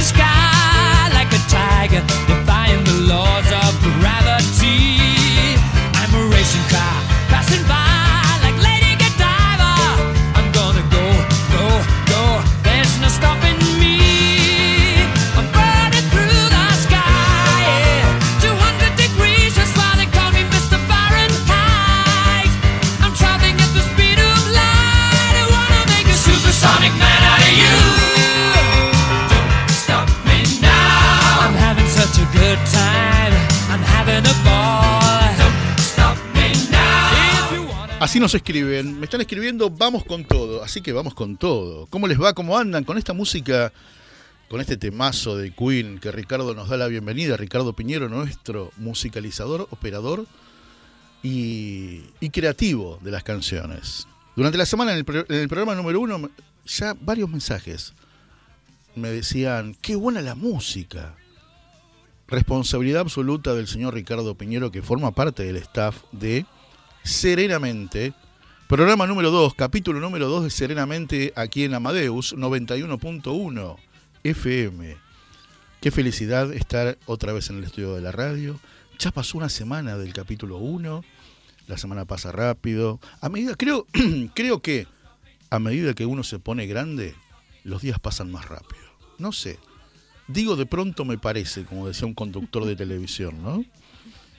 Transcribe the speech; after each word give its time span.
The 0.00 0.06
sky 0.06 0.29
Nos 38.20 38.34
escriben, 38.34 38.98
me 38.98 39.06
están 39.06 39.22
escribiendo, 39.22 39.70
vamos 39.70 40.04
con 40.04 40.26
todo, 40.26 40.62
así 40.62 40.82
que 40.82 40.92
vamos 40.92 41.14
con 41.14 41.38
todo. 41.38 41.86
¿Cómo 41.86 42.06
les 42.06 42.20
va? 42.20 42.34
¿Cómo 42.34 42.58
andan 42.58 42.84
con 42.84 42.98
esta 42.98 43.14
música, 43.14 43.72
con 44.50 44.60
este 44.60 44.76
temazo 44.76 45.38
de 45.38 45.54
Queen 45.54 45.98
que 45.98 46.12
Ricardo 46.12 46.54
nos 46.54 46.68
da 46.68 46.76
la 46.76 46.86
bienvenida? 46.88 47.38
Ricardo 47.38 47.72
Piñero, 47.72 48.10
nuestro 48.10 48.72
musicalizador, 48.76 49.68
operador 49.70 50.26
y, 51.22 52.02
creativo 52.30 52.98
de 53.00 53.10
las 53.10 53.22
canciones. 53.22 54.06
Durante 54.36 54.58
la 54.58 54.66
semana 54.66 54.92
en 54.92 54.98
el 54.98 55.48
programa 55.48 55.74
número 55.74 55.98
uno, 55.98 56.28
ya 56.66 56.94
varios 57.00 57.30
mensajes 57.30 57.94
me 58.96 59.08
decían, 59.08 59.74
qué 59.80 59.96
buena 59.96 60.20
la 60.20 60.34
música. 60.34 61.16
Responsabilidad 62.28 63.00
absoluta 63.00 63.54
del 63.54 63.66
señor 63.66 63.94
Ricardo 63.94 64.34
Piñero, 64.34 64.70
que 64.70 64.82
forma 64.82 65.12
parte 65.12 65.42
del 65.42 65.56
staff 65.56 66.02
de 66.12 66.44
Serenamente. 67.02 68.12
Programa 68.68 69.06
número 69.06 69.30
2, 69.30 69.54
capítulo 69.54 70.00
número 70.00 70.28
2 70.28 70.44
de 70.44 70.50
Serenamente 70.50 71.32
aquí 71.34 71.64
en 71.64 71.74
Amadeus 71.74 72.36
91.1 72.36 73.76
FM. 74.22 74.96
Qué 75.80 75.90
felicidad 75.90 76.52
estar 76.52 76.98
otra 77.06 77.32
vez 77.32 77.50
en 77.50 77.58
el 77.58 77.64
estudio 77.64 77.94
de 77.94 78.02
la 78.02 78.12
radio. 78.12 78.60
Ya 78.98 79.10
pasó 79.10 79.38
una 79.38 79.48
semana 79.48 79.96
del 79.96 80.12
capítulo 80.12 80.58
1. 80.58 81.02
La 81.66 81.78
semana 81.78 82.04
pasa 82.04 82.32
rápido. 82.32 83.00
A 83.20 83.28
medida, 83.28 83.54
creo, 83.56 83.86
creo 84.34 84.60
que 84.60 84.86
a 85.48 85.58
medida 85.58 85.94
que 85.94 86.06
uno 86.06 86.22
se 86.22 86.38
pone 86.38 86.66
grande, 86.66 87.14
los 87.64 87.82
días 87.82 87.98
pasan 87.98 88.30
más 88.30 88.46
rápido. 88.46 88.84
No 89.18 89.32
sé. 89.32 89.58
Digo 90.28 90.54
de 90.54 90.66
pronto 90.66 91.04
me 91.04 91.18
parece, 91.18 91.64
como 91.64 91.88
decía 91.88 92.06
un 92.06 92.14
conductor 92.14 92.64
de 92.66 92.76
televisión, 92.76 93.42
¿no? 93.42 93.64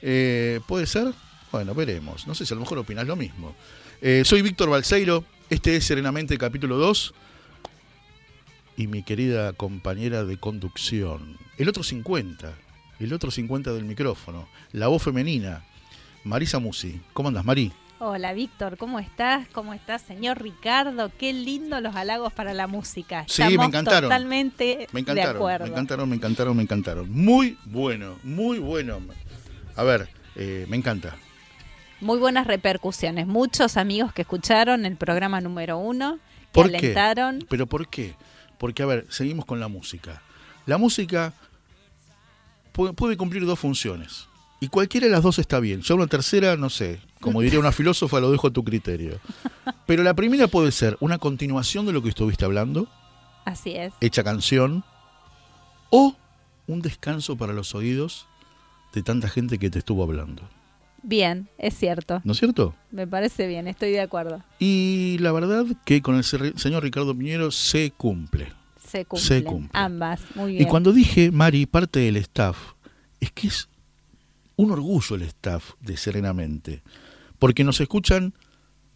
Eh, 0.00 0.60
¿Puede 0.66 0.86
ser? 0.86 1.12
Bueno, 1.52 1.74
veremos. 1.74 2.26
No 2.26 2.34
sé 2.34 2.46
si 2.46 2.54
a 2.54 2.56
lo 2.56 2.62
mejor 2.62 2.78
opinás 2.78 3.06
lo 3.06 3.14
mismo. 3.14 3.54
Eh, 4.00 4.22
soy 4.24 4.40
Víctor 4.40 4.70
Balseiro. 4.70 5.24
Este 5.50 5.76
es 5.76 5.84
Serenamente 5.84 6.38
capítulo 6.38 6.78
2. 6.78 7.12
Y 8.78 8.86
mi 8.86 9.02
querida 9.02 9.52
compañera 9.52 10.24
de 10.24 10.38
conducción. 10.38 11.36
El 11.58 11.68
otro 11.68 11.82
50. 11.82 12.54
El 13.00 13.12
otro 13.12 13.30
50 13.30 13.72
del 13.74 13.84
micrófono. 13.84 14.48
La 14.72 14.88
voz 14.88 15.02
femenina. 15.02 15.62
Marisa 16.24 16.58
Musi. 16.58 17.00
¿Cómo 17.12 17.28
andas, 17.28 17.44
Mari? 17.44 17.70
Hola 18.04 18.32
Víctor, 18.32 18.78
¿cómo 18.78 18.98
estás? 18.98 19.46
¿Cómo 19.52 19.74
estás, 19.74 20.02
señor 20.02 20.42
Ricardo? 20.42 21.12
Qué 21.18 21.32
lindo 21.32 21.80
los 21.80 21.94
halagos 21.94 22.32
para 22.32 22.52
la 22.52 22.66
música. 22.66 23.24
Sí, 23.28 23.44
me 23.56 23.64
encantaron. 23.66 24.08
Totalmente 24.10 24.88
Me 24.90 24.94
de 24.94 25.00
encantaron, 25.02 25.36
acuerdo. 25.36 25.64
me 25.66 25.70
encantaron, 25.70 26.08
me 26.08 26.16
encantaron, 26.16 26.56
me 26.56 26.62
encantaron. 26.64 27.10
Muy 27.12 27.58
bueno, 27.64 28.18
muy 28.24 28.58
bueno. 28.58 28.98
A 29.76 29.84
ver, 29.84 30.08
eh, 30.34 30.66
me 30.68 30.76
encanta. 30.76 31.14
Muy 32.02 32.18
buenas 32.18 32.48
repercusiones. 32.48 33.28
Muchos 33.28 33.76
amigos 33.76 34.12
que 34.12 34.22
escucharon 34.22 34.84
el 34.84 34.96
programa 34.96 35.40
número 35.40 35.78
uno, 35.78 36.16
que 36.16 36.48
¿Por 36.52 36.70
qué? 36.70 36.76
alentaron. 36.78 37.46
¿Pero 37.48 37.66
por 37.66 37.86
qué? 37.88 38.16
Porque, 38.58 38.82
a 38.82 38.86
ver, 38.86 39.06
seguimos 39.08 39.44
con 39.44 39.60
la 39.60 39.68
música. 39.68 40.20
La 40.66 40.78
música 40.78 41.32
puede, 42.72 42.92
puede 42.92 43.16
cumplir 43.16 43.46
dos 43.46 43.60
funciones. 43.60 44.26
Y 44.58 44.66
cualquiera 44.66 45.06
de 45.06 45.12
las 45.12 45.22
dos 45.22 45.38
está 45.38 45.60
bien. 45.60 45.82
Ya 45.82 45.94
una 45.94 46.08
tercera, 46.08 46.56
no 46.56 46.70
sé. 46.70 47.00
Como 47.20 47.40
diría 47.40 47.60
una 47.60 47.70
filósofa, 47.70 48.18
lo 48.18 48.32
dejo 48.32 48.48
a 48.48 48.52
tu 48.52 48.64
criterio. 48.64 49.20
Pero 49.86 50.02
la 50.02 50.14
primera 50.14 50.48
puede 50.48 50.72
ser 50.72 50.96
una 50.98 51.18
continuación 51.18 51.86
de 51.86 51.92
lo 51.92 52.02
que 52.02 52.08
estuviste 52.08 52.44
hablando, 52.44 52.88
Así 53.44 53.74
es. 53.76 53.92
hecha 54.00 54.24
canción, 54.24 54.82
o 55.90 56.16
un 56.66 56.82
descanso 56.82 57.36
para 57.36 57.52
los 57.52 57.76
oídos 57.76 58.26
de 58.92 59.02
tanta 59.04 59.28
gente 59.28 59.58
que 59.58 59.70
te 59.70 59.78
estuvo 59.78 60.02
hablando. 60.02 60.42
Bien, 61.02 61.48
es 61.58 61.74
cierto. 61.76 62.20
¿No 62.24 62.32
es 62.32 62.38
cierto? 62.38 62.74
Me 62.90 63.06
parece 63.06 63.46
bien, 63.46 63.66
estoy 63.66 63.90
de 63.90 64.00
acuerdo. 64.00 64.42
Y 64.58 65.16
la 65.20 65.32
verdad 65.32 65.64
que 65.84 66.00
con 66.00 66.16
el 66.16 66.24
señor 66.24 66.82
Ricardo 66.82 67.16
Piñero 67.16 67.50
se 67.50 67.90
cumple. 67.90 68.52
Se 68.86 69.04
cumplen. 69.04 69.26
Se 69.26 69.44
cumple. 69.44 69.70
Ambas, 69.72 70.20
muy 70.34 70.52
bien. 70.52 70.62
Y 70.62 70.66
cuando 70.66 70.92
dije, 70.92 71.30
Mari, 71.30 71.66
parte 71.66 72.00
del 72.00 72.16
staff, 72.18 72.56
es 73.20 73.32
que 73.32 73.48
es 73.48 73.68
un 74.56 74.70
orgullo 74.70 75.16
el 75.16 75.22
staff 75.22 75.72
de 75.80 75.96
Serenamente. 75.96 76.82
Porque 77.38 77.64
nos 77.64 77.80
escuchan, 77.80 78.34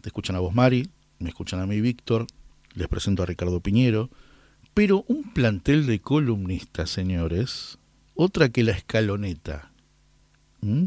te 0.01 0.09
escuchan 0.09 0.35
a 0.35 0.39
vos, 0.39 0.53
Mari, 0.53 0.89
me 1.19 1.29
escuchan 1.29 1.59
a 1.59 1.65
mí, 1.65 1.81
Víctor, 1.81 2.27
les 2.73 2.87
presento 2.87 3.23
a 3.23 3.25
Ricardo 3.25 3.59
Piñero, 3.59 4.09
pero 4.73 5.03
un 5.07 5.33
plantel 5.33 5.85
de 5.87 5.99
columnistas, 5.99 6.89
señores, 6.89 7.79
otra 8.15 8.49
que 8.49 8.63
la 8.63 8.71
escaloneta. 8.71 9.71
¿Mm? 10.61 10.85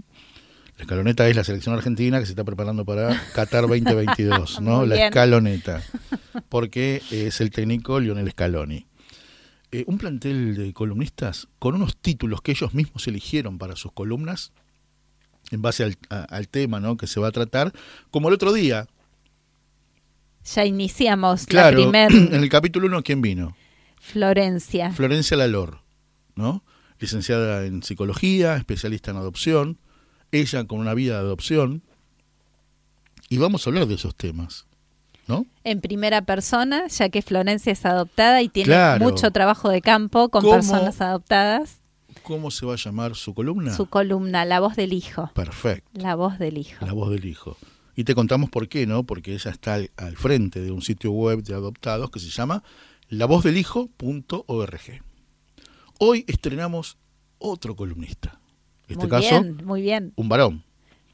La 0.80 0.84
escaloneta 0.84 1.28
es 1.28 1.36
la 1.36 1.44
selección 1.44 1.74
argentina 1.74 2.18
que 2.20 2.24
se 2.24 2.32
está 2.32 2.42
preparando 2.42 2.86
para 2.86 3.14
Qatar 3.34 3.66
2022, 3.68 4.62
¿no? 4.62 4.86
La 4.86 5.08
escaloneta. 5.08 5.82
Porque 6.48 7.02
es 7.10 7.42
el 7.42 7.50
técnico 7.50 8.00
Lionel 8.00 8.30
Scaloni. 8.30 8.86
Eh, 9.72 9.84
un 9.86 9.98
plantel 9.98 10.56
de 10.56 10.72
columnistas 10.72 11.48
con 11.58 11.74
unos 11.74 11.98
títulos 11.98 12.40
que 12.40 12.52
ellos 12.52 12.72
mismos 12.72 13.06
eligieron 13.06 13.58
para 13.58 13.76
sus 13.76 13.92
columnas 13.92 14.52
en 15.50 15.60
base 15.60 15.84
al, 15.84 15.98
a- 16.08 16.22
al 16.24 16.48
tema 16.48 16.80
¿no? 16.80 16.96
que 16.96 17.06
se 17.06 17.20
va 17.20 17.28
a 17.28 17.32
tratar, 17.32 17.74
como 18.10 18.28
el 18.28 18.34
otro 18.34 18.54
día. 18.54 18.86
Ya 20.54 20.64
iniciamos 20.64 21.44
Claro, 21.44 21.78
la 21.92 22.08
primer 22.08 22.10
en 22.34 22.42
el 22.42 22.48
capítulo 22.48 22.86
1, 22.86 23.02
¿quién 23.02 23.20
vino? 23.20 23.54
Florencia. 24.00 24.92
Florencia 24.92 25.36
Lalor, 25.36 25.80
¿no? 26.36 26.64
licenciada 26.98 27.66
en 27.66 27.82
psicología, 27.82 28.56
especialista 28.56 29.10
en 29.10 29.18
adopción, 29.18 29.78
ella 30.32 30.64
con 30.64 30.78
una 30.80 30.94
vida 30.94 31.14
de 31.14 31.20
adopción, 31.20 31.82
y 33.28 33.38
vamos 33.38 33.66
a 33.66 33.70
hablar 33.70 33.86
de 33.86 33.94
esos 33.94 34.14
temas, 34.14 34.66
¿no? 35.28 35.46
en 35.64 35.80
primera 35.80 36.22
persona, 36.22 36.88
ya 36.88 37.08
que 37.10 37.22
Florencia 37.22 37.72
es 37.72 37.84
adoptada 37.86 38.42
y 38.42 38.48
tiene 38.48 38.66
Claro. 38.68 39.04
mucho 39.08 39.30
trabajo 39.30 39.68
de 39.68 39.80
campo 39.82 40.28
con 40.30 40.42
personas 40.48 41.00
adoptadas. 41.00 41.78
¿Cómo 42.24 42.50
se 42.50 42.66
va 42.66 42.74
a 42.74 42.76
llamar 42.76 43.14
su 43.14 43.34
columna? 43.34 43.72
Su 43.74 43.86
columna, 43.86 44.44
La 44.44 44.58
voz 44.60 44.74
del 44.76 44.92
hijo. 44.92 45.30
Perfecto. 45.34 45.88
La 45.94 46.16
voz 46.16 46.38
del 46.38 46.58
hijo. 46.58 46.84
La 46.84 46.92
voz 46.92 47.10
del 47.10 47.24
hijo. 47.24 47.56
Y 47.96 48.04
te 48.04 48.14
contamos 48.14 48.50
por 48.50 48.68
qué, 48.68 48.86
¿no? 48.86 49.04
Porque 49.04 49.32
ella 49.34 49.50
está 49.50 49.74
al, 49.74 49.90
al 49.96 50.16
frente 50.16 50.60
de 50.60 50.70
un 50.72 50.82
sitio 50.82 51.12
web 51.12 51.42
de 51.42 51.54
adoptados 51.54 52.10
que 52.10 52.18
se 52.20 52.30
llama 52.30 52.62
lavozdelhijo.org. 53.08 55.02
Hoy 55.98 56.24
estrenamos 56.28 56.96
otro 57.38 57.76
columnista. 57.76 58.40
En 58.90 59.00
este 59.00 59.06
muy 59.06 59.10
caso, 59.10 59.42
bien, 59.42 59.60
muy 59.64 59.82
bien. 59.82 60.12
un 60.16 60.28
varón. 60.28 60.64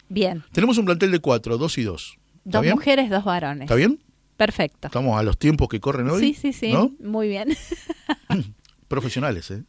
Bien. 0.08 0.43
Tenemos 0.52 0.78
un 0.78 0.84
plantel 0.84 1.11
de 1.11 1.19
cuatro, 1.19 1.58
dos 1.58 1.78
y 1.78 1.82
dos. 1.82 2.17
¿Está 2.44 2.58
Dos 2.58 2.62
bien? 2.62 2.75
mujeres, 2.75 3.11
dos 3.11 3.25
varones. 3.25 3.62
¿Está 3.64 3.75
bien? 3.75 3.99
Perfecto. 4.37 4.88
Estamos 4.88 5.19
a 5.19 5.23
los 5.23 5.38
tiempos 5.38 5.69
que 5.69 5.81
corren 5.81 6.08
hoy. 6.11 6.20
Sí, 6.20 6.34
sí, 6.34 6.52
sí. 6.52 6.73
¿no? 6.73 6.93
Muy 7.00 7.28
bien. 7.28 7.56
Profesionales, 8.88 9.50
¿eh? 9.50 9.64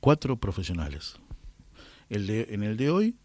Cuatro 0.00 0.36
profesionales. 0.36 1.16
El 2.08 2.26
de, 2.26 2.48
en 2.50 2.62
el 2.62 2.76
de 2.76 2.90
hoy 2.90 3.16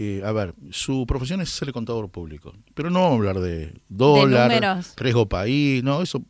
eh, 0.00 0.22
a 0.24 0.30
ver, 0.30 0.54
su 0.70 1.04
profesión 1.08 1.40
es 1.40 1.48
ser 1.50 1.72
contador 1.72 2.08
público, 2.08 2.54
pero 2.74 2.88
no 2.88 3.00
vamos 3.00 3.14
a 3.14 3.16
hablar 3.16 3.40
de 3.40 3.74
dólar, 3.88 4.48
números. 4.48 4.94
riesgo 4.96 5.28
país, 5.28 5.82
no, 5.82 6.02
eso, 6.02 6.22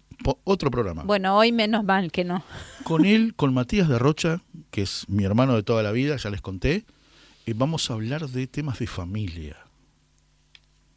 otro 0.45 0.71
programa. 0.71 1.03
Bueno, 1.05 1.37
hoy 1.37 1.53
menos 1.53 1.85
mal 1.85 2.11
que 2.13 2.25
no. 2.25 2.43
Con 2.85 3.05
él, 3.05 3.33
con 3.37 3.55
Matías 3.55 3.89
de 3.89 3.99
Rocha, 3.99 4.43
que 4.71 4.83
es 4.83 5.05
mi 5.09 5.25
hermano 5.25 5.55
de 5.57 5.63
toda 5.63 5.83
la 5.83 5.93
vida, 5.93 6.17
ya 6.17 6.31
les 6.31 6.41
conté, 6.41 6.85
eh, 7.47 7.55
vamos 7.57 7.91
a 7.91 7.95
hablar 7.95 8.29
de 8.29 8.47
temas 8.47 8.79
de 8.79 8.87
familia, 8.87 9.57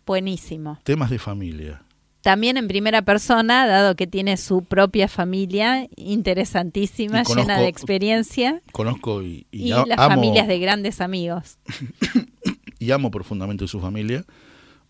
Buenísimo. 0.05 0.79
temas 0.83 1.09
de 1.09 1.19
familia. 1.19 1.83
También 2.21 2.57
en 2.57 2.67
primera 2.67 3.01
persona, 3.01 3.65
dado 3.65 3.95
que 3.95 4.05
tiene 4.05 4.37
su 4.37 4.63
propia 4.63 5.07
familia 5.07 5.87
interesantísima, 5.95 7.21
Y 7.21 7.23
conozco- 7.23 7.41
llena 7.41 7.59
de 7.59 7.67
experiencia, 7.67 8.61
Conozco 8.71 9.23
y, 9.23 9.47
y 9.51 9.69
y, 9.69 9.71
a- 9.71 9.85
las 9.85 9.97
amo, 9.97 10.09
familias 10.15 10.47
de 10.47 10.59
grandes 10.59 11.01
amigos. 11.01 11.57
y 12.79 12.91
amo 12.91 13.09
profundamente 13.09 13.67
su 13.67 13.79
familia, 13.79 14.23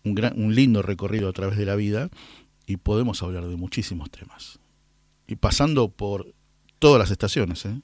un, 0.04 0.14
gran, 0.14 0.38
un 0.38 0.54
lindo 0.54 0.82
recorrido 0.82 1.28
a 1.28 1.32
través 1.32 1.56
de 1.56 1.64
la 1.64 1.74
vida 1.76 2.10
y 2.66 2.76
podemos 2.76 3.22
hablar 3.22 3.46
de 3.46 3.56
muchísimos 3.56 4.10
temas. 4.10 4.58
Y 5.26 5.36
pasando 5.36 5.88
por 5.88 6.32
todas 6.78 6.98
las 6.98 7.10
estaciones, 7.10 7.64
¿eh? 7.66 7.80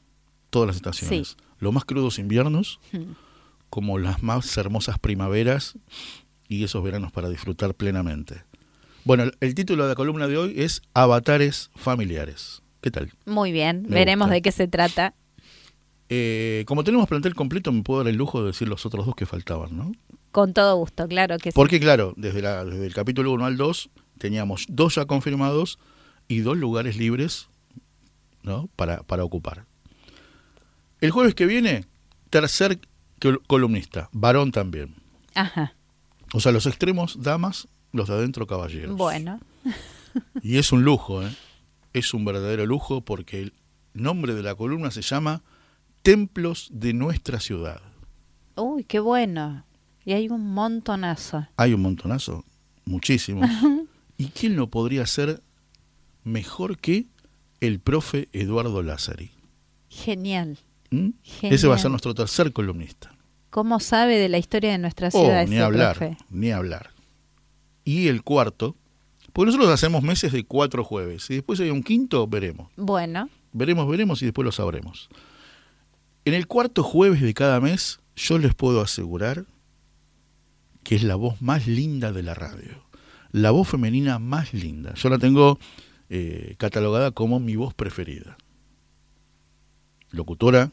Todas 0.51 0.67
las 0.69 0.77
estaciones. 0.77 1.29
Sí. 1.29 1.37
Los 1.59 1.73
más 1.73 1.85
crudos 1.85 2.19
inviernos, 2.19 2.81
Mm. 2.93 3.13
como 3.71 3.99
las 3.99 4.23
más 4.23 4.57
hermosas 4.57 4.99
primaveras 4.99 5.75
y 6.49 6.65
esos 6.65 6.83
veranos 6.83 7.13
para 7.13 7.29
disfrutar 7.29 7.75
plenamente. 7.75 8.43
Bueno, 9.05 9.25
el, 9.25 9.37
el 9.41 9.55
título 9.55 9.85
de 9.85 9.91
la 9.91 9.95
columna 9.95 10.27
de 10.27 10.37
hoy 10.39 10.55
es 10.57 10.83
Avatares 10.95 11.71
familiares. 11.77 12.63
¿Qué 12.81 12.91
tal? 12.91 13.13
Muy 13.27 13.53
bien, 13.53 13.83
Me 13.89 13.97
veremos 13.97 14.27
gusta. 14.27 14.35
de 14.35 14.43
qué 14.43 14.53
se 14.53 14.69
trata. 14.69 15.15
Eh, 16.09 16.65
como 16.67 16.85
tenemos 16.85 17.07
plantel 17.09 17.35
completo, 17.35 17.71
me 17.73 17.83
puedo 17.83 18.01
dar 18.03 18.09
el 18.09 18.17
lujo 18.17 18.41
de 18.41 18.49
decir 18.49 18.69
los 18.69 18.87
otros 18.87 19.05
dos 19.05 19.15
que 19.15 19.27
faltaban, 19.27 19.77
¿no? 19.77 19.93
Con 20.33 20.55
todo 20.55 20.77
gusto, 20.77 21.07
claro 21.09 21.37
que 21.39 21.51
sí. 21.51 21.55
Porque 21.55 21.81
claro, 21.81 22.15
desde, 22.17 22.41
la, 22.41 22.65
desde 22.65 22.87
el 22.87 22.95
capítulo 22.95 23.33
1 23.33 23.45
al 23.45 23.57
2 23.57 23.91
teníamos 24.19 24.67
dos 24.69 24.97
ya 24.97 25.07
confirmados 25.07 25.79
y 26.29 26.41
dos 26.41 26.57
lugares 26.57 26.97
libres 26.97 27.49
¿no? 28.43 28.69
para, 28.77 29.03
para 29.03 29.25
ocupar. 29.25 29.65
El 31.01 31.11
jueves 31.11 31.35
que 31.35 31.47
viene, 31.47 31.85
tercer 32.31 32.81
col- 33.21 33.41
columnista, 33.47 34.09
varón 34.13 34.53
también. 34.53 34.97
Ajá, 35.35 35.75
O 36.33 36.41
sea, 36.41 36.53
los 36.53 36.67
extremos, 36.67 37.23
damas, 37.23 37.69
los 37.93 38.09
de 38.09 38.15
adentro, 38.15 38.47
caballeros. 38.47 38.97
bueno. 38.97 39.41
Y 40.43 40.57
es 40.59 40.73
un 40.73 40.83
lujo, 40.83 41.23
¿eh? 41.23 41.31
es 41.93 42.13
un 42.15 42.25
verdadero 42.25 42.67
lujo 42.67 43.01
porque 43.03 43.41
el 43.43 43.53
nombre 43.95 44.35
de 44.35 44.43
la 44.43 44.55
columna 44.55 44.91
se 44.91 45.03
llama 45.03 45.43
Templos 46.03 46.69
de 46.73 46.93
nuestra 46.93 47.39
ciudad. 47.41 47.81
Uy, 48.57 48.83
qué 48.85 48.99
bueno. 48.99 49.65
Y 50.05 50.13
hay 50.13 50.29
un 50.29 50.53
montonazo. 50.53 51.47
Hay 51.57 51.75
un 51.75 51.83
montonazo, 51.83 52.45
muchísimos. 52.85 53.49
¿Y 54.19 54.27
quién 54.27 54.57
lo 54.57 54.69
podría 54.69 55.03
hacer 55.03 55.43
mejor 56.25 56.77
que 56.79 57.07
el 57.61 57.81
profe 57.81 58.29
Eduardo 58.33 58.83
Lázari? 58.83 59.31
Genial. 59.89 60.59
¿Mm? 60.91 61.11
Genial. 61.23 61.55
Ese 61.55 61.67
va 61.69 61.77
a 61.77 61.79
ser 61.79 61.91
nuestro 61.91 62.15
tercer 62.15 62.53
columnista. 62.53 63.15
¿Cómo 63.51 63.81
sabe 63.81 64.19
de 64.19 64.29
la 64.29 64.37
historia 64.39 64.73
de 64.73 64.79
nuestra 64.79 65.09
Oh, 65.09 65.11
ciudad 65.23 65.47
ni 65.47 65.55
ese 65.57 65.65
hablar, 65.65 65.97
profe? 65.97 66.17
ni 66.31 66.51
hablar. 66.51 66.91
Y 67.85 68.09
el 68.09 68.23
cuarto, 68.23 68.77
porque 69.33 69.47
nosotros 69.47 69.71
hacemos 69.73 70.03
meses 70.03 70.33
de 70.33 70.45
cuatro 70.45 70.85
jueves, 70.85 71.31
y 71.31 71.37
después 71.37 71.59
hay 71.61 71.71
un 71.71 71.83
quinto, 71.83 72.27
veremos. 72.27 72.71
Bueno, 72.77 73.31
Veremos, 73.51 73.89
veremos 73.89 74.21
y 74.21 74.27
después 74.27 74.45
lo 74.45 74.53
sabremos. 74.53 75.09
En 76.27 76.35
el 76.35 76.47
cuarto 76.47 76.83
jueves 76.83 77.23
de 77.23 77.33
cada 77.33 77.61
mes, 77.61 77.99
yo 78.15 78.37
les 78.39 78.55
puedo 78.55 78.83
asegurar 78.83 79.47
que 80.83 80.97
es 80.97 81.03
la 81.03 81.15
voz 81.15 81.41
más 81.41 81.67
linda 81.67 82.13
de 82.13 82.23
la 82.23 82.35
radio. 82.35 82.85
La 83.33 83.51
voz 83.51 83.69
femenina 83.69 84.19
más 84.19 84.55
linda. 84.55 84.95
Yo 84.95 85.09
la 85.11 85.19
tengo 85.19 85.59
eh, 86.09 86.55
catalogada 86.59 87.11
como 87.11 87.41
mi 87.41 87.57
voz 87.57 87.75
preferida. 87.75 88.37
Locutora. 90.11 90.73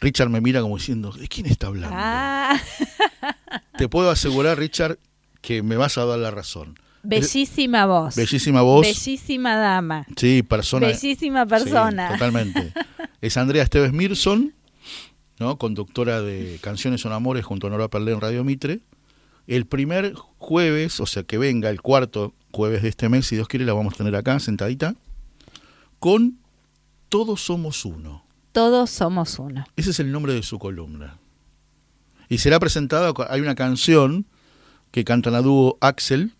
Richard 0.00 0.30
me 0.30 0.40
mira 0.40 0.60
como 0.62 0.76
diciendo, 0.76 1.10
¿de 1.10 1.26
quién 1.26 1.46
está 1.46 1.66
hablando? 1.66 1.96
ah, 1.98 2.56
Te 3.76 3.88
puedo 3.88 4.10
asegurar, 4.10 4.56
Richard, 4.56 4.96
que 5.40 5.62
me 5.64 5.76
vas 5.76 5.98
a 5.98 6.04
dar 6.04 6.20
la 6.20 6.30
razón. 6.30 6.78
bellísima 7.02 7.84
voz. 7.86 8.14
Bellísima 8.14 8.62
voz. 8.62 8.86
Bellísima 8.86 9.56
dama. 9.56 10.06
sí, 10.16 10.44
persona. 10.44 10.86
Bellísima 10.86 11.42
Sí, 11.44 11.48
persona. 11.48 12.10
totalmente. 12.12 12.72
Es 13.20 13.36
Andrea 13.36 13.64
Esteves 13.64 13.92
Mirson, 13.92 14.54
¿no? 15.40 15.58
conductora 15.58 16.22
de 16.22 16.58
Canciones 16.60 17.00
son 17.00 17.12
Amores 17.12 17.44
junto 17.44 17.66
a 17.66 17.70
Nora 17.70 17.88
Perlé 17.88 18.12
en 18.12 18.20
Radio 18.20 18.44
Mitre. 18.44 18.78
El 19.48 19.66
primer 19.66 20.14
jueves, 20.14 21.00
o 21.00 21.06
sea 21.06 21.24
que 21.24 21.38
venga 21.38 21.70
el 21.70 21.82
cuarto 21.82 22.34
jueves 22.52 22.82
de 22.82 22.90
este 22.90 23.08
mes, 23.08 23.26
si 23.26 23.34
Dios 23.34 23.48
quiere, 23.48 23.64
la 23.64 23.72
vamos 23.72 23.94
a 23.94 23.96
tener 23.96 24.14
acá 24.14 24.38
sentadita, 24.38 24.94
con 25.98 26.38
Todos 27.08 27.40
Somos 27.42 27.84
Uno. 27.84 28.28
Todos 28.52 28.90
somos 28.90 29.38
uno. 29.38 29.64
Ese 29.76 29.90
es 29.90 30.00
el 30.00 30.10
nombre 30.10 30.32
de 30.32 30.42
su 30.42 30.58
columna. 30.58 31.18
Y 32.28 32.38
será 32.38 32.58
presentada, 32.58 33.12
hay 33.30 33.40
una 33.40 33.54
canción 33.54 34.26
que 34.90 35.04
cantan 35.04 35.34
a 35.34 35.42
dúo 35.42 35.78
Axel 35.80 36.32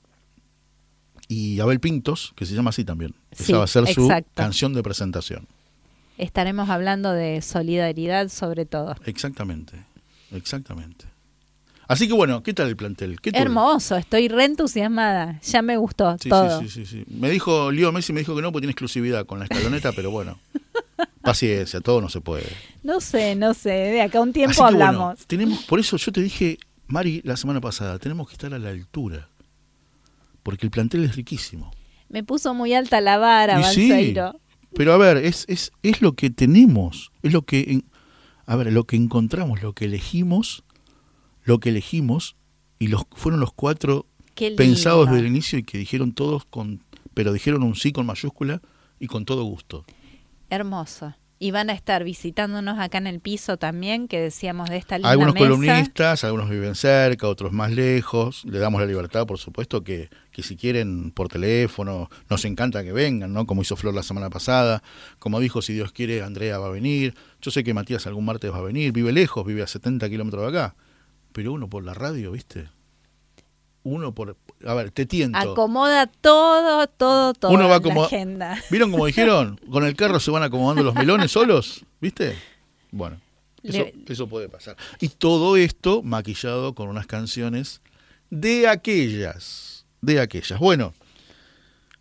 y 1.29 1.61
Abel 1.61 1.81
Pintos, 1.81 2.33
que 2.35 2.45
se 2.45 2.55
llama 2.55 2.71
así 2.71 2.85
también. 2.85 3.15
Sí, 3.33 3.53
Esa 3.53 3.59
va 3.59 3.65
a 3.65 3.69
ser 3.69 3.87
su 3.87 4.03
exacto. 4.03 4.33
canción 4.35 4.75
de 4.75 4.83
presentación. 4.83 5.47
Estaremos 6.17 6.69
hablando 6.71 7.13
de 7.13 7.41
solidaridad 7.41 8.29
sobre 8.31 8.67
todo. 8.67 8.97
Exactamente, 9.05 9.85
exactamente. 10.33 11.07
Así 11.89 12.07
que 12.07 12.13
bueno, 12.15 12.43
¿qué 12.43 12.53
tal 12.53 12.69
el 12.69 12.77
plantel? 12.77 13.19
¿Qué? 13.21 13.31
Hermoso, 13.35 13.97
estoy 13.97 14.29
re 14.29 14.45
entusiasmada. 14.45 15.41
Ya 15.43 15.63
me 15.63 15.77
gustó 15.79 16.17
Sí, 16.21 16.29
todo. 16.29 16.61
sí, 16.61 16.69
sí, 16.69 16.85
sí, 16.85 17.05
sí. 17.07 17.15
Me 17.19 17.31
dijo, 17.31 17.73
Leo 17.73 17.91
Messi 17.93 18.13
me 18.13 18.21
dijo 18.21 18.37
que 18.37 18.43
no, 18.43 18.53
porque 18.53 18.63
tiene 18.65 18.73
exclusividad 18.73 19.25
con 19.25 19.39
la 19.39 19.47
escaloneta, 19.47 19.93
pero 19.93 20.11
bueno, 20.11 20.39
paciencia, 21.23 21.81
todo 21.81 22.01
no 22.03 22.09
se 22.11 22.21
puede. 22.21 22.45
No 22.83 23.01
sé, 23.01 23.35
no 23.37 23.55
sé. 23.55 23.71
De 23.71 24.03
acá 24.03 24.19
a 24.19 24.23
un 24.23 24.33
tiempo 24.35 24.51
Así 24.51 24.59
que, 24.59 24.65
bueno, 24.77 24.85
hablamos. 24.87 25.27
tenemos, 25.27 25.65
por 25.65 25.81
eso 25.81 25.97
yo 25.97 26.13
te 26.13 26.21
dije, 26.21 26.59
Mari, 26.89 27.23
la 27.25 27.37
semana 27.39 27.61
pasada, 27.61 27.99
tenemos 27.99 28.29
que 28.29 28.35
estar 28.35 28.53
a 28.53 28.59
la 28.59 28.69
altura, 28.69 29.29
porque 30.43 30.67
el 30.67 30.71
plantel 30.71 31.05
es 31.05 31.17
riquísimo. 31.17 31.71
Me 32.11 32.23
puso 32.23 32.53
muy 32.55 32.75
alta 32.75 33.01
la 33.01 33.17
vara, 33.19 33.61
Y 33.61 33.65
sí, 33.75 33.89
Balseiro. 33.91 34.41
pero 34.75 34.93
a 34.93 34.99
ver, 34.99 35.17
es, 35.19 35.45
es, 35.49 35.73
es 35.83 36.03
lo 36.03 36.13
que 36.13 36.29
tenemos, 36.31 37.13
es 37.23 37.33
lo 37.33 37.43
que, 37.43 37.83
a 38.47 38.57
ver, 38.57 38.73
lo 38.73 38.85
que 38.85 38.97
encontramos, 38.97 39.63
lo 39.63 39.73
que 39.75 39.87
elegimos, 39.87 40.65
lo 41.49 41.61
que 41.61 41.71
elegimos, 41.71 42.37
y 42.79 42.89
los 42.89 43.05
fueron 43.13 43.41
los 43.41 43.55
cuatro 43.55 44.07
pensados 44.57 45.07
desde 45.07 45.21
el 45.21 45.27
inicio 45.27 45.59
y 45.59 45.63
que 45.63 45.79
dijeron 45.79 46.13
todos 46.13 46.45
con, 46.45 46.85
pero 47.15 47.33
dijeron 47.33 47.63
un 47.63 47.75
sí 47.75 47.91
con 47.91 48.05
mayúscula 48.05 48.61
y 49.01 49.07
con 49.07 49.25
todo 49.25 49.45
gusto. 49.45 49.87
Hermoso. 50.51 51.15
Y 51.41 51.53
van 51.53 51.71
a 51.71 51.73
estar 51.73 52.05
visitándonos 52.05 52.79
acá 52.79 52.99
en 52.99 53.07
el 53.07 53.21
piso 53.21 53.57
también, 53.57 54.09
que 54.09 54.21
decíamos 54.21 54.69
de 54.69 54.77
esta 54.77 54.99
linda 54.99 55.11
Algunos 55.11 55.35
mesa. 55.35 55.47
columnistas, 55.47 56.25
algunos 56.25 56.51
viven 56.51 56.75
cerca, 56.75 57.29
otros 57.29 57.53
más 57.53 57.73
lejos. 57.73 58.45
Le 58.45 58.59
damos 58.59 58.81
la 58.81 58.87
libertad, 58.87 59.25
por 59.25 59.39
supuesto, 59.39 59.83
que, 59.83 60.11
que 60.33 60.43
si 60.43 60.55
quieren 60.57 61.13
por 61.13 61.29
teléfono, 61.29 62.11
nos 62.29 62.45
encanta 62.45 62.85
que 62.85 62.93
vengan, 62.93 63.33
¿no? 63.33 63.47
Como 63.47 63.63
hizo 63.63 63.77
Flor 63.77 63.95
la 63.95 64.03
semana 64.03 64.29
pasada. 64.29 64.83
Como 65.19 65.41
dijo, 65.41 65.63
si 65.63 65.73
Dios 65.73 65.93
quiere, 65.93 66.23
Andrea 66.23 66.59
va 66.59 66.67
a 66.67 66.71
venir. 66.71 67.15
Yo 67.41 67.51
sé 67.53 67.65
que 67.65 67.73
Matías 67.73 68.07
algún 68.07 68.27
martes 68.27 68.53
va 68.53 68.59
a 68.59 68.63
venir. 68.63 68.93
Vive 68.93 69.13
lejos, 69.13 69.47
vive 69.47 69.63
a 69.63 69.67
70 69.67 70.11
kilómetros 70.11 70.43
de 70.43 70.59
acá. 70.59 70.75
Pero 71.33 71.53
uno 71.53 71.69
por 71.69 71.85
la 71.85 71.95
radio, 71.95 72.33
¿viste? 72.33 72.69
Uno 73.85 74.15
por... 74.15 74.37
A 74.67 74.75
ver, 74.75 74.91
te 74.91 75.07
tiento. 75.07 75.39
Acomoda 75.39 76.07
todo, 76.09 76.87
todo, 76.89 77.33
todo 77.33 77.51
Uno 77.53 77.69
va 77.69 77.77
en 77.77 77.83
como- 77.83 78.01
la 78.03 78.07
agenda. 78.07 78.63
¿Vieron 78.71 78.91
como 78.91 79.07
dijeron? 79.07 79.61
Con 79.71 79.85
el 79.85 79.95
carro 79.95 80.19
se 80.21 80.31
van 80.31 80.43
acomodando 80.43 80.83
los 80.83 80.95
melones 80.95 81.31
solos, 81.31 81.85
¿viste? 82.01 82.37
Bueno, 82.91 83.21
eso, 83.63 83.79
Le- 83.79 83.95
eso 84.09 84.27
puede 84.29 84.49
pasar. 84.49 84.77
Y 85.01 85.09
todo 85.11 85.57
esto 85.57 86.03
maquillado 86.03 86.75
con 86.75 86.89
unas 86.89 87.07
canciones 87.07 87.81
de 88.31 88.67
aquellas, 88.67 89.87
de 90.01 90.21
aquellas. 90.21 90.59
Bueno, 90.59 90.93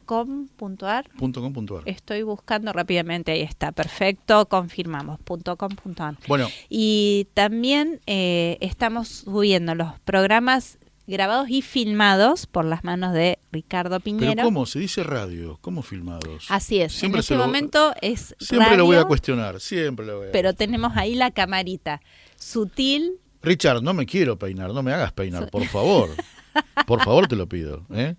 com 0.10 0.48
ar. 0.82 1.06
Estoy 1.86 2.24
buscando 2.24 2.74
rápidamente, 2.74 3.32
ahí 3.32 3.42
está, 3.42 3.72
perfecto, 3.72 4.48
confirmamos, 4.48 5.20
punto 5.20 5.56
.com 5.56 5.70
punto 5.70 6.04
ar. 6.04 6.18
Bueno, 6.28 6.48
Y 6.68 7.28
también 7.36 8.02
eh, 8.08 8.58
estamos 8.60 9.08
subiendo 9.08 9.76
los 9.76 10.00
programas 10.00 10.79
grabados 11.10 11.50
y 11.50 11.62
filmados 11.62 12.46
por 12.48 12.64
las 12.66 12.84
manos 12.84 13.14
de 13.14 13.40
Ricardo 13.52 14.00
Piñero. 14.00 14.32
pero 14.34 14.44
¿cómo? 14.44 14.66
Se 14.66 14.80
dice 14.80 15.04
radio, 15.04 15.58
¿cómo 15.62 15.82
filmados? 15.82 16.46
Así 16.50 16.80
es, 16.80 16.94
Siempre 16.94 17.20
en 17.20 17.22
este 17.22 17.36
lo- 17.36 17.46
momento 17.46 17.94
es 18.02 18.36
Siempre 18.40 18.78
lo 18.78 18.86
voy 18.86 18.98
a 18.98 19.04
cuestionar, 19.06 19.60
siempre 19.60 20.06
lo 20.06 20.20
voy 20.20 20.28
a 20.30 20.32
pero 20.32 20.54
tenemos 20.54 20.96
ahí 20.96 21.16
la 21.16 21.32
camarita 21.32 22.02
sutil. 22.38 23.14
Richard, 23.42 23.82
no 23.82 23.94
me 23.94 24.06
quiero 24.06 24.38
peinar, 24.38 24.72
no 24.74 24.84
me 24.84 24.94
hagas 24.94 25.12
peinar, 25.14 25.50
por 25.50 25.66
favor. 25.66 26.10
Por 26.88 27.02
favor, 27.04 27.28
te 27.28 27.36
lo 27.36 27.48
pido. 27.48 27.86
¿eh? 27.94 28.16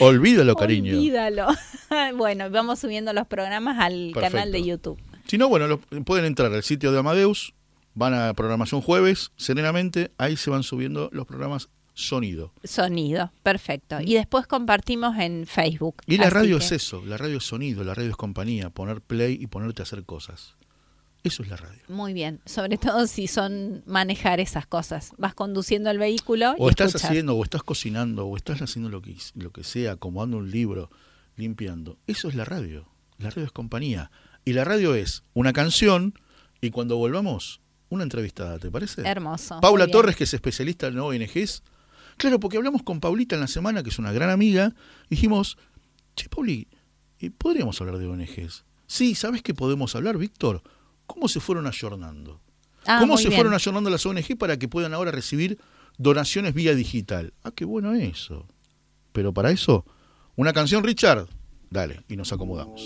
Olvídalo, 0.00 0.54
cariño. 0.56 0.92
Olvídalo. 0.96 1.48
bueno, 2.16 2.50
vamos 2.50 2.78
subiendo 2.78 3.12
los 3.12 3.26
programas 3.26 3.78
al 3.78 4.10
Perfecto. 4.14 4.20
canal 4.36 4.52
de 4.52 4.62
YouTube. 4.62 4.98
Si 5.26 5.38
no, 5.38 5.48
bueno, 5.48 5.66
lo- 5.66 5.80
pueden 6.04 6.24
entrar 6.24 6.52
al 6.52 6.62
sitio 6.62 6.92
de 6.92 6.98
Amadeus, 6.98 7.52
van 7.94 8.14
a 8.14 8.32
programación 8.34 8.80
jueves, 8.80 9.32
serenamente, 9.36 10.12
ahí 10.18 10.36
se 10.36 10.50
van 10.50 10.62
subiendo 10.62 11.08
los 11.12 11.26
programas 11.26 11.68
sonido. 11.98 12.52
Sonido, 12.62 13.32
perfecto. 13.42 14.00
Y 14.02 14.14
después 14.14 14.46
compartimos 14.46 15.16
en 15.18 15.46
Facebook. 15.46 16.02
Y 16.06 16.18
la 16.18 16.28
radio 16.28 16.58
que- 16.58 16.64
es 16.66 16.72
eso, 16.72 17.02
la 17.06 17.16
radio 17.16 17.38
es 17.38 17.44
sonido, 17.44 17.82
la 17.84 17.94
radio 17.94 18.10
es 18.10 18.16
compañía, 18.16 18.68
poner 18.68 19.00
play 19.00 19.38
y 19.40 19.46
ponerte 19.46 19.80
a 19.80 19.84
hacer 19.84 20.04
cosas. 20.04 20.54
Eso 21.24 21.42
es 21.42 21.48
la 21.48 21.56
radio. 21.56 21.80
Muy 21.88 22.12
bien, 22.12 22.40
sobre 22.44 22.76
todo 22.76 23.06
si 23.06 23.26
son 23.26 23.82
manejar 23.86 24.40
esas 24.40 24.66
cosas. 24.66 25.12
Vas 25.16 25.34
conduciendo 25.34 25.90
el 25.90 25.98
vehículo 25.98 26.54
O 26.58 26.68
y 26.68 26.70
estás 26.70 26.88
escuchas. 26.88 27.10
haciendo, 27.10 27.34
o 27.34 27.42
estás 27.42 27.62
cocinando, 27.62 28.26
o 28.26 28.36
estás 28.36 28.60
haciendo 28.62 28.90
lo 28.90 29.00
que, 29.00 29.16
lo 29.34 29.50
que 29.50 29.64
sea, 29.64 29.92
acomodando 29.92 30.36
un 30.36 30.50
libro, 30.50 30.90
limpiando. 31.36 31.96
Eso 32.06 32.28
es 32.28 32.34
la 32.34 32.44
radio. 32.44 32.86
La 33.18 33.30
radio 33.30 33.46
es 33.46 33.52
compañía. 33.52 34.10
Y 34.44 34.52
la 34.52 34.64
radio 34.64 34.94
es 34.94 35.24
una 35.32 35.52
canción 35.54 36.14
y 36.60 36.70
cuando 36.70 36.96
volvamos, 36.98 37.60
una 37.88 38.02
entrevistada, 38.04 38.58
¿te 38.58 38.70
parece? 38.70 39.00
Hermoso. 39.02 39.60
Paula. 39.60 39.86
Torres, 39.88 40.14
que 40.14 40.24
es 40.24 40.34
especialista 40.34 40.86
en 40.88 40.98
ONGs. 40.98 41.62
Claro, 42.16 42.40
porque 42.40 42.56
hablamos 42.56 42.82
con 42.82 43.00
Paulita 43.00 43.34
en 43.34 43.40
la 43.40 43.46
semana, 43.46 43.82
que 43.82 43.90
es 43.90 43.98
una 43.98 44.12
gran 44.12 44.30
amiga. 44.30 44.74
Dijimos, 45.10 45.58
che, 46.14 46.28
Pauli, 46.28 46.68
¿y 47.18 47.30
¿podríamos 47.30 47.80
hablar 47.80 47.98
de 47.98 48.06
ONGs? 48.06 48.64
Sí, 48.86 49.14
¿sabes 49.14 49.42
qué 49.42 49.52
podemos 49.54 49.94
hablar, 49.94 50.16
Víctor? 50.16 50.62
¿Cómo 51.06 51.28
se 51.28 51.40
fueron 51.40 51.66
ayornando? 51.66 52.40
Ah, 52.86 52.98
¿Cómo 53.00 53.16
se 53.16 53.28
bien. 53.28 53.38
fueron 53.38 53.54
ayornando 53.54 53.90
las 53.90 54.06
ONG 54.06 54.38
para 54.38 54.58
que 54.58 54.68
puedan 54.68 54.94
ahora 54.94 55.10
recibir 55.10 55.58
donaciones 55.98 56.54
vía 56.54 56.74
digital? 56.74 57.34
Ah, 57.42 57.50
qué 57.50 57.64
bueno 57.64 57.92
eso. 57.94 58.46
Pero 59.12 59.32
para 59.32 59.50
eso, 59.50 59.84
una 60.36 60.52
canción, 60.52 60.84
Richard. 60.84 61.26
Dale, 61.70 62.02
y 62.08 62.16
nos 62.16 62.32
acomodamos. 62.32 62.80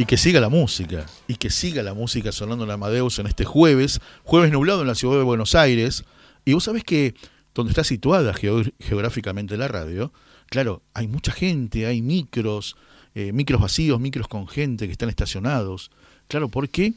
Y 0.00 0.06
que 0.06 0.16
siga 0.16 0.40
la 0.40 0.48
música, 0.48 1.04
y 1.28 1.34
que 1.34 1.50
siga 1.50 1.82
la 1.82 1.92
música 1.94 2.32
sonando 2.32 2.64
en 2.64 2.70
Amadeus 2.70 3.18
en 3.18 3.26
este 3.26 3.44
jueves, 3.44 4.00
jueves 4.24 4.50
nublado 4.50 4.80
en 4.80 4.86
la 4.86 4.94
ciudad 4.94 5.18
de 5.18 5.24
Buenos 5.24 5.54
Aires. 5.54 6.04
Y 6.46 6.54
vos 6.54 6.64
sabés 6.64 6.84
que 6.84 7.14
donde 7.54 7.70
está 7.72 7.84
situada 7.84 8.32
geo- 8.32 8.64
geográficamente 8.80 9.56
la 9.58 9.68
radio, 9.68 10.12
claro, 10.46 10.82
hay 10.94 11.06
mucha 11.06 11.32
gente, 11.32 11.84
hay 11.86 12.00
micros, 12.00 12.76
eh, 13.14 13.32
micros 13.32 13.60
vacíos, 13.60 14.00
micros 14.00 14.26
con 14.28 14.48
gente 14.48 14.86
que 14.86 14.92
están 14.92 15.10
estacionados. 15.10 15.90
Claro, 16.28 16.48
porque 16.48 16.94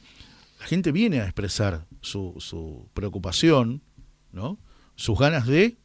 la 0.62 0.66
gente 0.66 0.92
viene 0.94 1.20
a 1.20 1.26
expresar 1.26 1.86
su, 2.02 2.36
su 2.38 2.88
preocupación, 2.94 3.82
¿no? 4.32 4.58
sus 4.96 5.20
ganas 5.20 5.46
de 5.46 5.76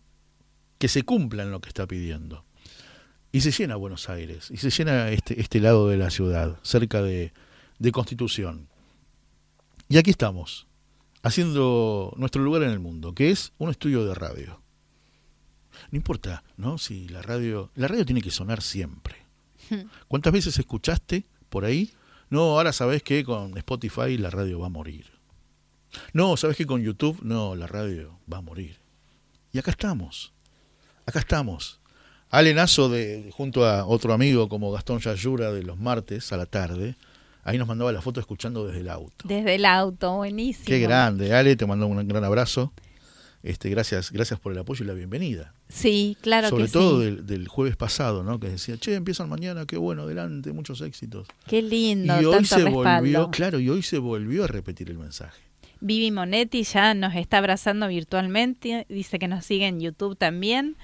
que 0.79 0.87
se 0.87 1.03
cumplan 1.03 1.51
lo 1.51 1.61
que 1.61 1.69
está 1.69 1.87
pidiendo. 1.87 2.45
Y 3.39 3.41
se 3.41 3.53
llena 3.53 3.77
Buenos 3.77 4.09
Aires, 4.09 4.51
y 4.51 4.57
se 4.57 4.69
llena 4.69 5.11
este, 5.11 5.41
este 5.41 5.61
lado 5.61 5.89
de 5.89 5.97
la 5.97 6.11
ciudad, 6.11 6.59
cerca 6.65 7.03
de, 7.03 7.33
de 7.79 7.93
Constitución. 7.93 8.67
Y 9.89 9.97
aquí 9.97 10.11
estamos, 10.11 10.67
haciendo 11.23 12.13
nuestro 12.17 12.43
lugar 12.43 12.65
en 12.65 12.71
el 12.71 12.81
mundo, 12.81 13.15
que 13.15 13.31
es 13.31 13.53
un 13.59 13.71
estudio 13.71 14.05
de 14.05 14.17
radio. 14.17 14.61
No 15.93 15.97
importa, 15.97 16.43
¿no? 16.57 16.79
Si 16.79 17.07
la 17.11 17.23
radio, 17.23 17.71
la 17.77 17.87
radio 17.87 18.05
tiene 18.05 18.23
que 18.23 18.33
sonar 18.33 18.61
siempre. 18.61 19.15
¿Cuántas 20.09 20.33
veces 20.33 20.59
escuchaste 20.59 21.25
por 21.49 21.65
ahí? 21.65 21.93
No, 22.31 22.41
ahora 22.41 22.73
sabes 22.73 23.05
que 23.05 23.23
con 23.23 23.57
Spotify 23.57 24.19
la 24.19 24.31
radio 24.31 24.59
va 24.59 24.67
a 24.67 24.71
morir. 24.71 25.07
No, 26.13 26.37
sabes 26.37 26.57
que 26.57 26.67
con 26.67 26.83
YouTube 26.83 27.21
no, 27.23 27.55
la 27.55 27.69
radio 27.69 28.19
va 28.29 28.39
a 28.39 28.43
morir. 28.43 28.81
Y 29.53 29.61
acá 29.61 29.71
estamos. 29.71 30.33
Acá 31.07 31.21
estamos. 31.21 31.79
Alenazo 32.31 32.89
de 32.89 33.31
junto 33.33 33.65
a 33.67 33.87
otro 33.87 34.13
amigo 34.13 34.49
como 34.49 34.71
Gastón 34.71 34.99
Yayura 35.01 35.53
de 35.53 35.63
los 35.63 35.79
martes 35.79 36.33
a 36.33 36.37
la 36.37 36.47
tarde. 36.47 36.97
Ahí 37.43 37.57
nos 37.57 37.67
mandaba 37.67 37.91
la 37.93 38.03
foto 38.03 38.21
escuchando 38.21 38.67
desde 38.67 38.81
el 38.81 38.91
auto. 38.91 39.27
Desde 39.27 39.55
el 39.55 39.65
auto, 39.65 40.17
buenísimo. 40.17 40.67
Qué 40.67 40.79
grande, 40.81 41.33
Ale, 41.35 41.57
te 41.57 41.65
mando 41.65 41.87
un 41.87 42.07
gran 42.07 42.25
abrazo. 42.25 42.73
Este, 43.43 43.71
gracias, 43.71 44.11
gracias 44.11 44.39
por 44.41 44.53
el 44.53 44.59
apoyo 44.59 44.85
y 44.85 44.89
la 44.89 44.95
bienvenida. 44.95 45.55
Sí, 45.69 46.17
claro 46.21 46.49
Sobre 46.51 46.65
que 46.65 46.71
todo 46.71 46.99
sí. 46.99 47.05
del, 47.07 47.27
del 47.27 47.49
jueves 47.49 47.77
pasado, 47.77 48.25
¿no? 48.25 48.41
Que 48.41 48.49
decía, 48.49 48.77
che, 48.77 48.95
empiezan 48.95 49.29
mañana, 49.29 49.65
qué 49.65 49.79
bueno, 49.79 50.03
adelante, 50.03 50.53
muchos 50.53 50.81
éxitos. 50.81 51.29
Qué 51.47 51.63
lindo, 51.63 52.21
y 52.21 52.25
hoy 52.25 52.33
tanto 52.33 52.49
se 52.49 52.65
respaldo. 52.65 53.01
volvió, 53.01 53.31
claro, 53.31 53.61
y 53.61 53.71
hoy 53.71 53.83
se 53.83 53.99
volvió 53.99 54.45
a 54.45 54.49
repetir 54.49 54.91
el 54.91 54.99
mensaje. 54.99 55.41
Vivi 55.81 56.11
Monetti 56.11 56.65
ya 56.65 56.93
nos 56.95 57.15
está 57.15 57.39
abrazando 57.39 57.87
virtualmente, 57.87 58.85
dice 58.89 59.21
que 59.21 59.29
nos 59.29 59.45
sigue 59.45 59.69
en 59.69 59.81
YouTube 59.81 60.17
también. 60.17 60.77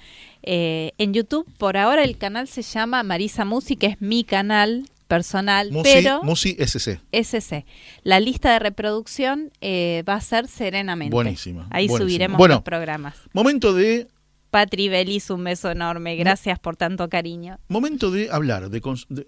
Eh, 0.47 0.91
en 0.99 1.13
YouTube, 1.13 1.47
por 1.57 1.75
ahora, 1.75 2.03
el 2.03 2.17
canal 2.17 2.47
se 2.47 2.61
llama 2.61 3.01
Marisa 3.03 3.45
Musi, 3.45 3.75
que 3.75 3.87
es 3.87 3.99
mi 4.01 4.23
canal 4.23 4.85
personal, 5.07 5.71
Musi, 5.71 5.89
pero 5.91 6.23
Musi 6.23 6.55
SC. 6.59 6.99
SC. 7.11 7.65
La 8.03 8.19
lista 8.19 8.53
de 8.53 8.59
reproducción 8.59 9.51
eh, 9.61 10.03
va 10.07 10.13
a 10.15 10.21
ser 10.21 10.47
serenamente. 10.47 11.13
Buenísima, 11.13 11.67
Ahí 11.71 11.87
subiremos 11.89 12.37
Bueno. 12.37 12.55
los 12.55 12.63
programas. 12.63 13.15
Momento 13.33 13.73
de 13.73 14.07
Patri 14.51 14.87
Belis, 14.87 15.29
un 15.31 15.43
beso 15.43 15.69
enorme. 15.71 16.15
Gracias 16.15 16.59
por 16.59 16.75
tanto 16.75 17.09
cariño. 17.09 17.59
momento 17.67 18.11
de 18.11 18.29
hablar, 18.31 18.69
de, 18.69 18.81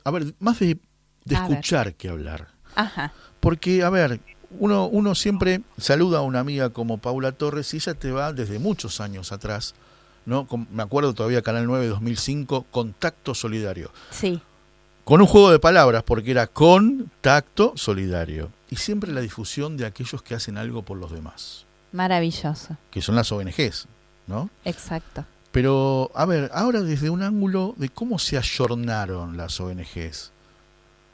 a 0.04 0.12
ver, 0.12 0.36
más 0.40 0.60
de, 0.60 0.78
de 1.26 1.36
escuchar 1.36 1.96
que 1.96 2.10
hablar. 2.10 2.48
Ajá. 2.76 3.12
Porque, 3.40 3.84
a 3.84 3.90
ver, 3.90 4.20
uno, 4.60 4.88
uno 4.88 5.16
siempre 5.16 5.62
saluda 5.78 6.20
a 6.20 6.22
una 6.22 6.40
amiga 6.40 6.70
como 6.70 7.00
Paula 7.00 7.32
Torres 7.32 7.74
y 7.74 7.78
ella 7.78 7.94
te 7.96 8.12
va 8.12 8.34
desde 8.34 8.60
muchos 8.60 9.02
años 9.02 9.32
atrás, 9.32 9.76
¿no? 10.28 10.46
Con- 10.46 10.68
me 10.72 10.84
acuerdo 10.84 11.16
todavía, 11.16 11.42
Canal 11.42 11.66
9 11.66 11.88
2005, 11.88 12.68
Contacto 12.70 13.34
Solidario. 13.34 13.92
Sí. 14.12 14.40
Con 15.04 15.22
un 15.22 15.28
juego 15.28 15.50
de 15.50 15.58
palabras, 15.58 16.04
porque 16.04 16.32
era 16.32 16.46
contacto 16.48 17.74
solidario. 17.76 18.52
Y 18.70 18.76
siempre 18.76 19.12
la 19.14 19.22
difusión 19.22 19.78
de 19.78 19.86
aquellos 19.86 20.22
que 20.22 20.36
hacen 20.36 20.58
algo 20.58 20.82
por 20.84 20.98
los 20.98 21.12
demás, 21.12 21.66
Maravilloso. 21.94 22.76
que 22.92 23.02
son 23.02 23.16
las 23.16 23.32
ONGs, 23.32 23.88
¿no? 24.28 24.50
Exacto. 24.66 25.24
Pero, 25.54 26.12
a 26.14 26.26
ver, 26.26 26.52
ahora 26.54 26.82
desde 26.82 27.10
un 27.10 27.24
ángulo 27.24 27.74
de 27.78 27.88
cómo 27.90 28.20
se 28.20 28.38
ayornaron 28.38 29.38
las 29.38 29.60
ONGs. 29.62 30.32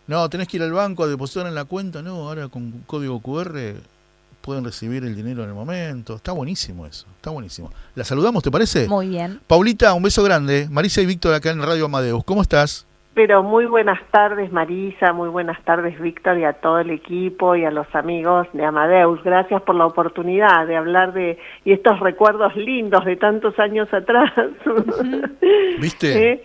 No, 0.08 0.28
tenés 0.30 0.48
que 0.48 0.58
ir 0.58 0.64
al 0.64 0.74
banco 0.74 1.04
a 1.04 1.08
depositar 1.08 1.46
en 1.48 1.56
la 1.56 1.64
cuenta. 1.66 2.02
No, 2.02 2.28
ahora 2.28 2.50
con 2.50 2.72
código 2.88 3.22
QR 3.22 3.76
pueden 4.44 4.66
recibir 4.66 5.04
el 5.06 5.16
dinero 5.16 5.42
en 5.44 5.50
el 5.50 5.56
momento. 5.56 6.16
Está 6.16 6.34
buenísimo 6.34 6.86
eso, 6.86 7.08
está 7.16 7.30
buenísimo. 7.32 7.72
La 7.96 8.04
saludamos, 8.04 8.44
¿te 8.44 8.52
parece? 8.52 8.88
Muy 8.90 9.08
bien. 9.08 9.40
Paulita, 9.48 9.94
un 9.94 10.04
beso 10.04 10.22
grande. 10.24 10.68
Marisa 10.70 11.02
y 11.02 11.06
Víctor 11.06 11.34
acá 11.34 11.50
en 11.52 11.62
Radio 11.62 11.86
Amadeus. 11.86 12.24
¿Cómo 12.26 12.42
estás? 12.42 12.86
Pero 13.16 13.44
muy 13.44 13.68
buenas 13.68 14.00
tardes 14.10 14.52
Marisa, 14.52 15.14
muy 15.14 15.30
buenas 15.30 15.64
tardes 15.64 16.00
Víctor 16.02 16.40
y 16.40 16.46
a 16.46 16.54
todo 16.54 16.80
el 16.80 16.90
equipo 16.90 17.56
y 17.56 17.64
a 17.64 17.70
los 17.70 17.86
amigos 17.94 18.48
de 18.54 18.66
Amadeus. 18.66 19.24
Gracias 19.24 19.62
por 19.62 19.76
la 19.76 19.86
oportunidad 19.86 20.66
de 20.66 20.76
hablar 20.76 21.14
de 21.14 21.38
y 21.64 21.74
estos 21.74 22.00
recuerdos 22.00 22.56
lindos 22.56 23.06
de 23.06 23.16
tantos 23.16 23.58
años 23.60 23.88
atrás. 23.94 24.32
¿Viste? 25.80 26.32
¿Eh? 26.32 26.44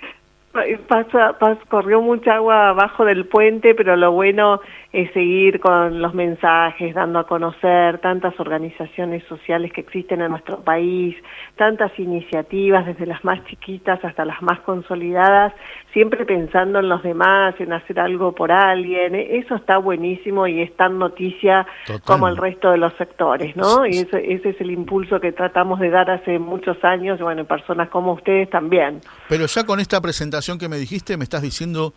Pasa, 0.89 1.39
pas- 1.39 1.59
corrió 1.69 2.01
mucha 2.01 2.35
agua 2.35 2.71
abajo 2.71 3.05
del 3.05 3.27
puente, 3.27 3.75
pero 3.75 3.97
lo 3.97 4.11
bueno 4.13 4.61
es 4.91 5.13
seguir 5.13 5.61
con 5.61 6.01
los 6.01 6.15
mensajes, 6.15 6.95
dando 6.95 7.19
a 7.19 7.27
conocer 7.27 7.99
tantas 7.99 8.39
organizaciones 8.41 9.23
sociales 9.29 9.71
que 9.71 9.83
existen 9.83 10.23
en 10.23 10.31
nuestro 10.31 10.61
país, 10.61 11.15
tantas 11.57 11.93
iniciativas, 11.99 12.87
desde 12.87 13.05
las 13.05 13.23
más 13.23 13.45
chiquitas 13.45 14.03
hasta 14.03 14.25
las 14.25 14.41
más 14.41 14.61
consolidadas, 14.61 15.53
siempre 15.93 16.25
pensando 16.25 16.79
en 16.79 16.89
los 16.89 17.03
demás, 17.03 17.55
en 17.59 17.75
hacer 17.75 18.01
algo 18.01 18.35
por 18.35 18.51
alguien. 18.51 19.15
E- 19.15 19.37
Eso 19.39 19.57
está 19.57 19.77
buenísimo 19.77 20.47
y 20.47 20.63
es 20.63 20.75
tan 20.77 20.99
noticia 20.99 21.67
Total. 21.87 22.01
como 22.07 22.29
el 22.29 22.39
resto 22.39 22.71
de 22.71 22.79
los 22.79 22.95
sectores, 22.95 23.55
¿no? 23.57 23.85
Y 23.85 23.91
ese, 23.99 24.33
ese 24.33 24.49
es 24.51 24.61
el 24.63 24.71
impulso 24.71 25.21
que 25.21 25.33
tratamos 25.33 25.81
de 25.81 25.91
dar 25.91 26.11
hace 26.11 26.39
muchos 26.39 26.83
años, 26.83 27.21
y 27.21 27.23
bueno, 27.23 27.45
personas 27.45 27.91
como 27.91 28.15
ustedes 28.15 28.49
también. 28.49 29.03
Pero 29.29 29.45
ya 29.45 29.65
con 29.67 29.81
esta 29.81 30.01
presentación 30.01 30.59
que 30.59 30.69
me 30.71 30.79
dijiste, 30.79 31.19
me 31.19 31.25
estás 31.25 31.43
diciendo 31.43 31.93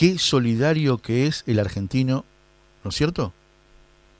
qué 0.00 0.18
solidario 0.18 0.96
que 0.96 1.26
es 1.26 1.44
el 1.46 1.58
argentino, 1.58 2.24
¿no 2.82 2.88
es 2.88 2.96
cierto? 2.96 3.34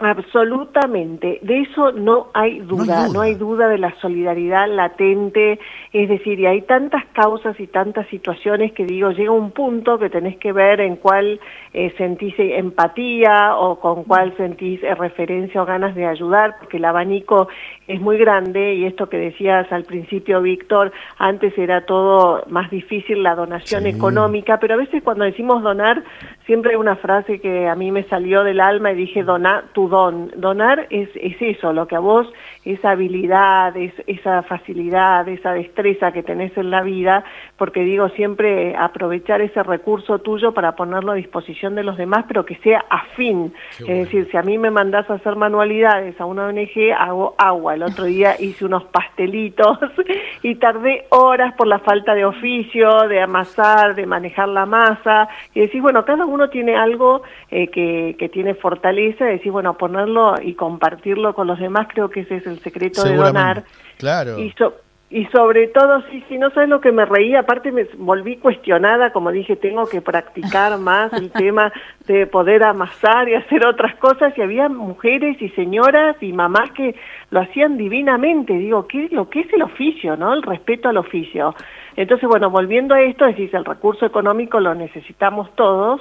Absolutamente, 0.01 1.41
de 1.43 1.61
eso 1.61 1.93
no 1.93 2.29
hay 2.33 2.61
duda, 2.61 3.07
no 3.13 3.21
hay 3.21 3.35
duda, 3.35 3.69
de 3.69 3.77
la 3.77 3.95
solidaridad 4.01 4.67
latente, 4.67 5.59
es 5.93 6.09
decir, 6.09 6.41
y 6.41 6.47
hay 6.47 6.63
tantas 6.63 7.05
causas 7.13 7.61
y 7.61 7.67
tantas 7.67 8.07
situaciones 8.09 8.73
que 8.73 8.87
digo, 8.87 9.11
llega 9.11 9.31
un 9.31 9.51
punto 9.51 9.99
que 9.99 10.09
tenés 10.09 10.39
que 10.39 10.53
ver 10.53 10.81
en 10.81 10.97
cuál 10.97 11.39
eh, 11.75 11.93
sentís 11.99 12.35
empatía 12.39 13.57
o 13.57 13.79
con 13.79 14.05
cuál 14.05 14.35
sentís 14.39 14.83
eh, 14.83 14.95
referencia 14.95 15.61
o 15.63 15.67
ganas 15.67 15.95
de 15.95 16.07
ayudar, 16.07 16.57
porque 16.59 16.79
el 16.79 16.85
abanico 16.87 17.49
es 17.87 18.01
muy 18.01 18.17
grande 18.17 18.77
y 18.77 18.87
esto 18.87 19.11
que 19.11 19.19
decías 19.19 19.71
al 19.71 19.85
principio, 19.85 20.41
Víctor, 20.41 20.93
antes 21.19 21.57
era 21.59 21.85
todo 21.85 22.45
más 22.49 22.71
difícil 22.71 23.23
la 23.23 23.35
donación 23.35 23.83
Sí. 23.83 23.91
económica, 23.91 24.59
pero 24.61 24.75
a 24.75 24.79
veces 24.79 25.03
cuando 25.03 25.25
decimos 25.25 25.63
donar, 25.63 26.03
siempre 26.47 26.71
hay 26.71 26.77
una 26.79 26.97
frase 26.97 27.39
que 27.39 27.69
a 27.69 27.75
mí 27.75 27.91
me 27.93 28.05
salió 28.05 28.45
del 28.45 28.61
alma 28.61 28.93
y 28.93 28.97
dije, 28.97 29.23
dona 29.25 29.65
tu 29.75 29.90
don. 29.91 30.31
Donar 30.37 30.87
es, 30.91 31.09
es 31.15 31.37
eso, 31.41 31.73
lo 31.73 31.87
que 31.87 31.97
a 31.97 32.01
vos, 32.01 32.27
esa 32.65 32.91
habilidad, 32.91 33.75
es, 33.77 33.93
esa 34.07 34.43
facilidad, 34.43 35.27
esa 35.29 35.53
destreza 35.55 36.13
que 36.13 36.23
tenés 36.23 36.57
en 36.59 36.71
la 36.71 36.83
vida, 36.83 37.25
porque 37.57 37.81
digo 37.81 38.09
siempre 38.11 38.77
aprovechar 38.77 39.41
ese 39.41 39.63
recurso 39.63 40.19
tuyo 40.19 40.53
para 40.53 40.77
ponerlo 40.77 41.13
a 41.13 41.15
disposición 41.15 41.75
de 41.75 41.85
los 41.85 41.97
demás, 41.97 42.27
pero 42.29 42.45
que 42.45 42.57
sea 42.57 42.85
afín. 42.91 43.55
Es 43.81 43.87
decir, 43.87 44.29
si 44.31 44.37
a 44.37 44.43
mí 44.43 44.59
me 44.59 44.71
mandás 44.71 45.09
a 45.09 45.15
hacer 45.15 45.37
manualidades 45.37 46.21
a 46.21 46.27
una 46.27 46.47
ONG, 46.49 46.93
hago 46.97 47.35
agua. 47.39 47.75
El 47.75 47.83
otro 47.83 48.05
día 48.05 48.37
hice 48.39 48.67
unos 48.67 48.85
pastelitos 48.85 49.79
y 50.43 50.57
tardé 50.57 51.07
horas 51.11 51.55
por 51.55 51.67
la 51.67 51.79
falta 51.79 52.15
de 52.15 52.27
oficio, 52.27 53.09
de 53.09 53.23
amasar, 53.23 53.95
de 53.95 54.05
manejar 54.05 54.49
la 54.49 54.67
masa. 54.67 55.29
Y 55.55 55.61
decís, 55.61 55.81
bueno, 55.81 56.05
cada 56.05 56.27
uno 56.27 56.51
tiene 56.51 56.77
algo 56.77 57.23
eh, 57.51 57.69
que, 57.69 58.17
que 58.19 58.29
tiene 58.29 58.55
fortaleza, 58.55 59.29
y 59.29 59.35
decís, 59.35 59.53
bueno, 59.53 59.75
ponerlo 59.79 60.35
y 60.43 60.55
compartirlo 60.55 61.35
con 61.35 61.47
los 61.47 61.59
demás, 61.59 61.89
creo 61.89 62.11
que 62.11 62.21
ese 62.21 62.37
es 62.37 62.50
el 62.51 62.61
secreto 62.61 63.03
de 63.05 63.17
donar. 63.17 63.65
Claro. 63.99 64.39
Y, 64.39 64.51
so- 64.53 64.75
y 65.13 65.27
sobre 65.27 65.67
todo, 65.67 66.03
sí, 66.09 66.23
sí, 66.29 66.39
no 66.39 66.51
sabes 66.51 66.69
lo 66.69 66.81
que 66.81 66.93
me 66.93 67.05
reía, 67.05 67.41
aparte 67.41 67.73
me 67.73 67.85
volví 67.99 68.37
cuestionada, 68.37 69.13
como 69.13 69.33
dije, 69.33 69.57
tengo 69.57 69.87
que 69.89 70.01
practicar 70.01 70.79
más 70.91 71.13
el 71.13 71.33
tema 71.33 71.73
de 72.07 72.29
poder 72.29 72.63
amasar 72.63 73.29
y 73.29 73.35
hacer 73.35 73.67
otras 73.67 73.97
cosas, 73.97 74.33
y 74.39 74.43
había 74.43 74.69
mujeres 74.69 75.43
y 75.43 75.49
señoras 75.51 76.15
y 76.21 76.33
mamás 76.33 76.71
que 76.73 76.95
lo 77.31 77.41
hacían 77.41 77.77
divinamente, 77.77 78.53
digo, 78.53 78.87
¿qué 78.87 79.07
es 79.07 79.13
lo 79.13 79.29
que 79.29 79.41
es 79.41 79.53
el 79.53 79.63
oficio, 79.63 80.17
no? 80.17 80.33
El 80.33 80.43
respeto 80.43 80.89
al 80.89 80.97
oficio. 80.97 81.57
Entonces, 81.97 82.29
bueno, 82.29 82.49
volviendo 82.51 82.95
a 82.95 83.01
esto, 83.03 83.25
decís, 83.25 83.53
el 83.53 83.65
recurso 83.65 84.07
económico 84.07 84.61
lo 84.61 84.77
necesitamos 84.77 85.53
todos, 85.57 86.01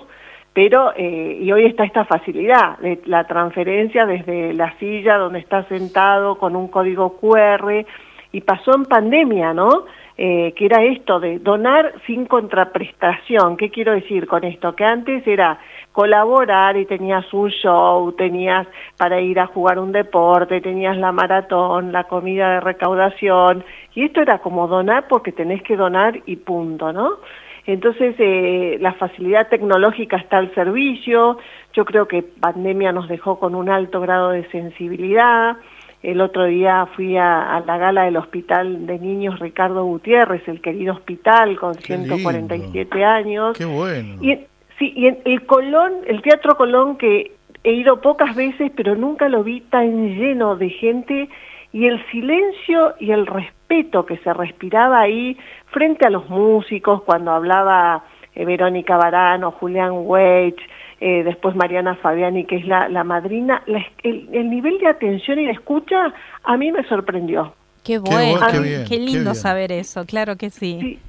pero 0.53 0.93
eh, 0.95 1.39
y 1.41 1.51
hoy 1.51 1.65
está 1.65 1.83
esta 1.83 2.05
facilidad 2.05 2.77
de 2.79 3.01
la 3.05 3.25
transferencia 3.25 4.05
desde 4.05 4.53
la 4.53 4.77
silla 4.77 5.17
donde 5.17 5.39
está 5.39 5.63
sentado 5.65 6.38
con 6.38 6.55
un 6.55 6.67
código 6.67 7.17
QR 7.17 7.85
y 8.31 8.41
pasó 8.41 8.75
en 8.75 8.85
pandemia, 8.85 9.53
¿no? 9.53 9.85
Eh, 10.21 10.53
que 10.57 10.65
era 10.65 10.83
esto 10.83 11.21
de 11.21 11.39
donar 11.39 11.93
sin 12.05 12.25
contraprestación. 12.25 13.55
¿Qué 13.55 13.69
quiero 13.69 13.93
decir 13.93 14.27
con 14.27 14.43
esto? 14.43 14.75
Que 14.75 14.83
antes 14.83 15.25
era 15.25 15.57
colaborar 15.93 16.75
y 16.75 16.85
tenías 16.85 17.33
un 17.33 17.49
show, 17.49 18.12
tenías 18.12 18.67
para 18.97 19.21
ir 19.21 19.39
a 19.39 19.47
jugar 19.47 19.79
un 19.79 19.93
deporte, 19.93 20.59
tenías 20.59 20.97
la 20.97 21.13
maratón, 21.13 21.93
la 21.93 22.03
comida 22.03 22.55
de 22.55 22.59
recaudación, 22.59 23.63
y 23.95 24.03
esto 24.03 24.21
era 24.21 24.39
como 24.39 24.67
donar 24.67 25.07
porque 25.07 25.31
tenés 25.31 25.63
que 25.63 25.77
donar 25.77 26.19
y 26.25 26.35
punto, 26.35 26.91
¿no? 26.91 27.19
Entonces, 27.69 28.15
eh, 28.17 28.77
la 28.82 28.93
facilidad 28.93 29.47
tecnológica 29.47 30.17
está 30.17 30.39
al 30.39 30.51
servicio, 30.55 31.38
yo 31.73 31.86
creo 31.86 32.08
que 32.08 32.23
pandemia 32.23 32.91
nos 32.91 33.08
dejó 33.08 33.38
con 33.38 33.53
un 33.53 33.69
alto 33.69 34.01
grado 34.01 34.32
de 34.32 34.49
sensibilidad, 34.49 35.55
el 36.01 36.19
otro 36.19 36.45
día 36.45 36.88
fui 36.95 37.15
a, 37.15 37.55
a 37.55 37.60
la 37.60 37.77
gala 37.77 38.05
del 38.05 38.17
Hospital 38.17 38.88
de 38.88 38.97
Niños 38.97 39.38
Ricardo 39.38 39.84
Gutiérrez, 39.84 40.47
el 40.47 40.62
querido 40.62 40.93
hospital 40.93 41.60
con 41.60 41.75
Qué 41.75 41.95
147 41.95 43.03
años. 43.03 43.55
Qué 43.55 43.65
bueno. 43.65 44.15
Y, 44.19 44.36
sí, 44.79 44.91
y 44.95 45.05
en 45.05 45.19
el 45.25 45.45
Colón, 45.45 45.93
el 46.08 46.23
Teatro 46.23 46.55
Colón, 46.55 46.97
que 46.97 47.34
he 47.63 47.73
ido 47.73 48.01
pocas 48.01 48.36
veces, 48.36 48.71
pero 48.75 48.95
nunca 48.95 49.29
lo 49.29 49.43
vi 49.43 49.62
tan 49.62 50.15
lleno 50.15 50.55
de 50.55 50.71
gente, 50.71 51.29
y 51.71 51.86
el 51.86 52.03
silencio 52.10 52.95
y 52.99 53.12
el 53.12 53.27
respeto 53.27 53.58
que 53.69 54.17
se 54.23 54.34
respiraba 54.34 54.99
ahí 55.01 55.38
frente 55.67 56.05
a 56.05 56.10
los 56.10 56.27
músicos, 56.27 57.03
cuando 57.03 57.32
hablaba 57.32 58.03
eh, 58.34 58.43
Verónica 58.43 58.97
Barano, 58.97 59.51
Julián 59.51 59.91
Weich, 59.93 60.60
eh, 60.99 61.23
después 61.23 61.55
Mariana 61.55 61.95
Fabiani, 61.95 62.45
que 62.45 62.55
es 62.58 62.65
la, 62.65 62.89
la 62.89 63.03
madrina, 63.03 63.62
la- 63.67 63.86
el, 64.01 64.27
el 64.34 64.49
nivel 64.49 64.79
de 64.79 64.88
atención 64.88 65.39
y 65.39 65.45
de 65.45 65.51
escucha 65.51 66.12
a 66.43 66.58
mí 66.58 66.71
me 66.71 66.84
sorprendió. 66.86 67.53
Qué 67.84 67.99
bueno, 67.99 68.32
bueno, 68.32 68.47
qué 68.47 68.53
qué, 68.53 68.60
bien, 68.63 68.84
qué 68.89 68.97
lindo 68.97 69.34
saber 69.36 69.71
eso, 69.71 70.03
claro 70.05 70.36
que 70.36 70.49
sí. 70.49 70.79
Sí, 70.82 70.99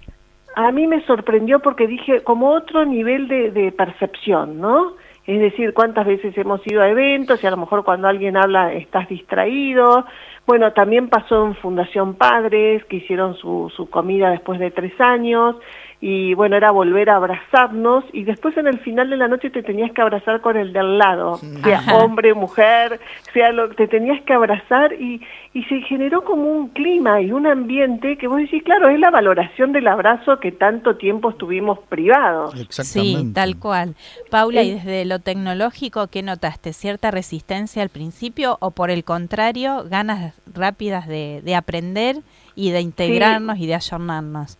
a 0.55 0.71
mí 0.71 0.87
me 0.87 1.03
sorprendió 1.07 1.61
porque 1.61 1.87
dije, 1.87 2.23
como 2.23 2.51
otro 2.51 2.85
nivel 2.85 3.27
de, 3.27 3.51
de 3.53 3.73
percepción, 3.73 4.61
¿no? 4.61 4.93
Es 5.31 5.39
decir, 5.39 5.73
cuántas 5.75 6.07
veces 6.07 6.37
hemos 6.37 6.61
ido 6.67 6.83
a 6.83 6.89
eventos 6.89 7.41
y 7.41 7.47
a 7.47 7.53
lo 7.53 7.57
mejor 7.57 7.85
cuando 7.85 8.09
alguien 8.09 8.37
habla 8.37 8.73
estás 8.73 9.09
distraído. 9.09 10.05
Bueno, 10.45 10.73
también 10.73 11.09
pasó 11.09 11.47
en 11.47 11.55
Fundación 11.55 12.15
Padres, 12.15 12.85
que 12.87 12.97
hicieron 12.97 13.37
su, 13.37 13.73
su 13.77 13.89
comida 13.89 14.31
después 14.31 14.59
de 14.59 14.73
tres 14.73 15.01
años, 15.01 15.55
y 16.01 16.33
bueno, 16.35 16.57
era 16.57 16.71
volver 16.71 17.11
a 17.11 17.17
abrazarnos, 17.17 18.05
y 18.13 18.25
después 18.25 18.57
en 18.57 18.67
el 18.67 18.79
final 18.81 19.11
de 19.11 19.19
la 19.19 19.29
noche 19.29 19.51
te 19.51 19.63
tenías 19.63 19.93
que 19.93 20.01
abrazar 20.01 20.41
con 20.41 20.57
el 20.57 20.73
de 20.73 20.79
al 20.79 20.99
lado, 20.99 21.37
sea 21.63 21.79
Ajá. 21.79 21.97
hombre, 21.97 22.33
mujer, 22.33 23.01
sea 23.35 23.53
lo 23.53 23.69
te 23.71 23.87
tenías 23.87 24.23
que 24.23 24.33
abrazar, 24.33 24.95
y, 24.95 25.21
y 25.53 25.65
se 25.65 25.81
generó 25.83 26.25
como 26.25 26.45
un 26.45 26.69
clima 26.69 27.21
y 27.21 27.33
un 27.33 27.47
ambiente 27.47 28.17
que 28.17 28.29
vos 28.29 28.39
decís, 28.39 28.63
claro, 28.63 28.89
es 28.89 28.99
la 28.99 29.11
valoración 29.11 29.73
del 29.73 29.89
abrazo 29.89 30.41
que 30.41 30.53
tanto 30.53 30.97
tiempo 30.97 31.31
estuvimos 31.31 31.79
privados. 31.91 32.59
Exactamente. 32.59 33.29
Sí, 33.29 33.33
tal 33.35 33.59
cual. 33.59 33.95
Paula, 34.31 34.63
y 34.63 34.71
Eh, 34.71 34.75
desde 34.77 35.05
lo 35.05 35.19
tecnológico, 35.19 36.07
¿qué 36.07 36.23
notaste? 36.23 36.73
¿Cierta 36.73 37.11
resistencia 37.11 37.83
al 37.83 37.91
principio 37.91 38.57
o 38.61 38.71
por 38.71 38.91
el 38.91 39.05
contrario, 39.05 39.85
ganas 39.89 40.35
rápidas 40.55 41.07
de, 41.07 41.43
de 41.45 41.55
aprender 41.55 42.17
y 42.55 42.71
de 42.71 42.81
integrarnos 42.81 43.59
y 43.59 43.67
de 43.67 43.75
ayornarnos? 43.75 44.57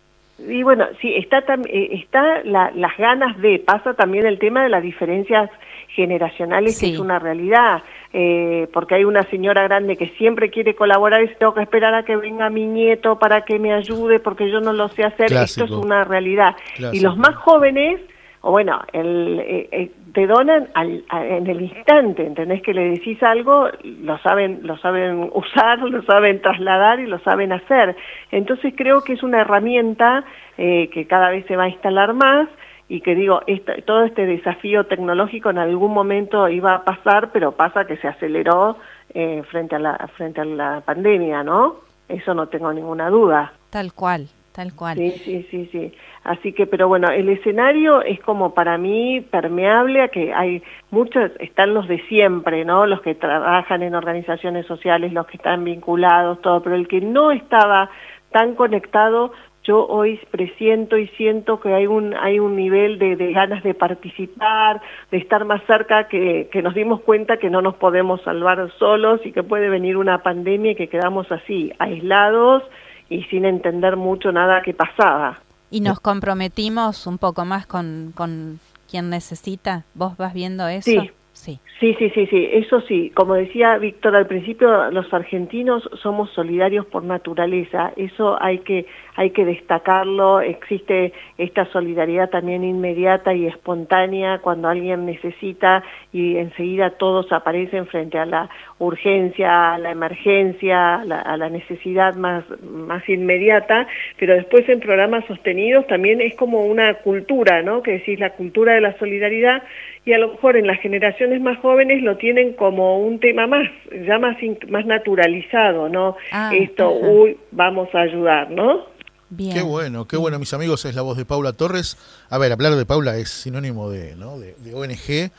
Y 0.47 0.63
bueno, 0.63 0.87
sí, 1.01 1.13
está, 1.15 1.39
eh, 1.67 1.89
está 1.93 2.43
la- 2.43 2.71
las 2.75 2.97
ganas 2.97 3.37
de, 3.41 3.59
pasa 3.59 3.93
también 3.93 4.25
el 4.25 4.39
tema 4.39 4.63
de 4.63 4.69
las 4.69 4.81
diferencias 4.83 5.49
generacionales, 5.89 6.77
Sí. 6.77 6.87
que 6.87 6.93
es 6.93 6.99
una 6.99 7.19
realidad, 7.19 7.83
eh, 8.13 8.67
porque 8.73 8.95
hay 8.95 9.03
una 9.03 9.23
señora 9.23 9.63
grande 9.63 9.97
que 9.97 10.07
siempre 10.17 10.49
quiere 10.49 10.73
colaborar 10.73 11.19
y 11.21 11.23
dice, 11.27 11.35
tengo 11.39 11.53
que 11.53 11.61
esperar 11.63 11.93
a 11.93 12.03
que 12.03 12.15
venga 12.15 12.49
mi 12.49 12.65
nieto 12.65 13.19
para 13.19 13.41
que 13.41 13.59
me 13.59 13.73
ayude 13.73 14.19
porque 14.19 14.49
yo 14.49 14.59
no 14.61 14.73
lo 14.73 14.87
sé 14.89 15.03
hacer, 15.03 15.31
esto 15.33 15.65
es 15.65 15.71
una 15.71 16.03
realidad. 16.03 16.55
Y 16.93 17.01
los 17.01 17.17
más 17.17 17.35
jóvenes, 17.35 17.99
o 18.41 18.51
bueno, 18.51 18.81
el, 18.91 19.39
eh, 19.39 19.69
eh, 19.71 19.91
te 20.13 20.25
donan 20.27 20.67
al, 20.73 21.03
a- 21.09 21.25
en 21.25 21.47
el 21.47 21.61
instante, 21.61 22.25
¿entendés? 22.25 22.61
Que 22.63 22.73
le 22.73 22.89
decís 22.89 23.21
algo, 23.23 23.67
lo 23.83 24.17
saben, 24.19 24.61
lo 24.63 24.77
saben 24.77 25.29
usar, 25.33 25.79
lo 25.79 26.01
saben 26.03 26.41
trasladar 26.41 26.99
y 26.99 27.07
lo 27.07 27.19
saben 27.19 27.51
hacer. 27.53 27.95
Entonces 28.31 28.73
creo 28.75 29.03
que 29.03 29.13
es 29.13 29.23
una 29.23 29.41
herramienta 29.41 30.23
eh, 30.57 30.89
que 30.91 31.05
cada 31.07 31.29
vez 31.29 31.45
se 31.45 31.55
va 31.55 31.63
a 31.63 31.69
instalar 31.69 32.13
más 32.13 32.47
y 32.89 32.99
que 33.01 33.15
digo, 33.15 33.41
todo 33.85 34.03
este 34.03 34.25
desafío 34.25 34.85
tecnológico 34.85 35.49
en 35.49 35.59
algún 35.59 35.93
momento 35.93 36.49
iba 36.49 36.73
a 36.73 36.83
pasar, 36.83 37.29
pero 37.31 37.53
pasa 37.53 37.85
que 37.85 37.95
se 37.97 38.07
aceleró 38.09 38.75
eh, 39.13 39.43
frente, 39.49 39.75
a 39.75 39.79
la, 39.79 40.09
frente 40.17 40.41
a 40.41 40.45
la 40.45 40.81
pandemia, 40.81 41.41
¿no? 41.43 41.75
Eso 42.09 42.33
no 42.33 42.47
tengo 42.47 42.73
ninguna 42.73 43.09
duda. 43.09 43.53
Tal 43.69 43.93
cual, 43.93 44.27
tal 44.51 44.73
cual. 44.75 44.97
Sí, 44.97 45.11
sí, 45.11 45.47
sí, 45.49 45.69
sí. 45.71 45.91
Así 46.23 46.53
que, 46.53 46.67
pero 46.67 46.87
bueno, 46.87 47.09
el 47.09 47.29
escenario 47.29 48.01
es 48.01 48.19
como 48.21 48.53
para 48.53 48.77
mí 48.77 49.21
permeable 49.21 50.01
a 50.01 50.09
que 50.09 50.33
hay 50.33 50.61
muchos, 50.91 51.31
están 51.39 51.73
los 51.73 51.87
de 51.87 51.99
siempre, 52.07 52.63
¿no? 52.65 52.85
Los 52.85 53.01
que 53.01 53.15
trabajan 53.15 53.81
en 53.81 53.95
organizaciones 53.95 54.65
sociales, 54.65 55.13
los 55.13 55.25
que 55.27 55.37
están 55.37 55.63
vinculados, 55.63 56.41
todo, 56.41 56.61
pero 56.61 56.75
el 56.75 56.87
que 56.87 57.01
no 57.01 57.31
estaba 57.31 57.89
tan 58.31 58.55
conectado, 58.55 59.31
yo 59.63 59.85
hoy 59.87 60.19
presiento 60.31 60.97
y 60.97 61.07
siento 61.09 61.59
que 61.59 61.73
hay 61.73 61.85
un, 61.85 62.15
hay 62.15 62.39
un 62.39 62.55
nivel 62.55 62.97
de, 62.97 63.15
de 63.15 63.31
ganas 63.31 63.63
de 63.63 63.73
participar, 63.73 64.81
de 65.11 65.17
estar 65.17 65.45
más 65.45 65.61
cerca, 65.65 66.07
que, 66.07 66.49
que 66.51 66.61
nos 66.61 66.73
dimos 66.73 67.01
cuenta 67.01 67.37
que 67.37 67.49
no 67.49 67.61
nos 67.61 67.75
podemos 67.75 68.21
salvar 68.23 68.71
solos 68.79 69.21
y 69.23 69.31
que 69.31 69.43
puede 69.43 69.69
venir 69.69 69.97
una 69.97 70.23
pandemia 70.23 70.71
y 70.71 70.75
que 70.75 70.89
quedamos 70.89 71.31
así, 71.31 71.71
aislados 71.77 72.63
y 73.11 73.23
sin 73.23 73.43
entender 73.43 73.97
mucho 73.97 74.31
nada 74.31 74.61
que 74.61 74.73
pasaba. 74.73 75.41
Y 75.69 75.81
nos 75.81 75.99
comprometimos 75.99 77.05
un 77.07 77.17
poco 77.17 77.43
más 77.43 77.67
con, 77.67 78.13
con 78.15 78.59
quien 78.89 79.09
necesita. 79.09 79.83
¿Vos 79.93 80.15
vas 80.15 80.33
viendo 80.33 80.65
eso? 80.69 80.89
Sí. 80.89 81.11
Sí. 81.41 81.59
Sí, 81.79 81.95
sí, 81.97 82.11
sí, 82.13 82.49
eso 82.51 82.81
sí. 82.81 83.11
Como 83.15 83.33
decía 83.33 83.75
Víctor 83.79 84.15
al 84.15 84.27
principio, 84.27 84.91
los 84.91 85.11
argentinos 85.11 85.89
somos 86.03 86.29
solidarios 86.29 86.85
por 86.85 87.03
naturaleza. 87.03 87.91
Eso 87.95 88.37
hay 88.39 88.59
que 88.59 88.85
hay 89.15 89.31
que 89.31 89.43
destacarlo. 89.43 90.41
Existe 90.41 91.11
esta 91.39 91.65
solidaridad 91.71 92.29
también 92.29 92.63
inmediata 92.63 93.33
y 93.33 93.47
espontánea 93.47 94.37
cuando 94.37 94.67
alguien 94.67 95.07
necesita 95.07 95.83
y 96.13 96.37
enseguida 96.37 96.91
todos 96.91 97.31
aparecen 97.31 97.87
frente 97.87 98.19
a 98.19 98.27
la 98.27 98.47
urgencia, 98.77 99.73
a 99.73 99.79
la 99.79 99.89
emergencia, 99.89 100.97
a 100.97 101.05
la, 101.05 101.21
a 101.21 101.35
la 101.37 101.49
necesidad 101.49 102.13
más 102.13 102.43
más 102.61 103.09
inmediata. 103.09 103.87
Pero 104.19 104.35
después 104.35 104.69
en 104.69 104.79
programas 104.79 105.25
sostenidos 105.25 105.87
también 105.87 106.21
es 106.21 106.35
como 106.35 106.63
una 106.63 106.93
cultura, 106.99 107.63
¿no? 107.63 107.81
Que 107.81 107.93
decís 107.93 108.19
la 108.19 108.29
cultura 108.29 108.73
de 108.75 108.81
la 108.81 108.95
solidaridad 108.99 109.63
y 110.05 110.13
a 110.13 110.17
lo 110.17 110.31
mejor 110.31 110.57
en 110.57 110.65
las 110.67 110.79
generaciones 110.81 111.41
más 111.41 111.59
jóvenes 111.59 112.01
lo 112.01 112.17
tienen 112.17 112.53
como 112.53 112.99
un 112.99 113.19
tema 113.19 113.45
más, 113.47 113.67
ya 114.07 114.17
más, 114.19 114.35
más 114.69 114.85
naturalizado, 114.85 115.89
¿no? 115.89 116.15
Ah, 116.31 116.51
Esto, 116.55 116.85
ajá. 116.89 117.07
uy, 117.07 117.37
vamos 117.51 117.87
a 117.93 117.99
ayudar, 118.01 118.49
¿no? 118.49 118.85
Bien. 119.29 119.53
Qué 119.53 119.61
bueno, 119.61 120.07
qué 120.07 120.17
bueno, 120.17 120.39
mis 120.39 120.53
amigos, 120.53 120.83
es 120.85 120.95
la 120.95 121.03
voz 121.03 121.17
de 121.17 121.23
Paula 121.25 121.53
Torres. 121.53 121.97
A 122.29 122.37
ver, 122.37 122.51
hablar 122.51 122.73
de 122.75 122.85
Paula 122.85 123.15
es 123.17 123.29
sinónimo 123.29 123.89
de, 123.89 124.15
¿no? 124.15 124.37
de, 124.39 124.55
de 124.55 124.73
ONG. 124.73 125.31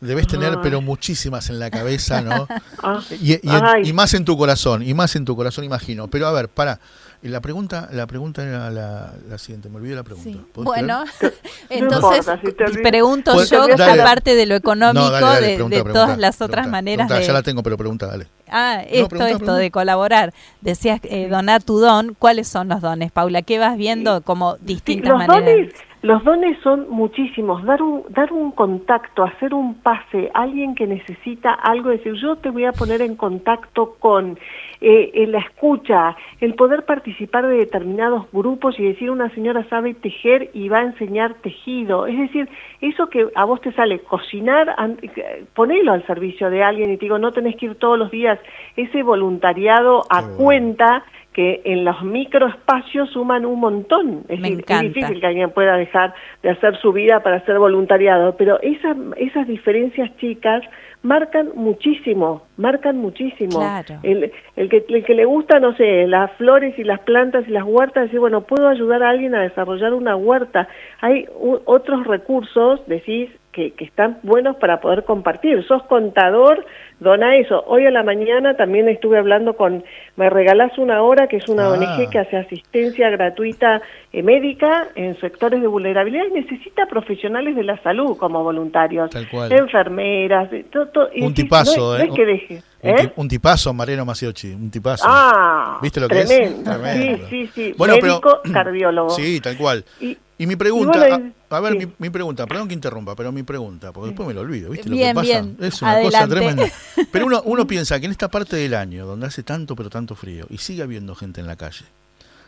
Debes 0.00 0.26
tener, 0.26 0.50
Ay. 0.52 0.58
pero 0.62 0.80
muchísimas 0.82 1.48
en 1.50 1.58
la 1.58 1.70
cabeza, 1.70 2.20
¿no? 2.22 2.46
Ah, 2.82 3.00
Y, 3.10 3.34
y- 3.34 3.40
ay. 3.50 3.82
y 3.88 3.92
más 3.92 4.14
en 4.14 4.24
tu 4.24 4.36
corazón, 4.36 4.82
y 4.82 4.94
más 4.94 5.16
en 5.16 5.24
tu 5.24 5.34
corazón, 5.34 5.64
imagino. 5.64 6.06
Pero 6.08 6.26
a 6.28 6.32
ver, 6.32 6.48
para. 6.48 6.78
La 7.22 7.40
pregunta, 7.40 7.88
la 7.92 8.06
pregunta 8.06 8.42
era 8.46 8.70
la, 8.70 9.12
la 9.28 9.38
siguiente, 9.38 9.68
me 9.68 9.76
olvidé 9.76 9.94
la 9.96 10.02
pregunta. 10.04 10.30
Sí. 10.30 10.40
¿Podés 10.52 10.66
Bueno, 10.66 11.04
No 11.22 11.30
entonces 11.70 12.26
importa, 12.28 12.68
si 12.72 12.78
pregunto 12.82 13.32
Pues, 13.34 13.50
yo, 13.50 13.66
dale. 13.66 14.02
aparte 14.02 14.34
de 14.34 14.46
lo 14.46 14.54
económico, 14.54 15.00
No, 15.04 15.10
dale, 15.10 15.26
dale, 15.26 15.46
de, 15.48 15.54
pregunta, 15.54 15.76
de 15.76 15.82
pregunta, 15.82 16.04
todas 16.04 16.18
las 16.18 16.36
otras 16.36 16.48
pregunta, 16.50 16.70
maneras 16.70 17.06
pregunta, 17.08 17.20
de... 17.20 17.26
Ya 17.26 17.32
la 17.32 17.42
tengo, 17.42 17.62
pero 17.62 17.76
pregunta, 17.76 18.06
dale. 18.06 18.28
Ah, 18.48 18.82
esto, 18.82 19.08
pregunta, 19.08 19.26
esto 19.30 19.38
pregunta. 19.38 19.54
de 19.56 19.70
colaborar. 19.70 20.34
Decías, 20.60 21.00
eh, 21.04 21.28
donar 21.28 21.62
tu 21.64 21.78
don. 21.80 22.14
¿Cuáles 22.18 22.46
son 22.48 22.68
los 22.68 22.80
dones, 22.80 23.10
Paula? 23.10 23.42
¿Qué 23.42 23.58
vas 23.58 23.76
viendo 23.76 24.20
como 24.22 24.54
Sí, 24.56 24.60
distintas 24.64 25.08
los 25.10 25.18
maneras? 25.18 25.44
dones, 25.44 25.74
los 26.06 26.22
dones 26.22 26.56
son 26.62 26.88
muchísimos. 26.88 27.64
Dar 27.64 27.82
un, 27.82 28.04
dar 28.10 28.32
un 28.32 28.52
contacto, 28.52 29.24
hacer 29.24 29.52
un 29.52 29.74
pase, 29.82 30.30
alguien 30.34 30.76
que 30.76 30.86
necesita 30.86 31.52
algo, 31.52 31.90
decir, 31.90 32.12
yo 32.14 32.36
te 32.36 32.50
voy 32.50 32.64
a 32.64 32.70
poner 32.70 33.02
en 33.02 33.16
contacto 33.16 33.96
con 33.98 34.38
eh, 34.80 35.10
en 35.14 35.32
la 35.32 35.40
escucha, 35.40 36.16
el 36.40 36.54
poder 36.54 36.84
participar 36.84 37.48
de 37.48 37.56
determinados 37.56 38.30
grupos 38.30 38.78
y 38.78 38.84
decir 38.84 39.10
una 39.10 39.30
señora 39.30 39.68
sabe 39.68 39.94
tejer 39.94 40.50
y 40.54 40.68
va 40.68 40.78
a 40.78 40.84
enseñar 40.84 41.34
tejido. 41.42 42.06
Es 42.06 42.16
decir, 42.16 42.48
eso 42.80 43.08
que 43.08 43.26
a 43.34 43.44
vos 43.44 43.60
te 43.60 43.72
sale 43.72 43.98
cocinar, 43.98 44.76
ponelo 45.54 45.92
al 45.92 46.06
servicio 46.06 46.50
de 46.50 46.62
alguien 46.62 46.92
y 46.92 46.98
te 46.98 47.06
digo, 47.06 47.18
no 47.18 47.32
tenés 47.32 47.56
que 47.56 47.66
ir 47.66 47.74
todos 47.74 47.98
los 47.98 48.12
días. 48.12 48.38
Ese 48.76 49.02
voluntariado 49.02 50.02
a 50.08 50.22
cuenta 50.36 51.02
que 51.36 51.60
en 51.66 51.84
los 51.84 52.02
microespacios 52.02 53.10
suman 53.10 53.44
un 53.44 53.60
montón. 53.60 54.22
Es, 54.26 54.40
Me 54.40 54.48
difícil 54.88 55.20
que 55.20 55.26
alguien 55.26 55.50
pueda 55.50 55.76
dejar 55.76 56.14
de 56.42 56.48
hacer 56.48 56.76
su 56.78 56.92
vida 56.94 57.20
para 57.20 57.36
hacer 57.36 57.58
voluntariado, 57.58 58.36
pero 58.38 58.58
esa- 58.62 58.96
esas 59.18 59.46
diferencias 59.46 60.10
chicas 60.16 60.62
marcan 61.02 61.50
muchísimo, 61.54 62.42
marcan 62.56 62.96
muchísimo. 62.96 63.58
Claro. 63.58 63.96
El, 64.02 64.32
el, 64.56 64.68
que, 64.70 64.84
el 64.88 65.04
que 65.04 65.14
le 65.14 65.26
gusta, 65.26 65.60
no 65.60 65.76
sé, 65.76 66.06
las 66.06 66.32
flores 66.38 66.76
y 66.78 66.84
las 66.84 67.00
plantas 67.00 67.46
y 67.46 67.50
las 67.50 67.64
huertas, 67.64 68.04
decir, 68.04 68.18
bueno, 68.18 68.40
puedo 68.40 68.66
ayudar 68.68 69.02
a 69.02 69.10
alguien 69.10 69.34
a 69.34 69.42
desarrollar 69.42 69.92
una 69.92 70.16
huerta. 70.16 70.68
Hay 71.02 71.26
u- 71.38 71.60
otros 71.66 72.06
recursos, 72.06 72.80
decís, 72.86 73.28
que, 73.56 73.70
que 73.72 73.86
están 73.86 74.18
buenos 74.22 74.56
para 74.56 74.80
poder 74.82 75.04
compartir. 75.04 75.64
Sos 75.66 75.82
contador, 75.84 76.66
dona 77.00 77.36
eso. 77.36 77.64
Hoy 77.66 77.86
a 77.86 77.90
la 77.90 78.02
mañana 78.02 78.54
también 78.54 78.86
estuve 78.86 79.16
hablando 79.18 79.56
con 79.56 79.82
Me 80.16 80.28
Regalás 80.28 80.76
Una 80.76 81.02
Hora, 81.02 81.26
que 81.26 81.38
es 81.38 81.48
una 81.48 81.64
Ah. 81.64 81.70
ONG 81.70 82.10
que 82.10 82.18
hace 82.18 82.36
asistencia 82.36 83.08
gratuita 83.08 83.80
eh, 84.12 84.22
médica 84.22 84.88
en 84.94 85.18
sectores 85.20 85.62
de 85.62 85.66
vulnerabilidad 85.66 86.24
y 86.30 86.34
necesita 86.40 86.84
profesionales 86.86 87.56
de 87.56 87.64
la 87.64 87.82
salud 87.82 88.16
como 88.18 88.44
voluntarios. 88.44 89.08
Tal 89.10 89.26
cual. 89.30 89.50
Enfermeras, 89.50 90.50
de 90.50 90.64
todo, 90.64 90.86
todo- 90.88 91.08
Un 91.18 91.32
tipazo, 91.34 91.80
no, 91.80 91.96
¿eh? 91.96 91.98
No 92.06 92.12
es 92.12 92.16
que 92.16 92.26
deje. 92.26 92.62
Un, 92.82 92.90
¿eh? 92.90 93.12
un 93.16 93.26
tipazo, 93.28 93.72
Mariano 93.72 94.04
Maciochi, 94.04 94.52
un 94.52 94.70
tipazo. 94.70 95.04
Ah, 95.08 95.78
¿Viste 95.82 95.98
lo 95.98 96.08
que 96.08 96.20
es? 96.20 96.26
tremendo. 96.28 96.72
Sí, 96.92 97.22
sí, 97.30 97.50
sí. 97.54 97.74
Bueno, 97.78 97.94
pero- 98.00 98.20
Médico, 98.20 98.40
cardiólogo. 98.52 99.10
Sí, 99.16 99.40
tal 99.40 99.56
cual. 99.56 99.82
Y- 100.00 100.16
Y 100.38 100.46
mi 100.46 100.54
pregunta, 100.56 100.98
y 101.08 101.10
bueno, 101.12 101.30
a, 101.50 101.60
ver, 101.60 101.72
sí. 101.74 101.86
mi, 101.86 101.92
mi 101.98 102.10
pregunta, 102.10 102.46
perdón 102.46 102.68
que 102.68 102.74
interrumpa, 102.74 103.14
pero 103.16 103.30
mi 103.32 103.42
pregunta, 103.42 103.92
porque 103.92 104.08
después 104.08 104.26
me 104.28 104.34
lo 104.34 104.40
olvido, 104.40 104.70
¿viste 104.70 104.88
Bien, 104.90 105.14
lo 105.14 105.22
que 105.22 105.28
pasa? 105.28 105.42
bien, 105.42 105.56
Es 105.60 105.82
una 105.82 105.92
adelante. 105.92 106.16
cosa 106.18 106.28
tremenda. 106.28 106.72
Pero 107.12 107.26
uno, 107.26 107.42
uno 107.44 107.66
piensa 107.66 107.98
que 108.00 108.06
en 108.06 108.12
esta 108.12 108.28
parte 108.28 108.56
del 108.56 108.74
año, 108.74 109.06
donde 109.06 109.26
hace 109.26 109.42
tanto 109.42 109.74
pero 109.76 109.88
tanto 109.90 110.14
frío, 110.14 110.46
y 110.50 110.58
sigue 110.58 110.82
habiendo 110.82 111.14
gente 111.14 111.40
en 111.40 111.46
la 111.46 111.56
calle, 111.56 111.84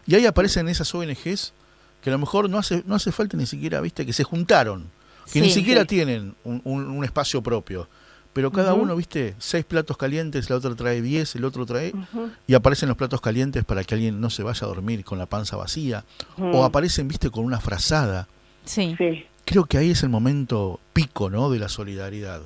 y 0.07 0.15
ahí 0.15 0.27
aparecen 0.27 0.69
esas 0.69 0.95
ONGs 0.95 1.53
que 2.03 2.11
a 2.11 2.13
lo 2.13 2.19
mejor 2.19 2.49
no 2.49 2.59
hace, 2.59 2.83
no 2.87 2.95
hace 2.95 3.13
falta 3.13 3.37
ni 3.37 3.47
siquiera, 3.47 3.81
viste, 3.81 4.05
que 4.07 4.13
se 4.13 4.25
juntaron, 4.25 4.91
que 5.33 5.41
ni 5.41 5.51
siquiera 5.51 5.83
Sí. 5.83 5.89
tienen 5.89 6.35
un, 6.45 6.61
un- 6.65 6.87
un 6.89 7.05
espacio 7.05 7.43
propio. 7.43 7.89
Pero 8.33 8.53
cada 8.53 8.75
uno, 8.75 8.95
viste, 8.95 9.35
seis 9.39 9.65
platos 9.65 9.97
calientes, 9.97 10.49
la 10.49 10.57
otra 10.57 10.75
trae 10.77 11.03
diez, 11.03 11.35
el 11.35 11.45
otro 11.45 11.67
trae, 11.67 11.93
y 12.47 12.55
aparecen 12.55 12.89
los 12.89 12.97
platos 12.97 13.21
calientes 13.21 13.65
para 13.65 13.83
que 13.83 13.95
alguien 13.95 14.21
no 14.21 14.31
se 14.31 14.43
vaya 14.45 14.65
a 14.65 14.69
dormir 14.69 15.05
con 15.05 15.19
la 15.19 15.27
panza 15.27 15.57
vacía, 15.57 16.05
o 16.39 16.65
aparecen, 16.65 17.09
viste, 17.09 17.31
con 17.31 17.45
una 17.45 17.59
frazada. 17.59 18.29
Sí. 18.69 18.95
Sí. 18.99 19.27
Creo 19.45 19.65
que 19.65 19.79
ahí 19.79 19.91
es 19.91 20.03
el 20.03 20.11
momento 20.11 20.79
pico, 20.93 21.31
¿no? 21.31 21.49
De 21.51 21.59
la 21.59 21.69
solidaridad. 21.69 22.43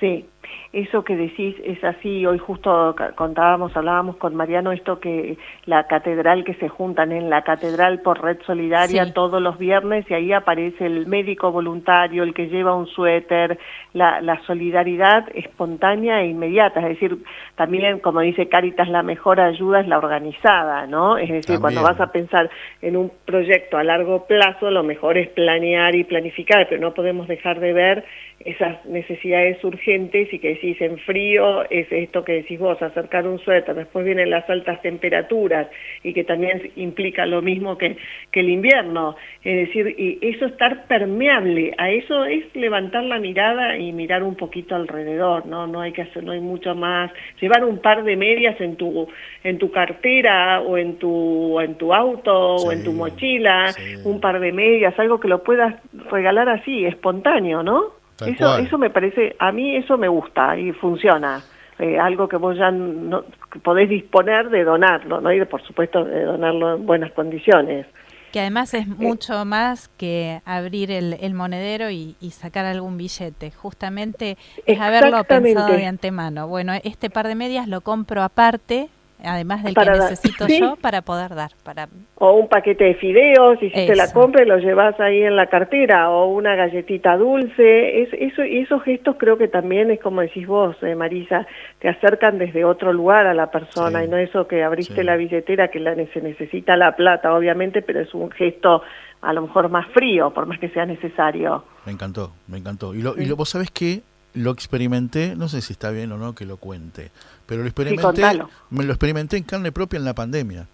Sí, 0.00 0.26
eso 0.74 1.04
que 1.04 1.16
decís 1.16 1.54
es 1.64 1.82
así. 1.84 2.26
Hoy 2.26 2.38
justo 2.38 2.94
contábamos, 3.14 3.76
hablábamos 3.76 4.16
con 4.16 4.34
Mariano 4.34 4.72
esto 4.72 4.98
que 4.98 5.38
la 5.66 5.86
catedral 5.86 6.44
que 6.44 6.54
se 6.54 6.68
juntan 6.68 7.12
en 7.12 7.30
la 7.30 7.42
catedral 7.42 8.00
por 8.00 8.22
red 8.22 8.38
solidaria 8.46 9.04
Sí. 9.06 9.12
todos 9.12 9.40
los 9.40 9.56
viernes 9.58 10.04
y 10.10 10.14
ahí 10.14 10.32
aparece 10.32 10.86
el 10.86 11.06
médico 11.06 11.52
voluntario, 11.52 12.22
el 12.24 12.34
que 12.34 12.48
lleva 12.48 12.74
un 12.74 12.86
suéter, 12.86 13.58
la, 13.92 14.20
la 14.20 14.40
solidaridad 14.46 15.28
espontánea 15.34 16.22
e 16.22 16.26
inmediata. 16.26 16.80
Es 16.80 16.88
decir, 17.00 17.18
también 17.54 18.00
como 18.00 18.20
dice 18.20 18.48
Caritas, 18.48 18.88
la 18.88 19.02
mejor 19.02 19.40
ayuda 19.40 19.80
es 19.80 19.88
la 19.88 19.98
organizada, 19.98 20.86
¿no? 20.86 21.16
Es 21.18 21.30
decir, 21.30 21.60
cuando 21.60 21.82
vas 21.82 22.00
a 22.00 22.10
pensar 22.10 22.50
en 22.82 22.96
un 22.96 23.12
proyecto 23.24 23.78
a 23.78 23.84
largo 23.84 24.26
plazo, 24.26 24.70
lo 24.70 24.82
mejor 24.82 25.18
es 25.18 25.28
planear 25.28 25.94
y 25.94 26.04
planificar, 26.04 26.66
pero 26.68 26.80
no 26.80 26.94
podemos 26.94 27.28
dejar 27.28 27.60
de 27.60 27.72
ver 27.72 28.04
esas 28.40 28.84
necesidades 28.84 29.62
urgentes 29.64 30.32
y 30.32 30.38
que 30.38 30.48
decís 30.64 30.80
en 30.80 30.98
frío 30.98 31.68
es 31.70 31.90
esto 31.90 32.24
que 32.24 32.32
decís 32.32 32.58
vos, 32.58 32.80
acercar 32.80 33.26
un 33.26 33.38
suéter, 33.38 33.74
después 33.74 34.04
vienen 34.04 34.30
las 34.30 34.48
altas 34.48 34.80
temperaturas 34.82 35.68
y 36.02 36.12
que 36.12 36.24
también 36.24 36.72
implica 36.76 37.26
lo 37.26 37.42
mismo 37.42 37.76
que, 37.76 37.96
que 38.30 38.40
el 38.40 38.48
invierno, 38.48 39.16
es 39.42 39.68
decir, 39.68 39.94
y 39.98 40.18
eso 40.22 40.46
estar 40.46 40.86
permeable, 40.86 41.74
a 41.76 41.90
eso 41.90 42.24
es 42.24 42.44
levantar 42.54 43.04
la 43.04 43.18
mirada 43.18 43.76
y 43.76 43.92
mirar 43.92 44.22
un 44.22 44.36
poquito 44.36 44.74
alrededor, 44.74 45.46
no 45.46 45.66
no 45.66 45.80
hay 45.80 45.92
que 45.92 46.02
hacer, 46.02 46.24
no 46.24 46.32
hay 46.32 46.40
mucho 46.40 46.74
más, 46.74 47.10
llevar 47.40 47.64
un 47.64 47.78
par 47.78 48.04
de 48.04 48.16
medias 48.16 48.60
en 48.60 48.76
tu 48.76 49.08
en 49.42 49.58
tu 49.58 49.70
cartera 49.70 50.60
o 50.60 50.78
en 50.78 50.96
tu 50.96 51.60
en 51.60 51.74
tu 51.74 51.92
auto 51.92 52.56
o 52.56 52.72
en 52.72 52.84
tu 52.84 52.92
mochila, 52.92 53.72
sí. 53.72 53.96
un 54.04 54.20
par 54.20 54.40
de 54.40 54.52
medias, 54.52 54.98
algo 54.98 55.20
que 55.20 55.28
lo 55.28 55.42
puedas 55.42 55.74
regalar 56.10 56.48
así, 56.48 56.84
espontáneo, 56.86 57.62
¿no? 57.62 58.03
Tal 58.16 58.28
eso, 58.30 58.38
cual. 58.44 58.66
eso 58.66 58.78
me 58.78 58.90
parece, 58.90 59.34
a 59.38 59.50
mí 59.52 59.76
eso 59.76 59.96
me 59.98 60.08
gusta 60.08 60.56
y 60.58 60.72
funciona. 60.72 61.42
Eh, 61.78 61.98
algo 61.98 62.28
que 62.28 62.36
vos 62.36 62.56
ya 62.56 62.70
no, 62.70 63.24
que 63.50 63.58
podés 63.58 63.88
disponer 63.88 64.48
de 64.48 64.62
donarlo, 64.62 65.20
¿no? 65.20 65.32
Y 65.32 65.44
por 65.44 65.60
supuesto 65.62 66.04
de 66.04 66.22
donarlo 66.22 66.76
en 66.76 66.86
buenas 66.86 67.10
condiciones. 67.12 67.86
Que 68.32 68.40
además 68.40 68.74
Eh. 68.74 68.78
es 68.78 68.86
mucho 68.88 69.44
más 69.44 69.88
que 69.96 70.40
abrir 70.44 70.90
el, 70.92 71.14
el 71.20 71.34
monedero 71.34 71.90
y, 71.90 72.14
y 72.20 72.30
sacar 72.30 72.64
algún 72.64 72.96
billete. 72.96 73.50
Justamente 73.50 74.36
es 74.66 74.80
haberlo 74.80 75.24
pensado 75.24 75.72
de 75.72 75.86
antemano. 75.86 76.46
Bueno, 76.46 76.72
este 76.84 77.10
par 77.10 77.26
de 77.26 77.34
medias 77.34 77.66
lo 77.66 77.80
compro 77.80 78.22
aparte, 78.22 78.88
además 79.24 79.62
del 79.62 79.74
Para 79.74 79.92
que 79.94 79.98
dar. 79.98 80.10
necesito 80.10 80.46
Sí. 80.46 80.60
yo 80.60 80.76
para 80.76 81.02
poder 81.02 81.34
dar. 81.34 81.50
Para 81.64 81.88
O 82.16 82.32
un 82.34 82.48
paquete 82.48 82.84
de 82.84 82.94
fideos, 82.94 83.62
y 83.62 83.70
si 83.70 83.74
te 83.86 83.96
la 83.96 84.04
Eso. 84.04 84.14
compras 84.14 84.46
lo 84.46 84.58
llevas 84.58 84.98
ahí 85.00 85.22
en 85.22 85.36
la 85.36 85.46
cartera, 85.46 86.10
o 86.10 86.26
una 86.32 86.54
galletita 86.54 87.16
dulce. 87.16 88.02
Es, 88.02 88.08
eso, 88.12 88.44
y 88.44 88.58
esos 88.58 88.82
gestos 88.82 89.16
creo 89.18 89.36
que 89.38 89.48
también 89.48 89.90
es 89.90 90.00
como 90.00 90.20
decís 90.20 90.46
vos, 90.46 90.76
eh, 90.82 90.94
Marisa, 90.94 91.46
te 91.80 91.88
acercan 91.88 92.38
desde 92.38 92.64
otro 92.64 92.92
lugar 92.92 93.26
a 93.26 93.34
la 93.34 93.50
persona, 93.50 94.00
Sí. 94.00 94.04
y 94.06 94.08
no 94.08 94.16
eso 94.16 94.46
que 94.46 94.62
abriste 94.62 94.94
Sí. 94.96 95.02
la 95.02 95.16
billetera, 95.16 95.68
que 95.68 95.80
la, 95.80 95.94
se 95.94 96.20
necesita 96.20 96.76
la 96.76 96.96
plata, 96.96 97.34
obviamente, 97.34 97.82
pero 97.82 98.00
es 98.00 98.12
un 98.14 98.30
gesto 98.30 98.82
a 99.22 99.32
lo 99.32 99.42
mejor 99.42 99.70
más 99.70 99.86
frío, 99.88 100.30
por 100.34 100.44
más 100.46 100.58
que 100.58 100.68
sea 100.68 100.84
necesario. 100.84 101.64
Me 101.86 101.92
encantó, 101.92 102.32
me 102.46 102.58
encantó. 102.58 102.94
Y, 102.94 103.00
lo, 103.02 103.16
y 103.20 103.24
lo, 103.24 103.36
vos 103.36 103.48
sabés 103.48 103.70
que 103.70 104.02
lo 104.34 104.50
experimenté, 104.50 105.34
no 105.36 105.48
sé 105.48 105.60
si 105.62 105.72
está 105.72 105.90
bien 105.90 106.10
o 106.12 106.18
no 106.18 106.34
que 106.34 106.44
lo 106.44 106.56
cuente, 106.56 107.10
pero 107.46 107.62
lo 107.62 107.68
experimenté, 107.68 108.22
me 108.70 108.84
lo 108.84 108.92
experimenté 108.92 109.36
en 109.36 109.44
carne 109.44 109.72
propia 109.72 109.98
en 109.98 110.04
la 110.04 110.14
pandemia. 110.14 110.66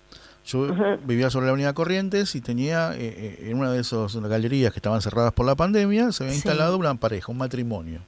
Yo 0.46 0.68
vivía 1.04 1.28
sobre 1.30 1.46
la 1.46 1.50
avenida 1.50 1.72
Corrientes 1.74 2.34
y 2.34 2.40
tenía 2.40 2.94
eh, 2.94 2.98
eh, 3.00 3.48
en 3.50 3.58
una 3.58 3.70
de 3.72 3.80
esas 3.80 4.16
galerías 4.16 4.72
que 4.72 4.78
estaban 4.78 5.02
cerradas 5.02 5.32
por 5.32 5.44
la 5.46 5.54
pandemia, 5.54 6.12
se 6.12 6.24
había 6.24 6.32
Sí. 6.32 6.38
instalado 6.38 6.78
una 6.78 6.94
pareja, 6.94 7.30
un 7.30 7.38
matrimonio, 7.38 8.00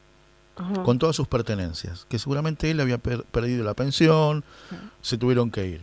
con 0.85 0.99
todas 0.99 1.15
sus 1.17 1.29
pertenencias, 1.29 2.07
que 2.09 2.19
seguramente 2.19 2.71
él 2.71 2.81
había 2.81 2.99
per- 2.99 3.25
perdido 3.25 3.65
la 3.65 3.75
pensión, 3.75 4.45
se 5.03 5.19
tuvieron 5.19 5.51
que 5.51 5.67
ir. 5.67 5.83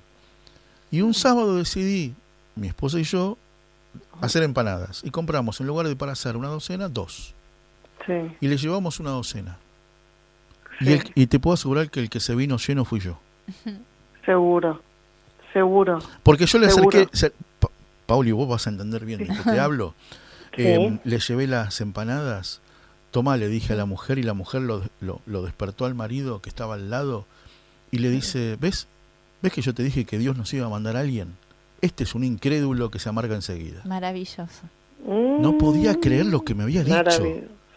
Y 0.91 1.01
un 1.01 1.13
sábado 1.13 1.55
decidí, 1.55 2.15
mi 2.55 2.67
esposa 2.67 2.99
y 2.99 3.03
yo, 3.03 3.37
hacer 4.21 4.41
empanadas. 4.43 5.01
Y 5.03 5.11
compramos, 5.11 5.59
en 5.61 5.67
lugar 5.67 5.87
de 5.87 5.95
para 5.95 6.13
hacer 6.13 6.35
una 6.35 6.47
docena, 6.49 6.89
dos 6.89 7.33
Sí. 8.07 8.13
y 8.41 8.47
le 8.47 8.57
llevamos 8.57 8.99
una 8.99 9.11
docena. 9.11 9.57
Y, 10.79 10.93
el- 10.93 11.11
y 11.15 11.27
te 11.27 11.39
puedo 11.39 11.53
asegurar 11.55 11.89
que 11.89 11.99
el 11.99 12.09
que 12.09 12.19
se 12.19 12.35
vino 12.35 12.57
lleno 12.57 12.85
fui 12.85 12.99
yo. 12.99 13.19
Seguro, 14.25 14.81
seguro. 15.53 15.99
Porque 16.23 16.45
yo 16.45 16.59
le 16.59 16.69
Seguro. 16.69 16.89
acerqué, 16.99 17.17
se- 17.17 17.33
Pa- 17.59 17.69
Pauli, 18.05 18.31
vos 18.31 18.47
vas 18.47 18.67
a 18.67 18.69
entender 18.69 19.05
bien 19.05 19.19
de 19.19 19.25
lo 19.27 19.33
que 19.43 19.51
te 19.51 19.59
hablo. 19.59 19.93
Eh, 20.57 20.99
le 21.03 21.19
llevé 21.19 21.45
las 21.47 21.79
empanadas, 21.79 22.59
toma, 23.11 23.37
le 23.37 23.47
dije 23.47 23.73
a 23.73 23.75
la 23.75 23.85
mujer 23.85 24.17
y 24.17 24.23
la 24.23 24.33
mujer 24.33 24.61
lo, 24.61 24.81
lo, 24.99 25.21
lo 25.27 25.43
despertó 25.43 25.85
al 25.85 25.93
marido 25.95 26.41
que 26.41 26.49
estaba 26.49 26.73
al 26.73 26.89
lado 26.89 27.25
y 27.91 27.99
le 27.99 28.09
dice, 28.09 28.57
¿ves? 28.59 28.87
¿Ves 29.41 29.53
que 29.53 29.61
yo 29.61 29.73
te 29.75 29.83
dije 29.83 30.03
que 30.05 30.17
Dios 30.17 30.35
nos 30.35 30.51
iba 30.53 30.65
a 30.65 30.69
mandar 30.69 30.97
a 30.97 31.01
alguien? 31.01 31.35
Este 31.81 32.03
es 32.03 32.13
un 32.15 32.23
incrédulo 32.25 32.89
que 32.91 32.99
se 32.99 33.07
amarga 33.07 33.35
enseguida. 33.35 33.81
maravilloso. 33.85 34.63
No 35.05 35.57
podía 35.59 35.97
creer 35.99 36.25
lo 36.25 36.43
que 36.43 36.55
me 36.55 36.63
había 36.63 36.83
dicho. 36.83 37.23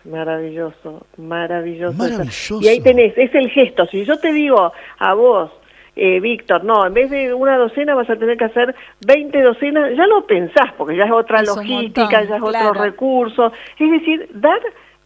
Maravilloso, 0.05 1.07
maravilloso. 1.17 1.97
Maravilloso. 1.97 2.61
Y 2.61 2.69
ahí 2.69 2.81
tenés, 2.81 3.17
es 3.17 3.35
el 3.35 3.51
gesto. 3.51 3.87
Si 3.87 4.05
yo 4.05 4.19
te 4.19 4.33
digo 4.33 4.73
a 4.99 5.15
vos, 5.15 5.51
eh, 5.95 6.21
Víctor, 6.21 6.65
no, 6.65 6.87
en 6.87 6.95
vez 6.95 7.11
de 7.11 7.33
una 7.35 7.57
docena 7.57 7.95
vas 7.95 8.09
a 8.11 8.17
tener 8.17 8.37
que 8.37 8.45
hacer 8.47 8.75
20 9.07 9.43
docenas, 9.43 9.91
ya 9.97 10.07
lo 10.07 10.27
pensás, 10.27 10.73
porque 10.77 10.97
ya 10.97 11.05
es 11.05 11.13
otra 11.13 11.41
Es 11.43 11.49
logística, 11.49 12.03
montón, 12.03 12.29
ya 12.29 12.37
es 12.37 12.43
claro. 12.43 12.71
otro 12.71 12.83
recurso. 12.83 13.53
Es 13.79 13.91
decir, 13.91 14.29
dar 14.35 14.61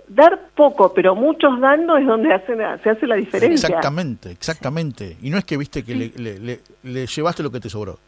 dar 0.09 0.39
poco, 0.55 0.95
pero 0.95 1.17
muchos 1.17 1.59
dando 1.61 1.97
es 1.97 2.07
donde 2.07 2.33
hacen, 2.33 2.59
se 2.85 2.91
hace 2.91 3.07
la 3.09 3.17
diferencia. 3.17 3.67
Exactamente, 3.67 4.31
exactamente. 4.31 5.17
Y 5.21 5.31
no 5.31 5.37
es 5.39 5.45
que 5.45 5.57
viste 5.57 5.83
que 5.85 5.97
le, 5.97 6.13
le- 6.17 6.39
le- 6.39 6.61
le 6.85 7.07
llevaste 7.07 7.43
lo 7.43 7.51
que 7.51 7.59
te 7.59 7.69
sobró. 7.69 7.99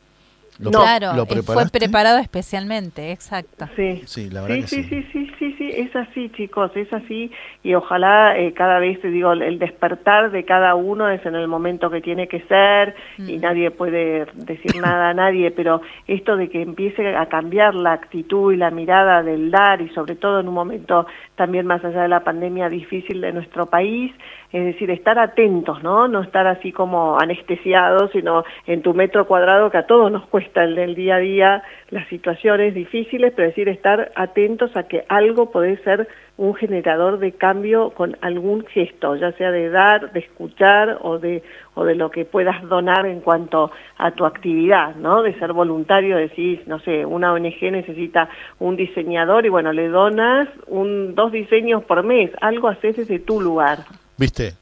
Lo, 0.59 0.71
No. 0.73 0.81
claro, 0.81 1.15
lo 1.15 1.23
eh, 1.23 1.43
fue 1.43 1.67
preparado 1.71 2.19
especialmente, 2.19 3.13
exacto. 3.13 3.69
Sí. 3.77 4.03
Sí, 4.07 4.29
la 4.31 4.43
verdad 4.43 4.57
sí, 4.57 4.63
que 4.63 4.67
sí, 4.67 4.83
sí. 4.83 4.89
sí, 4.89 5.07
sí, 5.13 5.33
sí, 5.39 5.55
sí, 5.59 5.71
es 5.73 5.95
así, 5.95 6.31
chicos, 6.31 6.73
es 6.75 6.93
así. 6.93 7.31
Y 7.63 7.75
ojalá 7.75 8.37
eh, 8.37 8.53
cada 8.55 8.81
vez, 8.81 9.01
te 9.01 9.09
digo, 9.11 9.33
el 9.33 9.59
despertar 9.59 10.31
de 10.33 10.45
cada 10.45 10.75
uno 10.75 11.09
es 11.09 11.25
en 11.25 11.37
el 11.37 11.47
momento 11.47 11.91
que 11.91 12.01
tiene 12.01 12.27
que 12.27 12.41
ser 12.43 12.95
y 13.19 13.39
Mm. 13.39 13.41
nadie 13.41 13.71
puede 13.71 14.27
decir 14.35 14.77
nada 14.81 15.11
a 15.11 15.15
nadie, 15.15 15.51
pero 15.53 15.81
esto 16.09 16.37
de 16.37 16.49
que 16.49 16.63
empiece 16.63 17.17
a 17.17 17.27
cambiar 17.27 17.75
la 17.75 17.93
actitud 17.93 18.53
y 18.53 18.57
la 18.57 18.71
mirada 18.71 19.23
del 19.23 19.51
dar 19.53 19.81
y 19.81 19.89
sobre 19.91 20.17
todo 20.17 20.41
en 20.41 20.49
un 20.49 20.55
momento 20.55 21.07
también 21.39 21.67
más 21.67 21.83
allá 21.83 22.03
de 22.03 22.09
la 22.09 22.25
pandemia 22.25 22.69
difícil 22.69 23.23
de 23.23 23.33
nuestro 23.33 23.67
país, 23.67 24.13
es 24.53 24.65
decir, 24.65 24.91
estar 24.91 25.19
atentos, 25.19 25.83
¿no? 25.83 26.09
No 26.09 26.23
estar 26.23 26.47
así 26.47 26.73
como 26.73 27.19
anestesiados, 27.19 28.11
sino 28.13 28.45
en 28.67 28.83
tu 28.83 28.93
metro 28.93 29.27
cuadrado 29.27 29.71
que 29.71 29.79
a 29.79 29.87
todos 29.87 30.13
nos 30.13 30.27
cuesta 30.27 30.65
el 30.65 30.75
del 30.75 30.95
día 30.95 31.17
a 31.17 31.21
día 31.21 31.63
las 31.91 32.07
situaciones 32.09 32.75
difíciles, 32.75 33.33
pero 33.35 33.49
decir 33.49 33.69
estar 33.69 34.13
atentos 34.15 34.77
a 34.77 34.83
que 34.83 35.05
algo 35.09 35.51
podés 35.51 35.81
ser 35.83 36.09
un 36.37 36.55
generador 36.55 37.19
de 37.19 37.33
cambio 37.33 37.91
con 37.91 38.17
algún 38.21 38.65
gesto, 38.67 39.17
ya 39.17 39.33
sea 39.33 39.51
de 39.51 39.71
dar, 39.71 40.13
de 40.13 40.21
escuchar 40.21 40.99
o 41.03 41.19
de 41.19 41.43
o 41.79 41.85
de 41.85 41.95
lo 41.95 42.11
que 42.11 42.25
puedas 42.25 42.61
donar 42.69 43.07
en 43.07 43.21
cuanto 43.21 43.71
a 43.99 44.11
tu 44.11 44.25
actividad, 44.25 44.97
¿no? 44.97 45.23
De 45.23 45.39
ser 45.39 45.53
voluntario, 45.53 46.17
decís, 46.17 46.61
no 46.67 46.81
sé, 46.81 47.07
una 47.07 47.33
ONG 47.33 47.71
necesita 47.71 48.29
un 48.59 48.75
diseñador 48.77 49.47
y 49.47 49.49
bueno, 49.49 49.73
le 49.73 49.89
donas 49.89 50.49
un 50.67 51.15
dos 51.15 51.28
diseños 51.33 51.85
por 51.85 52.03
mes, 52.03 52.31
algo 52.41 52.69
haces 52.69 52.97
desde 52.97 53.19
tu 53.19 53.41
lugar. 53.41 53.85
¿Viste? 54.17 54.55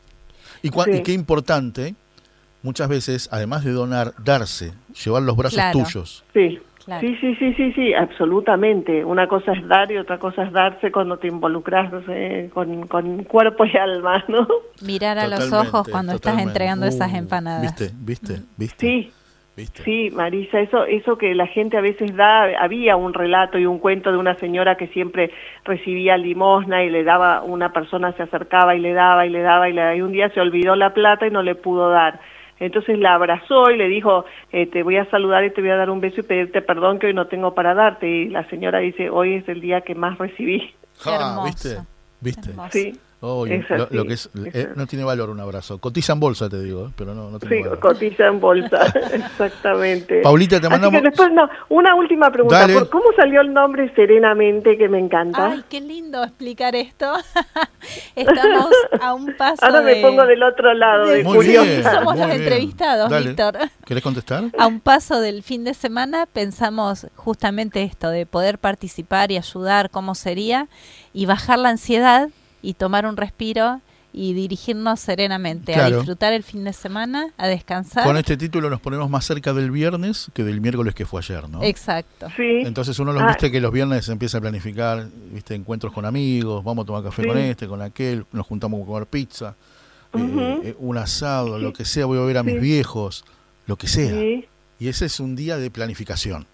Y, 0.63 0.71
cua- 0.71 0.85
Sí. 0.85 0.99
y 0.99 1.03
qué 1.03 1.13
importante, 1.13 1.95
muchas 2.63 2.89
veces, 2.89 3.29
además 3.33 3.65
de 3.65 3.73
donar, 3.73 4.13
darse, 4.25 4.73
llevar 5.05 5.23
los 5.23 5.37
brazos 5.37 5.55
Claro. 5.59 5.79
tuyos. 5.85 6.25
Sí. 6.35 6.59
Claro. 6.85 7.01
Sí, 7.01 7.17
sí, 7.21 7.35
sí, 7.35 7.53
sí, 7.55 7.73
sí, 7.73 7.95
absolutamente. 7.95 9.05
Una 9.05 9.27
cosa 9.27 9.53
es 9.55 9.67
dar 9.67 9.91
y 9.91 9.97
otra 9.99 10.21
cosa 10.21 10.45
es 10.45 10.53
darse 10.53 10.93
cuando 10.93 11.17
te 11.17 11.27
involucras 11.27 11.93
eh, 12.09 12.49
con, 12.55 12.87
con 12.87 13.25
cuerpo 13.25 13.65
y 13.65 13.77
alma, 13.77 14.25
¿no? 14.29 14.47
Mirar 14.83 15.19
a 15.19 15.27
los 15.27 15.53
ojos 15.53 15.89
cuando 15.89 16.13
estás 16.13 16.39
entregando 16.41 16.87
esas 16.87 17.13
Uh, 17.13 17.17
empanadas. 17.17 17.63
¿Viste? 17.63 17.93
¿Viste? 17.99 18.43
¿Viste? 18.57 18.87
Sí, 18.87 19.13
¿Viste? 19.57 19.83
Sí, 19.85 20.11
Marisa, 20.13 20.61
eso, 20.61 20.85
eso 20.85 21.17
que 21.17 21.35
la 21.35 21.47
gente 21.47 21.79
a 21.79 21.81
veces 21.81 22.15
da, 22.15 22.43
había 22.61 22.97
un 22.97 23.15
relato 23.15 23.59
y 23.59 23.65
un 23.65 23.79
cuento 23.79 24.13
de 24.13 24.19
una 24.19 24.39
señora 24.39 24.77
que 24.77 24.89
siempre 24.89 25.31
recibía 25.65 26.19
limosna 26.19 26.85
y 26.85 26.91
le 26.91 27.05
daba, 27.05 27.41
una 27.41 27.73
persona 27.73 28.13
se 28.13 28.23
acercaba 28.23 28.75
y 28.75 28.81
le 28.81 28.93
daba 28.93 29.25
y 29.25 29.31
le 29.31 29.41
daba 29.41 29.71
y, 29.71 29.73
le 29.73 29.81
daba, 29.81 29.97
y 29.97 30.03
un 30.03 30.13
día 30.13 30.29
se 30.29 30.41
olvidó 30.41 30.77
la 30.77 30.93
plata 30.93 31.27
y 31.27 31.31
no 31.31 31.43
le 31.43 31.55
pudo 31.55 31.89
dar. 31.89 32.21
Entonces 32.59 32.99
la 32.99 33.15
abrazó 33.15 33.71
y 33.71 33.79
le 33.79 33.89
dijo, 33.89 34.27
eh, 34.53 34.67
te 34.67 34.83
voy 34.83 34.99
a 34.99 35.09
saludar 35.11 35.45
y 35.45 35.51
te 35.51 35.63
voy 35.63 35.71
a 35.71 35.77
dar 35.77 35.89
un 35.89 36.01
beso 36.01 36.21
y 36.21 36.25
pedirte 36.25 36.61
perdón 36.61 36.99
que 36.99 37.07
hoy 37.07 37.15
no 37.15 37.27
tengo 37.27 37.55
para 37.55 37.73
darte. 37.73 38.07
Y 38.07 38.29
la 38.29 38.47
señora 38.51 38.81
dice, 38.81 39.09
hoy 39.09 39.35
es 39.35 39.49
el 39.49 39.63
día 39.63 39.81
que 39.81 39.95
más 39.95 40.19
recibí. 40.19 40.75
Hermoso. 41.05 41.45
¿Viste? 41.45 41.77
¿Viste? 42.21 42.51
Hermoso. 42.51 42.71
Sí, 42.73 42.93
Oh, 43.21 43.47
Es 43.47 43.69
lo, 43.71 43.85
así, 43.85 43.95
lo 43.95 44.05
que 44.05 44.13
es, 44.13 44.29
es 44.47 44.55
eh, 44.55 44.69
no 44.77 44.87
tiene 44.87 45.03
valor 45.03 45.31
un 45.31 45.41
abrazo. 45.41 45.79
Cotiza 45.79 46.13
en 46.13 46.21
bolsa, 46.21 46.51
te 46.51 46.61
digo, 46.63 46.89
eh, 46.89 46.91
pero 46.97 47.15
no, 47.15 47.31
no 47.31 47.39
tiene 47.39 47.57
sí, 47.57 47.63
valor. 47.63 47.81
cotiza 47.81 48.27
en 48.27 48.39
bolsa, 48.41 48.85
exactamente. 49.13 50.21
Paulita, 50.21 50.61
te 50.61 50.67
Así 50.67 50.73
mandamos- 50.75 51.01
que 51.01 51.09
después, 51.09 51.33
no, 51.33 51.49
una 51.71 51.95
última 51.95 52.31
pregunta. 52.31 52.59
Dale. 52.61 52.75
¿Por- 52.75 52.91
¿Cómo 52.91 53.05
salió 53.17 53.41
el 53.41 53.55
nombre 53.55 53.91
Serenamente 53.95 54.77
que 54.77 54.89
me 54.91 54.99
encanta? 54.99 55.51
Ay, 55.53 55.65
qué 55.69 55.81
lindo 55.81 56.23
explicar 56.23 56.75
esto. 56.77 57.11
Estamos 58.15 58.71
a 59.01 59.15
un 59.15 59.35
paso 59.37 59.65
Ahora 59.65 59.81
me 59.81 59.95
de- 59.97 60.03
pongo 60.03 60.27
del 60.27 60.43
otro 60.43 60.75
lado, 60.75 61.07
de, 61.07 61.17
de- 61.19 61.25
Muy 61.25 61.37
curiosa. 61.37 61.63
bien. 61.71 61.83
Somos 61.85 62.13
muy 62.15 62.19
los 62.19 62.27
bien. 62.29 62.41
entrevistados, 62.43 63.11
Dale. 63.11 63.27
Víctor. 63.29 63.57
¿Querés 63.85 64.03
contestar? 64.03 64.45
A 64.59 64.67
un 64.67 64.81
paso 64.81 65.21
del 65.21 65.43
fin 65.43 65.65
de 65.65 65.75
semana 65.75 66.27
pensamos 66.27 67.07
justamente 67.17 67.83
esto, 67.83 68.11
de 68.11 68.27
poder 68.27 68.59
participar 68.59 69.31
y 69.33 69.37
ayudar, 69.39 69.91
cómo 69.91 70.15
sería, 70.15 70.69
y 71.13 71.27
bajar 71.27 71.59
la 71.59 71.71
ansiedad 71.71 72.29
y 72.67 72.75
tomar 72.75 73.07
un 73.07 73.17
respiro 73.17 73.81
y 74.13 74.33
dirigirnos 74.33 74.99
serenamente 75.01 75.75
a 75.75 75.91
disfrutar 75.91 76.33
el 76.33 76.43
fin 76.43 76.65
de 76.65 76.73
semana, 76.73 77.29
a 77.37 77.47
descansar. 77.47 78.03
Con 78.05 78.17
este 78.17 78.37
título 78.37 78.71
nos 78.71 78.81
ponemos 78.81 79.11
más 79.11 79.27
cerca 79.27 79.53
del 79.53 79.71
viernes 79.71 80.31
que 80.33 80.43
del 80.43 80.61
miércoles 80.63 80.95
que 80.95 81.05
fue 81.05 81.21
ayer, 81.21 81.49
¿no? 81.51 81.63
Exacto. 81.63 82.27
Sí. 82.35 82.63
Entonces 82.65 82.99
uno 82.99 83.13
los 83.13 83.23
Ah, 83.23 83.27
viste 83.29 83.53
que 83.53 83.61
los 83.61 83.71
viernes 83.71 84.07
se 84.07 84.13
empieza 84.13 84.39
a 84.39 84.41
planificar, 84.41 85.07
viste, 85.33 85.55
encuentros 85.55 85.93
con 85.93 86.07
amigos, 86.07 86.65
vamos 86.65 86.85
a 86.85 86.87
tomar 86.87 87.03
café 87.05 87.23
Sí. 87.23 87.29
con 87.29 87.39
este, 87.39 87.69
con 87.69 87.83
aquel, 87.83 88.25
nos 88.33 88.47
juntamos 88.47 88.83
a 88.83 88.87
comer 88.87 89.07
pizza, 89.07 89.55
eh, 90.15 90.61
eh, 90.65 90.77
un 90.79 90.97
asado, 90.97 91.59
lo 91.59 91.73
que 91.75 91.85
sea, 91.85 92.07
voy 92.07 92.19
a 92.19 92.23
ver 92.23 92.39
a 92.39 92.43
mis 92.43 92.59
viejos, 92.61 93.23
lo 93.67 93.77
que 93.77 93.87
sea. 93.87 94.11
Sí. 94.13 94.47
Y 94.81 94.89
ese 94.89 95.05
es 95.07 95.21
un 95.21 95.37
día 95.37 95.59
de 95.59 95.71
planificación, 95.71 96.47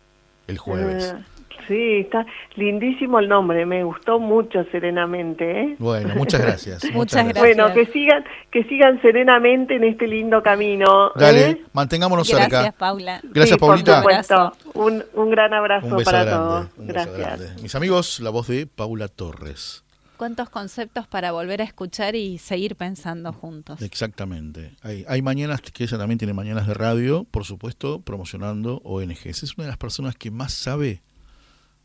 el 0.49 0.59
jueves. 0.59 1.15
Ah, 1.17 1.25
sí, 1.69 2.01
está 2.01 2.25
lindísimo 2.57 3.19
el 3.19 3.29
nombre, 3.29 3.65
me 3.67 3.85
gustó 3.85 4.19
mucho 4.19 4.65
Serenamente. 4.71 5.61
¿eh? 5.63 5.77
Bueno, 5.79 6.15
muchas 6.17 6.41
gracias. 6.41 6.85
Muchas 6.93 7.25
gracias. 7.25 7.39
Bueno, 7.43 7.73
que 7.75 7.87
sigan, 7.87 8.25
que 8.51 8.65
sigan 8.65 9.01
serenamente 9.03 9.77
en 9.77 9.85
este 9.85 10.07
lindo 10.07 10.43
camino. 10.43 11.11
Dale, 11.17 11.51
¿eh? 11.51 11.63
mantengámonos 11.73 12.29
Gracias, 12.29 12.63
cerca. 12.63 12.79
Paula. 12.79 13.21
Gracias, 13.23 13.49
Sí, 13.51 13.57
por 13.59 13.69
Paulita. 13.71 13.99
supuesto. 13.99 14.53
Un, 14.75 15.05
un 15.15 15.31
gran 15.31 15.53
abrazo 15.55 15.87
Un 15.87 15.97
beso 15.97 16.05
para 16.11 16.25
grande. 16.25 16.45
todos. 16.45 16.69
un 16.79 16.87
beso 16.87 16.99
Gracias. 17.13 17.19
grande. 17.41 17.63
Mis 17.63 17.75
amigos, 17.75 18.21
la 18.21 18.31
voz 18.31 18.47
de 18.49 18.67
Paula 18.67 19.09
Torres. 19.09 19.85
¿Cuántos 20.17 20.51
conceptos 20.51 21.09
para 21.09 21.33
volver 21.33 21.61
a 21.63 21.65
escuchar 21.65 22.15
y 22.15 22.39
seguir 22.39 22.77
pensando 22.77 23.33
juntos? 23.33 23.83
Exactamente. 23.83 24.71
Hay, 24.83 25.05
hay 25.09 25.21
mañanas 25.21 25.61
que 25.63 25.83
ella 25.83 25.99
también 25.99 26.19
tiene 26.19 26.33
mañanas 26.33 26.69
de 26.69 26.75
radio, 26.75 27.25
por 27.31 27.45
supuesto, 27.45 28.01
promocionando 28.03 28.81
ONGs. 28.85 29.43
Es 29.43 29.55
una 29.59 29.65
de 29.65 29.71
las 29.71 29.79
personas 29.79 30.15
que 30.15 30.31
más 30.31 30.53
sabe 30.53 31.03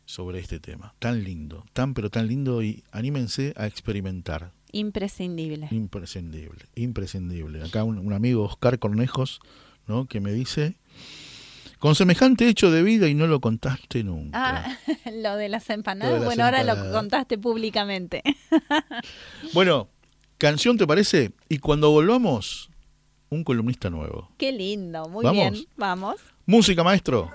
sobre 0.08 0.38
este 0.38 0.58
tema. 0.58 0.94
Tan 0.98 1.22
lindo, 1.22 1.66
tan 1.74 1.92
pero 1.92 2.08
tan 2.08 2.26
lindo 2.26 2.62
y 2.62 2.82
anímense 2.92 3.52
a 3.56 3.66
experimentar. 3.66 4.52
Imprescindible. 4.72 5.68
Imprescindible, 5.70 6.64
imprescindible. 6.74 7.62
Acá 7.62 7.84
un, 7.84 7.98
un 7.98 8.12
amigo, 8.14 8.44
Oscar 8.44 8.78
Cornejos, 8.78 9.40
¿no? 9.86 10.06
que 10.06 10.20
me 10.20 10.32
dice, 10.32 10.76
con 11.78 11.94
semejante 11.94 12.48
hecho 12.48 12.70
de 12.70 12.82
vida 12.82 13.06
y 13.08 13.14
no 13.14 13.26
lo 13.26 13.40
contaste 13.40 14.02
nunca. 14.02 14.64
Ah, 14.64 14.78
lo 15.12 15.36
de 15.36 15.50
las 15.50 15.68
empanadas. 15.68 16.14
Lo 16.14 16.20
de 16.20 16.20
las 16.20 16.26
bueno, 16.26 16.44
ahora 16.44 16.64
lo 16.64 16.92
contaste 16.92 17.38
públicamente. 17.38 18.22
Bueno, 19.52 19.88
canción 20.38 20.76
te 20.78 20.86
parece 20.86 21.32
y 21.48 21.58
cuando 21.58 21.90
volvamos, 21.90 22.70
un 23.28 23.44
columnista 23.44 23.90
nuevo. 23.90 24.30
Qué 24.38 24.52
lindo. 24.52 25.06
Muy 25.08 25.24
¿Vamos? 25.24 25.52
bien. 25.52 25.66
Vamos. 25.76 26.16
Música, 26.46 26.82
maestro. 26.82 27.30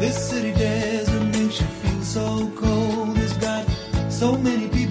This 0.00 0.30
city 0.30 0.52
desert 0.52 1.24
makes 1.24 1.60
you 1.60 1.66
feel 1.66 2.02
so 2.02 2.50
cold. 2.56 3.16
It's 3.18 3.32
got 3.34 3.64
so 4.10 4.36
many 4.36 4.68
people. 4.68 4.83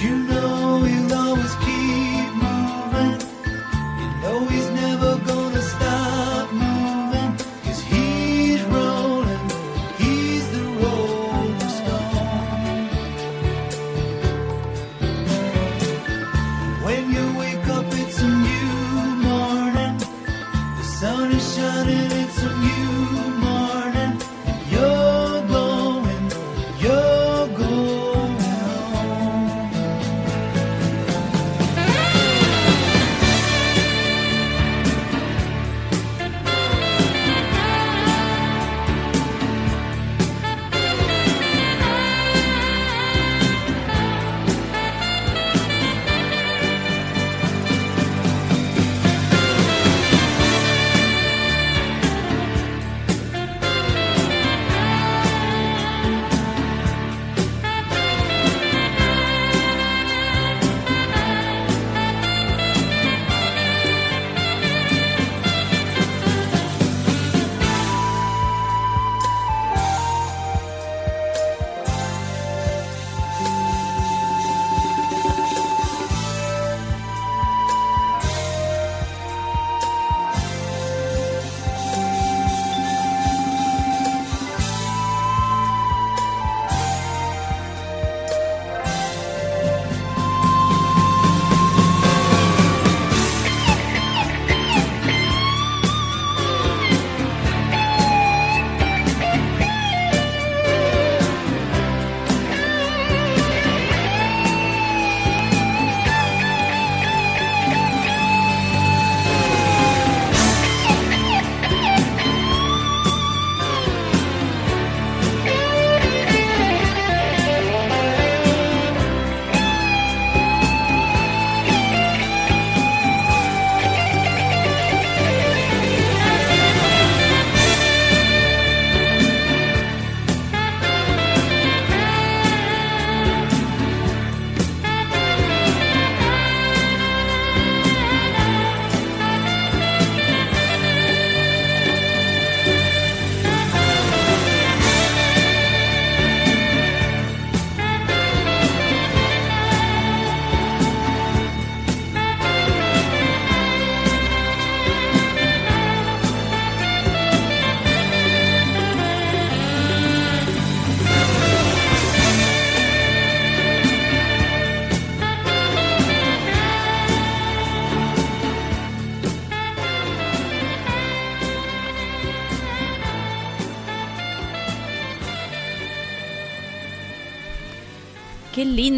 You 0.00 0.29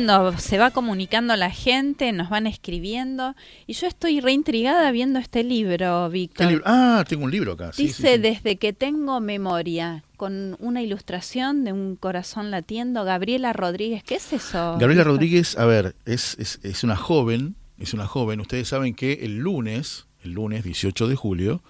lindo, 0.03 0.38
se 0.38 0.59
va 0.59 0.70
comunicando 0.70 1.36
la 1.36 1.50
gente, 1.50 2.12
nos 2.12 2.28
van 2.28 2.46
escribiendo 2.46 3.34
y 3.66 3.74
yo 3.74 3.86
estoy 3.86 4.20
reintrigada 4.20 4.90
viendo 4.90 5.18
este 5.18 5.44
libro, 5.44 6.09
¿Qué 6.09 6.12
Víctor. 6.12 6.46
libro? 6.48 6.64
Ah, 6.66 7.05
tengo 7.09 7.24
un 7.24 7.30
libro 7.30 7.53
acá. 7.53 7.72
sí, 7.72 7.82
sí, 7.82 7.88
Dice 7.88 8.14
sí. 8.16 8.20
desde 8.20 8.57
que 8.57 8.72
tengo 8.72 9.20
memoria, 9.20 10.05
con 10.16 10.57
una 10.61 10.82
ilustración 10.82 11.64
de 11.64 11.72
un 11.72 11.96
corazón 11.96 12.50
latiendo, 12.50 13.05
Gabriela 13.05 13.53
Rodríguez, 13.53 14.03
¿qué 14.05 14.16
es 14.16 14.32
eso? 14.32 14.72
Gabriela 14.78 15.03
Víctor? 15.03 15.07
Rodríguez, 15.07 15.59
a 15.59 15.64
ver, 15.66 15.94
es, 16.05 16.36
es, 16.38 16.61
es 16.62 16.84
una 16.84 16.96
joven, 16.96 17.57
es 17.78 17.94
una 17.94 18.07
joven. 18.07 18.40
Ustedes 18.40 18.68
saben 18.68 18.94
que 18.94 19.14
el 19.22 19.38
lunes, 19.38 20.07
el 20.24 20.32
lunes 20.32 20.64
18 20.64 21.09
de 21.09 21.16
julio, 21.16 21.62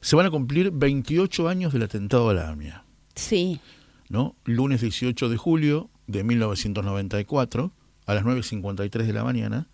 se 0.00 0.16
van 0.16 0.26
a 0.26 0.30
cumplir 0.30 0.70
28 0.72 1.48
años 1.48 1.72
del 1.72 1.82
atentado 1.82 2.30
a 2.30 2.34
la 2.34 2.48
AMIA. 2.48 2.84
Sí, 3.14 3.60
¿no? 4.08 4.36
Lunes 4.44 4.80
18 4.80 5.28
de 5.28 5.36
julio 5.36 5.90
de 6.06 6.24
1994, 6.24 7.72
a 8.08 8.14
las 8.14 8.24
9.53 8.24 8.90
de 9.04 9.12
la 9.12 9.22
mañana, 9.22 9.66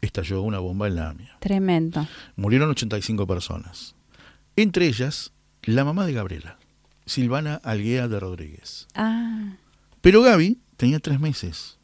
estalló 0.00 0.42
una 0.42 0.58
bomba 0.58 0.86
en 0.88 0.94
la 0.96 1.08
AMIA. 1.10 1.36
tremendo. 1.40 2.06
Murieron 2.36 2.70
85 2.70 3.26
personas. 3.26 3.94
Entre 4.56 4.86
ellas, 4.86 5.32
la 5.62 5.84
mamá 5.84 6.04
de 6.06 6.12
Gabriela, 6.12 6.58
Silvana 7.06 7.54
Alguea 7.64 8.08
de 8.08 8.20
Rodríguez. 8.20 8.86
Ah, 8.94 9.54
Pero 10.00 10.22
Gaby 10.22 10.58
tenía 10.76 11.00
tres 11.00 11.18
meses. 11.18 11.78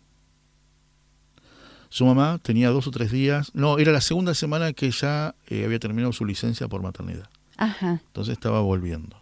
Su 1.89 2.05
mamá 2.05 2.39
tenía 2.43 2.68
dos 2.68 2.86
o 2.86 2.91
tres 2.91 3.11
días. 3.11 3.51
No, 3.55 3.78
era 3.78 3.93
la 3.93 4.01
segunda 4.03 4.34
semana 4.34 4.72
que 4.74 4.91
ya 4.91 5.34
eh, 5.49 5.64
había 5.64 5.78
terminado 5.78 6.12
su 6.12 6.24
licencia 6.26 6.68
por 6.68 6.82
maternidad. 6.82 7.30
ajá, 7.57 8.03
Entonces 8.07 8.32
estaba 8.34 8.61
volviendo. 8.61 9.16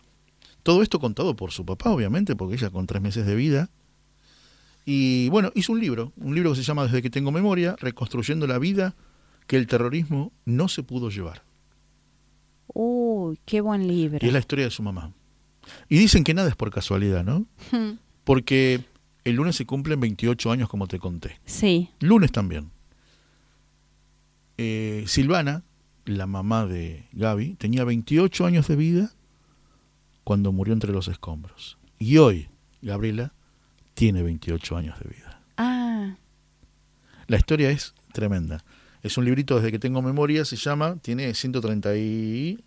Todo 0.64 0.82
esto 0.82 0.98
contado 0.98 1.36
por 1.36 1.52
su 1.52 1.64
papá, 1.64 1.90
obviamente, 1.90 2.34
porque 2.34 2.56
ella 2.56 2.70
con 2.70 2.86
tres 2.88 3.00
meses 3.00 3.24
de 3.24 3.36
vida. 3.36 3.70
Y 4.88 5.28
bueno, 5.30 5.50
hizo 5.56 5.72
un 5.72 5.80
libro, 5.80 6.12
un 6.16 6.34
libro 6.34 6.50
que 6.52 6.56
se 6.56 6.62
llama 6.62 6.84
Desde 6.84 7.02
que 7.02 7.10
tengo 7.10 7.32
memoria, 7.32 7.74
reconstruyendo 7.80 8.46
la 8.46 8.58
vida 8.58 8.94
que 9.48 9.56
el 9.56 9.66
terrorismo 9.66 10.32
no 10.44 10.68
se 10.68 10.82
pudo 10.84 11.10
llevar. 11.10 11.42
uy, 12.68 13.38
qué 13.44 13.60
buen 13.60 13.86
libro. 13.88 14.20
Y 14.22 14.26
es 14.28 14.32
la 14.32 14.38
historia 14.38 14.64
de 14.66 14.70
su 14.70 14.82
mamá. 14.82 15.12
Y 15.88 15.98
dicen 15.98 16.22
que 16.22 16.32
nada 16.34 16.48
es 16.48 16.54
por 16.54 16.70
casualidad, 16.70 17.24
¿no? 17.24 17.46
Porque 18.22 18.84
el 19.24 19.34
lunes 19.34 19.56
se 19.56 19.66
cumplen 19.66 19.98
28 19.98 20.52
años, 20.52 20.68
como 20.68 20.86
te 20.86 21.00
conté. 21.00 21.40
Sí, 21.44 21.90
Lunes 21.98 22.30
también. 22.30 22.70
Eh, 24.58 25.04
Silvana, 25.06 25.64
la 26.04 26.26
mamá 26.26 26.66
de 26.66 27.08
Gaby, 27.12 27.54
tenía 27.54 27.82
28 27.84 28.46
años 28.46 28.68
de 28.68 28.76
vida 28.76 29.12
cuando 30.22 30.52
murió 30.52 30.72
entre 30.72 30.92
los 30.92 31.08
escombros. 31.08 31.76
Y 31.98 32.18
hoy, 32.18 32.48
Gabriela, 32.82 33.32
tiene 33.96 34.22
28 34.22 34.76
años 34.76 34.98
de 35.00 35.08
vida. 35.08 35.40
Ah, 35.56 36.16
La 37.26 37.38
historia 37.38 37.70
es 37.70 37.94
tremenda. 38.12 38.62
Es 39.02 39.16
un 39.16 39.24
librito 39.24 39.56
desde 39.56 39.72
que 39.72 39.78
tengo 39.78 40.02
memoria, 40.02 40.44
se 40.44 40.56
llama, 40.56 40.96
tiene 40.96 41.32
130 41.32 41.96
y 41.96 42.62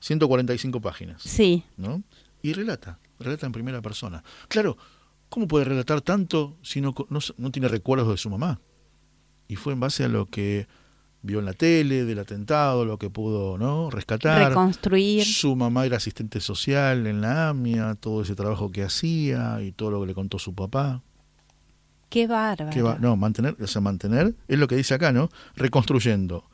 145 0.00 0.80
páginas, 0.80 1.22
sí. 1.22 1.62
¿no? 1.76 2.02
Y 2.42 2.52
relata, 2.52 2.98
relata 3.20 3.46
en 3.46 3.52
primera 3.52 3.80
persona. 3.80 4.24
Claro, 4.48 4.76
¿cómo 5.28 5.46
puede 5.46 5.64
relatar 5.66 6.00
tanto 6.00 6.56
si 6.62 6.80
no, 6.80 6.94
no, 7.08 7.20
no 7.36 7.50
tiene 7.52 7.68
recuerdos 7.68 8.08
de 8.08 8.16
su 8.16 8.28
mamá? 8.28 8.60
Y 9.46 9.54
fue 9.54 9.74
en 9.74 9.80
base 9.80 10.02
a 10.02 10.08
lo 10.08 10.26
que 10.26 10.66
vio 11.22 11.38
en 11.38 11.44
la 11.44 11.52
tele, 11.52 12.04
del 12.04 12.18
atentado, 12.18 12.84
lo 12.84 12.98
que 12.98 13.08
pudo 13.08 13.56
¿no? 13.56 13.90
rescatar. 13.90 14.48
Reconstruir. 14.48 15.24
Su 15.24 15.56
mamá 15.56 15.86
era 15.86 15.96
asistente 15.96 16.40
social 16.40 17.06
en 17.06 17.20
la 17.20 17.50
AMIA, 17.50 17.94
todo 17.94 18.22
ese 18.22 18.34
trabajo 18.34 18.70
que 18.70 18.82
hacía 18.82 19.62
y 19.62 19.72
todo 19.72 19.92
lo 19.92 20.00
que 20.00 20.08
le 20.08 20.14
contó 20.14 20.38
su 20.38 20.54
papá. 20.54 21.02
Qué 22.10 22.26
bárbaro. 22.26 22.84
Va, 22.84 22.98
no, 22.98 23.16
mantener, 23.16 23.56
o 23.58 23.66
sea, 23.66 23.80
mantener 23.80 24.34
es 24.46 24.58
lo 24.58 24.68
que 24.68 24.76
dice 24.76 24.94
acá, 24.94 25.12
¿no? 25.12 25.30
Reconstruyendo 25.56 26.44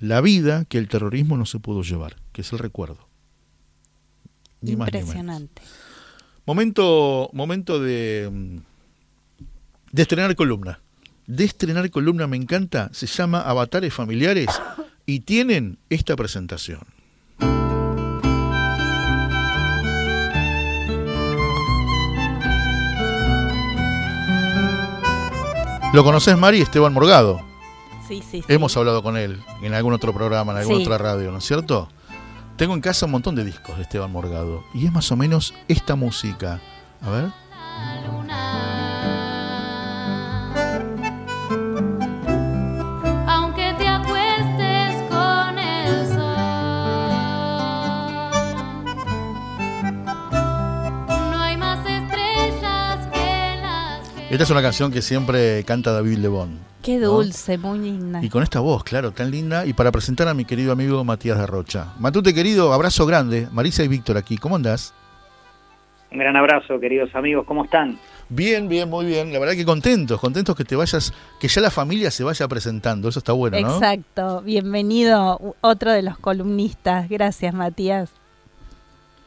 la 0.00 0.20
vida 0.20 0.64
que 0.66 0.78
el 0.78 0.88
terrorismo 0.88 1.36
no 1.36 1.46
se 1.46 1.60
pudo 1.60 1.82
llevar, 1.82 2.16
que 2.32 2.42
es 2.42 2.52
el 2.52 2.58
recuerdo. 2.58 3.08
Ni 4.60 4.76
más 4.76 4.88
ni 4.88 4.98
menos. 4.98 5.08
Impresionante. 5.08 5.62
Momento, 6.44 7.30
momento 7.32 7.80
de, 7.80 8.28
mm, 8.30 8.56
de 9.92 10.02
estrenar 10.02 10.34
columna. 10.34 10.81
De 11.32 11.44
estrenar 11.44 11.90
columna 11.90 12.26
me 12.26 12.36
encanta, 12.36 12.90
se 12.92 13.06
llama 13.06 13.40
Avatares 13.40 13.94
Familiares 13.94 14.50
y 15.06 15.20
tienen 15.20 15.78
esta 15.88 16.14
presentación. 16.14 16.80
¿Lo 25.92 26.04
conoces, 26.04 26.36
Mari? 26.38 26.60
Esteban 26.60 26.92
Morgado. 26.92 27.40
Sí, 28.08 28.22
sí, 28.30 28.42
sí. 28.42 28.44
Hemos 28.52 28.76
hablado 28.76 29.02
con 29.02 29.16
él 29.16 29.40
en 29.62 29.74
algún 29.74 29.92
otro 29.92 30.12
programa, 30.12 30.52
en 30.52 30.58
alguna 30.58 30.78
Sí. 30.78 30.82
otra 30.84 30.98
radio, 30.98 31.30
¿no 31.30 31.38
es 31.38 31.44
cierto? 31.44 31.88
Tengo 32.56 32.74
en 32.74 32.80
casa 32.80 33.06
un 33.06 33.12
montón 33.12 33.34
de 33.34 33.44
discos 33.44 33.76
de 33.76 33.82
Esteban 33.82 34.10
Morgado 34.12 34.64
y 34.74 34.86
es 34.86 34.92
más 34.92 35.10
o 35.12 35.16
menos 35.16 35.54
esta 35.68 35.94
música. 35.94 36.60
A 37.02 37.10
ver. 37.10 37.41
Esta 54.42 54.54
es 54.54 54.58
una 54.58 54.62
canción 54.62 54.90
que 54.90 55.02
siempre 55.02 55.62
canta 55.62 55.92
David 55.92 56.18
Lebón. 56.18 56.58
Qué 56.82 56.96
¿no? 56.96 57.10
dulce, 57.10 57.58
muy 57.58 57.78
linda. 57.78 58.18
Y 58.24 58.28
con 58.28 58.42
esta 58.42 58.58
voz, 58.58 58.82
claro, 58.82 59.12
tan 59.12 59.30
linda. 59.30 59.64
Y 59.66 59.72
para 59.72 59.92
presentar 59.92 60.26
a 60.26 60.34
mi 60.34 60.44
querido 60.44 60.72
amigo 60.72 61.04
Matías 61.04 61.38
de 61.38 61.46
Rocha. 61.46 61.92
Matute, 62.00 62.34
querido, 62.34 62.72
abrazo 62.72 63.06
grande. 63.06 63.46
Marisa 63.52 63.84
y 63.84 63.88
Víctor 63.88 64.16
aquí. 64.16 64.36
¿Cómo 64.38 64.56
andás? 64.56 64.92
Un 66.10 66.18
gran 66.18 66.36
abrazo, 66.36 66.80
queridos 66.80 67.14
amigos, 67.14 67.46
¿cómo 67.46 67.62
están? 67.62 68.00
Bien, 68.30 68.68
bien, 68.68 68.90
muy 68.90 69.06
bien. 69.06 69.32
La 69.32 69.38
verdad 69.38 69.54
que 69.54 69.64
contentos, 69.64 70.18
contentos 70.18 70.56
que 70.56 70.64
te 70.64 70.74
vayas, 70.74 71.14
que 71.38 71.46
ya 71.46 71.60
la 71.60 71.70
familia 71.70 72.10
se 72.10 72.24
vaya 72.24 72.48
presentando. 72.48 73.10
Eso 73.10 73.20
está 73.20 73.30
bueno, 73.30 73.60
¿no? 73.60 73.76
Exacto. 73.76 74.42
Bienvenido, 74.42 75.54
otro 75.60 75.92
de 75.92 76.02
los 76.02 76.18
columnistas. 76.18 77.08
Gracias, 77.08 77.54
Matías. 77.54 78.12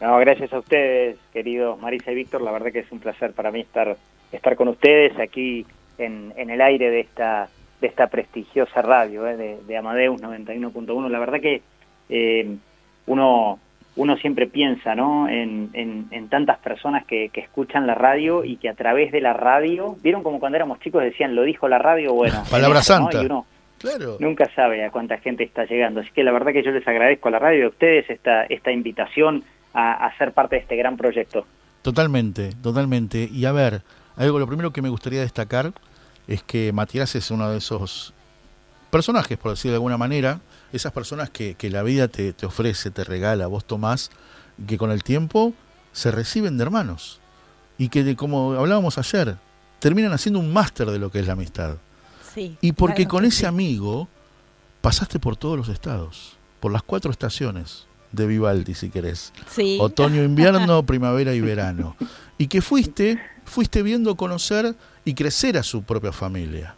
No, 0.02 0.18
gracias 0.18 0.52
a 0.52 0.60
ustedes, 0.60 1.18
queridos 1.32 1.80
Marisa 1.80 2.12
y 2.12 2.16
Víctor, 2.16 2.42
la 2.42 2.52
verdad 2.52 2.72
que 2.74 2.80
es 2.80 2.92
un 2.92 3.00
placer 3.00 3.32
para 3.32 3.50
mí 3.50 3.62
estar, 3.62 3.96
estar 4.32 4.56
con 4.56 4.68
ustedes 4.68 5.18
aquí 5.20 5.66
en, 5.98 6.34
en 6.36 6.50
el 6.50 6.62
aire 6.62 6.90
de 6.90 7.02
esta, 7.02 7.50
de 7.82 7.88
esta 7.88 8.08
prestigiosa 8.08 8.82
radio, 8.82 9.28
eh, 9.28 9.38
de, 9.38 9.58
de 9.66 9.78
Amadeus 9.78 10.22
91.1. 10.22 11.10
La 11.10 11.20
verdad 11.20 11.40
que 11.40 11.62
eh, 12.10 12.56
uno, 13.08 13.60
uno 13.96 14.18
siempre 14.18 14.48
piensa 14.48 14.96
¿no? 14.96 15.28
en, 15.30 15.70
en, 15.74 16.08
en 16.12 16.30
tantas 16.30 16.60
personas 16.60 17.06
que, 17.06 17.30
que 17.30 17.42
escuchan 17.42 17.88
la 17.88 17.96
radio 17.96 18.44
y 18.44 18.58
que 18.58 18.70
a 18.70 18.74
través 18.74 19.12
de 19.12 19.22
la 19.22 19.34
radio, 19.34 19.96
vieron 20.02 20.24
como 20.24 20.40
cuando 20.40 20.58
éramos 20.58 20.80
chicos 20.80 21.04
decían, 21.04 21.36
lo 21.36 21.44
dijo 21.44 21.68
la 21.68 21.80
radio, 21.80 22.14
bueno. 22.14 22.40
en 22.46 22.50
Palabra 22.50 22.80
eso, 22.80 23.00
¿no? 23.00 23.06
santa. 23.06 23.24
Y 23.24 23.26
uno, 23.26 23.46
Claro. 23.78 24.18
Nunca 24.20 24.50
sabe 24.56 24.84
a 24.84 24.90
cuánta 24.90 25.18
gente 25.18 25.44
está 25.44 25.66
llegando. 25.66 26.00
Así 26.00 26.10
que 26.12 26.24
la 26.24 26.32
verdad 26.32 26.54
que 26.54 26.64
yo 26.64 26.72
les 26.72 26.88
agradezco 26.88 27.28
a 27.28 27.32
la 27.32 27.40
radio 27.40 27.60
y 27.60 27.64
a 27.64 27.68
ustedes 27.68 28.10
esta, 28.10 28.44
esta 28.46 28.72
invitación 28.72 29.44
a, 29.74 30.06
a 30.06 30.18
ser 30.18 30.32
parte 30.32 30.56
de 30.56 30.62
este 30.62 30.76
gran 30.76 30.98
proyecto. 30.98 31.46
Totalmente, 31.82 32.52
totalmente. 32.64 33.30
Y 33.32 33.46
a 33.46 33.52
ver, 33.52 33.82
algo 34.16 34.40
lo 34.40 34.48
primero 34.48 34.72
que 34.72 34.82
me 34.82 34.90
gustaría 34.90 35.22
destacar 35.22 35.74
es 36.28 36.44
que 36.44 36.72
Matías 36.74 37.16
es 37.16 37.32
uno 37.32 37.50
de 37.50 37.58
esos 37.58 38.14
personajes, 38.90 39.38
por 39.38 39.52
decir 39.52 39.72
de 39.72 39.76
alguna 39.76 39.98
manera, 39.98 40.40
esas 40.72 40.92
personas 40.92 41.30
que, 41.30 41.56
que 41.56 41.70
la 41.70 41.84
vida 41.84 42.08
te, 42.08 42.34
te 42.34 42.46
ofrece, 42.46 42.92
te 42.92 43.04
regala, 43.04 43.48
vos 43.48 43.66
tomás, 43.66 44.10
que 44.68 44.78
con 44.78 44.92
el 44.92 45.04
tiempo 45.04 45.54
se 45.92 46.12
reciben 46.12 46.58
de 46.58 46.64
hermanos. 46.64 47.20
Y 47.78 47.90
que, 47.90 48.04
de, 48.04 48.16
como 48.16 48.54
hablábamos 48.54 48.98
ayer, 48.98 49.38
terminan 49.80 50.14
haciendo 50.14 50.40
un 50.40 50.52
máster 50.54 50.90
de 50.92 51.00
lo 51.00 51.12
que 51.12 51.20
es 51.20 51.28
la 51.28 51.34
amistad. 51.34 51.78
Sí. 52.34 52.58
Y 52.62 52.74
porque 52.74 53.04
claro 53.04 53.10
con 53.10 53.26
ese 53.26 53.40
sí. 53.40 53.46
amigo 53.46 54.08
pasaste 54.82 55.20
por 55.20 55.36
todos 55.36 55.58
los 55.58 55.70
estados, 55.70 56.38
por 56.60 56.72
las 56.72 56.84
cuatro 56.84 57.12
estaciones 57.12 57.88
de 58.12 58.28
Vivaldi, 58.28 58.74
si 58.74 58.90
querés. 58.90 59.34
Sí. 59.50 59.78
Otoño, 59.80 60.24
invierno, 60.24 60.86
primavera 60.86 61.34
y 61.34 61.42
verano. 61.42 61.96
Y 62.38 62.48
que 62.48 62.62
fuiste, 62.62 63.20
fuiste 63.46 63.82
viendo 63.84 64.16
conocer 64.16 64.76
y 65.06 65.14
crecer 65.14 65.58
a 65.58 65.64
su 65.64 65.84
propia 65.84 66.12
familia. 66.12 66.76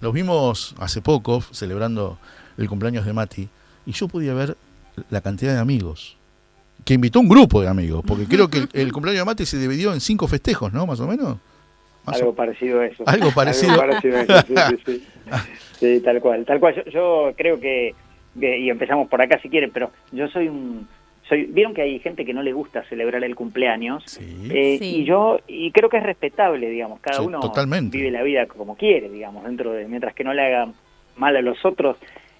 Los 0.00 0.12
vimos 0.12 0.74
hace 0.78 1.00
poco, 1.00 1.40
celebrando 1.52 2.18
el 2.58 2.68
cumpleaños 2.68 3.06
de 3.06 3.12
Mati, 3.12 3.48
y 3.86 3.92
yo 3.92 4.08
podía 4.08 4.34
ver 4.34 4.56
la 5.10 5.20
cantidad 5.20 5.54
de 5.54 5.58
amigos. 5.60 6.16
Que 6.84 6.94
invitó 6.94 7.18
un 7.20 7.28
grupo 7.28 7.62
de 7.62 7.68
amigos, 7.68 8.04
porque 8.06 8.24
creo 8.28 8.48
que 8.48 8.58
el, 8.58 8.68
el 8.72 8.92
cumpleaños 8.92 9.20
de 9.22 9.24
Mati 9.24 9.46
se 9.46 9.58
dividió 9.58 9.92
en 9.94 10.00
cinco 10.00 10.28
festejos, 10.28 10.72
¿no? 10.72 10.86
Más 10.86 11.00
o 11.00 11.06
menos. 11.06 11.38
Más 12.04 12.16
o- 12.16 12.18
Algo 12.20 12.34
parecido 12.34 12.80
a 12.80 12.86
eso. 12.86 13.02
Algo 13.06 13.30
parecido. 13.32 13.72
Algo 13.72 13.86
parecido 13.86 14.16
a 14.18 14.20
eso, 14.22 14.46
sí, 14.46 14.54
sí, 14.68 14.82
sí. 14.86 15.06
Sí, 15.80 16.00
tal 16.00 16.20
cual. 16.20 16.44
Tal 16.46 16.58
cual. 16.58 16.74
Yo, 16.74 16.90
yo 16.90 17.32
creo 17.36 17.58
que, 17.60 17.94
que- 18.38 18.58
y 18.60 18.70
empezamos 18.70 19.08
por 19.08 19.20
acá 19.20 19.38
si 19.42 19.48
quieren, 19.50 19.70
pero 19.72 19.90
yo 20.12 20.26
soy 20.28 20.48
un... 20.48 20.86
Soy, 21.28 21.44
Vieron 21.46 21.74
que 21.74 21.82
hay 21.82 21.98
gente 21.98 22.24
que 22.24 22.32
no 22.34 22.42
le 22.42 22.52
gusta 22.52 22.82
celebrar 22.84 23.24
el 23.24 23.34
cumpleaños. 23.34 24.04
Sí. 24.06 24.48
Eh, 24.52 24.76
Sí. 24.78 25.00
Y 25.00 25.04
yo 25.04 25.40
y 25.48 25.70
creo 25.72 25.88
que 25.88 25.96
es 25.98 26.02
respetable, 26.02 26.68
digamos, 26.70 27.00
cada 27.00 27.18
Sí, 27.20 27.26
uno 27.26 27.40
totalmente. 27.40 27.96
vive 27.96 28.10
la 28.10 28.22
vida 28.22 28.46
como 28.46 28.76
quiere, 28.76 29.08
digamos, 29.08 29.44
dentro 29.44 29.72
de 29.72 29.86
mientras 29.88 30.14
que 30.14 30.24
no 30.24 30.32
le 30.34 30.42
haga 30.42 30.68
mal 31.16 31.36
a 31.36 31.42
los 31.42 31.64
otros. 31.64 31.96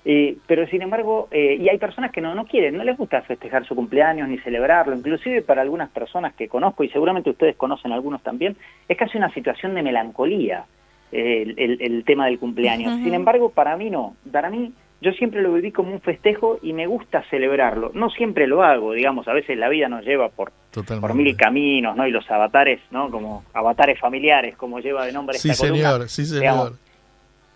Eh, 0.08 0.36
pero 0.46 0.68
sin 0.68 0.82
embargo, 0.82 1.26
eh, 1.32 1.56
y 1.60 1.68
hay 1.68 1.78
personas 1.78 2.12
que 2.12 2.20
no, 2.20 2.32
no 2.36 2.44
quieren, 2.44 2.76
no 2.76 2.84
les 2.84 2.96
gusta 2.96 3.22
festejar 3.22 3.66
su 3.66 3.74
cumpleaños 3.74 4.28
ni 4.28 4.38
celebrarlo, 4.38 4.94
inclusive 4.94 5.42
para 5.42 5.62
algunas 5.62 5.90
personas 5.90 6.32
que 6.34 6.46
conozco, 6.46 6.84
y 6.84 6.88
seguramente 6.90 7.30
ustedes 7.30 7.56
conocen 7.56 7.90
algunos 7.90 8.22
también, 8.22 8.56
es 8.88 8.96
casi 8.96 9.18
una 9.18 9.34
situación 9.34 9.74
de 9.74 9.82
melancolía 9.82 10.64
eh, 11.10 11.42
el, 11.42 11.54
el- 11.58 11.82
el 11.82 12.04
tema 12.04 12.26
del 12.26 12.38
cumpleaños. 12.38 12.94
Sin 13.02 13.14
embargo, 13.14 13.50
para 13.50 13.76
mí 13.76 13.90
no, 13.90 14.14
para 14.30 14.48
mí 14.48 14.72
yo 15.00 15.12
siempre 15.12 15.42
lo 15.42 15.52
viví 15.52 15.72
como 15.72 15.92
un 15.92 16.00
festejo 16.00 16.58
y 16.62 16.72
me 16.72 16.86
gusta 16.86 17.22
celebrarlo. 17.30 17.90
No 17.94 18.08
siempre 18.10 18.46
lo 18.46 18.62
hago, 18.62 18.92
digamos, 18.92 19.28
a 19.28 19.32
veces 19.34 19.58
la 19.58 19.68
vida 19.68 19.88
nos 19.88 20.04
lleva 20.04 20.28
por 20.30 20.52
Totalmente. 20.70 21.06
por 21.06 21.14
mil 21.16 21.36
caminos, 21.36 21.96
¿no? 21.96 22.06
Y 22.06 22.10
los 22.10 22.30
avatares, 22.30 22.80
¿no? 22.90 23.10
Como 23.10 23.44
avatares 23.52 23.98
familiares, 24.00 24.56
como 24.56 24.80
lleva 24.80 25.04
de 25.06 25.12
nombre 25.12 25.36
Sí, 25.38 25.50
esta 25.50 25.66
columna. 25.66 25.90
señor, 25.92 26.08
sí, 26.08 26.22
digamos, 26.40 26.64
señor. 26.68 26.78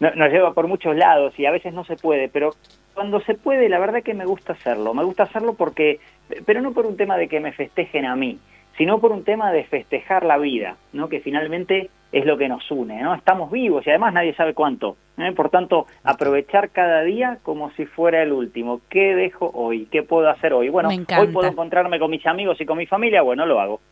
no- 0.00 0.14
nos 0.24 0.32
lleva 0.32 0.52
por 0.52 0.66
muchos 0.68 0.94
lados 0.96 1.32
y 1.38 1.46
a 1.46 1.50
veces 1.50 1.72
no 1.72 1.84
se 1.84 1.96
puede, 1.96 2.28
pero 2.28 2.54
cuando 2.94 3.20
se 3.20 3.34
puede, 3.34 3.68
la 3.68 3.78
verdad 3.78 4.02
que 4.02 4.12
me 4.14 4.26
gusta 4.26 4.52
hacerlo. 4.52 4.92
Me 4.94 5.04
gusta 5.04 5.22
hacerlo 5.22 5.54
porque, 5.54 6.00
pero 6.44 6.60
no 6.60 6.72
por 6.72 6.84
un 6.86 6.96
tema 6.96 7.16
de 7.16 7.28
que 7.28 7.40
me 7.40 7.52
festejen 7.52 8.04
a 8.04 8.16
mí, 8.16 8.38
sino 8.80 8.98
por 8.98 9.12
un 9.12 9.24
tema 9.24 9.52
de 9.52 9.64
festejar 9.64 10.24
la 10.24 10.38
vida, 10.38 10.78
¿no? 10.94 11.10
Que 11.10 11.20
finalmente 11.20 11.90
es 12.12 12.24
lo 12.24 12.38
que 12.38 12.48
nos 12.48 12.70
une, 12.70 13.02
¿no? 13.02 13.14
Estamos 13.14 13.50
vivos 13.50 13.86
y 13.86 13.90
además 13.90 14.14
nadie 14.14 14.34
sabe 14.34 14.54
cuánto. 14.54 14.96
¿eh? 15.18 15.32
Por 15.36 15.50
tanto, 15.50 15.86
aprovechar 16.02 16.70
cada 16.70 17.02
día 17.02 17.40
como 17.42 17.70
si 17.72 17.84
fuera 17.84 18.22
el 18.22 18.32
último. 18.32 18.80
¿Qué 18.88 19.14
dejo 19.14 19.50
hoy? 19.52 19.86
¿Qué 19.92 20.02
puedo 20.02 20.30
hacer 20.30 20.54
hoy? 20.54 20.70
Bueno, 20.70 20.88
hoy 20.88 21.26
puedo 21.26 21.46
encontrarme 21.46 21.98
con 21.98 22.10
mis 22.10 22.26
amigos 22.26 22.58
y 22.58 22.64
con 22.64 22.78
mi 22.78 22.86
familia, 22.86 23.20
bueno, 23.20 23.44
lo 23.44 23.60
hago. 23.60 23.82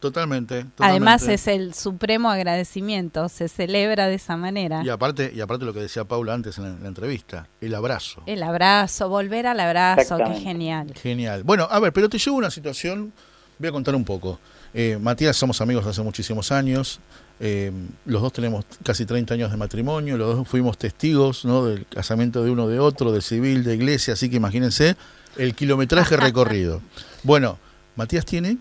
Totalmente, 0.00 0.64
totalmente. 0.64 0.84
Además 0.84 1.26
es 1.28 1.48
el 1.48 1.72
supremo 1.72 2.28
agradecimiento, 2.28 3.30
se 3.30 3.48
celebra 3.48 4.06
de 4.06 4.16
esa 4.16 4.36
manera. 4.36 4.82
Y 4.84 4.90
aparte, 4.90 5.32
y 5.34 5.40
aparte 5.40 5.64
lo 5.64 5.72
que 5.72 5.80
decía 5.80 6.04
Paula 6.04 6.34
antes 6.34 6.58
en 6.58 6.64
la, 6.64 6.70
en 6.72 6.82
la 6.82 6.88
entrevista, 6.88 7.48
el 7.62 7.74
abrazo. 7.74 8.22
El 8.26 8.42
abrazo, 8.42 9.08
volver 9.08 9.46
al 9.46 9.60
abrazo, 9.60 10.18
qué 10.18 10.34
genial. 10.34 10.92
Genial. 10.94 11.42
Bueno, 11.42 11.66
a 11.70 11.80
ver, 11.80 11.94
pero 11.94 12.10
te 12.10 12.18
llevo 12.18 12.36
a 12.36 12.40
una 12.40 12.50
situación, 12.50 13.14
voy 13.58 13.68
a 13.68 13.72
contar 13.72 13.94
un 13.94 14.04
poco. 14.04 14.38
Eh, 14.74 14.98
Matías, 15.00 15.36
somos 15.36 15.60
amigos 15.60 15.86
hace 15.86 16.02
muchísimos 16.02 16.52
años, 16.52 17.00
eh, 17.40 17.70
los 18.04 18.20
dos 18.22 18.32
tenemos 18.32 18.64
casi 18.82 19.04
30 19.06 19.34
años 19.34 19.50
de 19.50 19.56
matrimonio, 19.56 20.16
los 20.16 20.36
dos 20.36 20.48
fuimos 20.48 20.76
testigos 20.78 21.44
¿no? 21.44 21.64
del 21.66 21.86
casamiento 21.86 22.42
de 22.44 22.50
uno 22.50 22.66
de 22.68 22.78
otro, 22.78 23.12
de 23.12 23.20
civil, 23.22 23.64
de 23.64 23.74
iglesia, 23.74 24.14
así 24.14 24.28
que 24.28 24.36
imagínense 24.36 24.96
el 25.36 25.54
kilometraje 25.54 26.16
recorrido. 26.18 26.82
Bueno, 27.22 27.58
Matías 27.96 28.24
tiene 28.24 28.58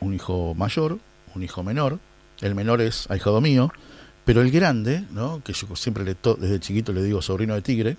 un 0.00 0.14
hijo 0.14 0.54
mayor, 0.54 0.98
un 1.34 1.42
hijo 1.42 1.62
menor, 1.62 1.98
el 2.40 2.54
menor 2.54 2.80
es 2.80 3.10
ahijado 3.10 3.40
mío, 3.40 3.70
pero 4.24 4.40
el 4.42 4.50
grande, 4.50 5.04
¿no? 5.10 5.42
que 5.44 5.52
yo 5.52 5.74
siempre 5.76 6.04
le 6.04 6.14
to- 6.14 6.34
desde 6.36 6.60
chiquito 6.60 6.92
le 6.92 7.02
digo 7.02 7.20
sobrino 7.22 7.54
de 7.54 7.62
tigre. 7.62 7.96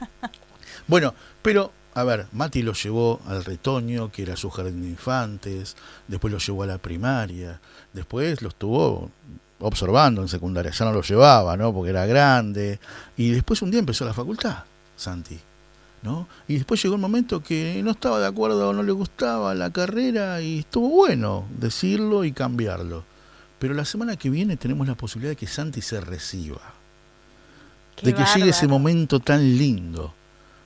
Bueno, 0.86 1.14
pero, 1.40 1.72
a 1.94 2.04
ver, 2.04 2.26
Mati 2.32 2.62
lo 2.62 2.72
llevó 2.72 3.20
al 3.26 3.44
retoño, 3.44 4.10
que 4.10 4.22
era 4.22 4.36
su 4.36 4.50
jardín 4.50 4.82
de 4.82 4.88
infantes, 4.88 5.76
después 6.08 6.32
lo 6.32 6.38
llevó 6.38 6.64
a 6.64 6.66
la 6.66 6.78
primaria, 6.78 7.60
después 7.92 8.42
lo 8.42 8.48
estuvo 8.48 9.10
observando 9.60 10.20
en 10.20 10.28
secundaria, 10.28 10.72
ya 10.72 10.84
no 10.84 10.92
lo 10.92 11.02
llevaba, 11.02 11.56
¿no? 11.56 11.72
Porque 11.72 11.90
era 11.90 12.04
grande, 12.06 12.80
y 13.16 13.30
después 13.30 13.62
un 13.62 13.70
día 13.70 13.78
empezó 13.78 14.04
la 14.04 14.12
facultad, 14.12 14.64
Santi, 14.96 15.38
¿no? 16.02 16.26
Y 16.48 16.56
después 16.56 16.82
llegó 16.82 16.96
un 16.96 17.00
momento 17.00 17.40
que 17.40 17.80
no 17.84 17.92
estaba 17.92 18.18
de 18.18 18.26
acuerdo, 18.26 18.72
no 18.72 18.82
le 18.82 18.92
gustaba 18.92 19.54
la 19.54 19.70
carrera, 19.70 20.42
y 20.42 20.60
estuvo 20.60 20.88
bueno 20.88 21.46
decirlo 21.58 22.24
y 22.24 22.32
cambiarlo. 22.32 23.04
Pero 23.60 23.72
la 23.72 23.84
semana 23.84 24.16
que 24.16 24.30
viene 24.30 24.56
tenemos 24.56 24.86
la 24.88 24.96
posibilidad 24.96 25.30
de 25.30 25.36
que 25.36 25.46
Santi 25.46 25.80
se 25.80 26.00
reciba 26.00 26.60
Qué 27.96 28.06
de 28.06 28.14
que 28.14 28.24
llegue 28.34 28.50
ese 28.50 28.66
momento 28.66 29.20
tan 29.20 29.56
lindo, 29.56 30.12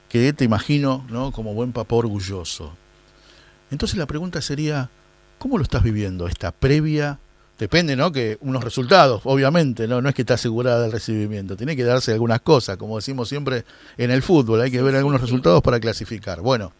que 0.09 0.33
te 0.33 0.45
imagino, 0.45 1.05
¿no? 1.11 1.33
Como 1.33 1.55
buen 1.55 1.73
papá 1.73 1.97
orgulloso. 1.97 2.73
Entonces 3.71 3.99
la 3.99 4.07
pregunta 4.07 4.41
sería, 4.41 4.91
¿cómo 5.39 5.59
lo 5.59 5.63
estás 5.63 5.83
viviendo 5.83 6.27
esta 6.27 6.53
previa? 6.53 7.19
Depende, 7.59 7.97
¿no? 7.97 8.13
Que 8.13 8.39
unos 8.41 8.63
resultados, 8.63 9.23
obviamente, 9.25 9.89
¿no? 9.89 10.01
No 10.01 10.09
es 10.09 10.15
que 10.15 10.23
está 10.23 10.35
asegurada 10.35 10.87
el 10.87 10.93
recibimiento, 10.93 11.57
tiene 11.57 11.77
que 11.77 11.85
darse 11.85 12.13
algunas 12.13 12.41
cosas, 12.41 12.77
como 12.77 12.97
decimos 12.97 13.29
siempre 13.29 13.65
en 13.97 14.11
el 14.11 14.23
fútbol, 14.23 14.61
hay 14.61 14.71
que 14.71 14.81
ver 14.81 14.95
algunos 14.95 15.21
resultados 15.21 15.61
para 15.61 15.81
clasificar. 15.81 16.41
Bueno, 16.41 16.73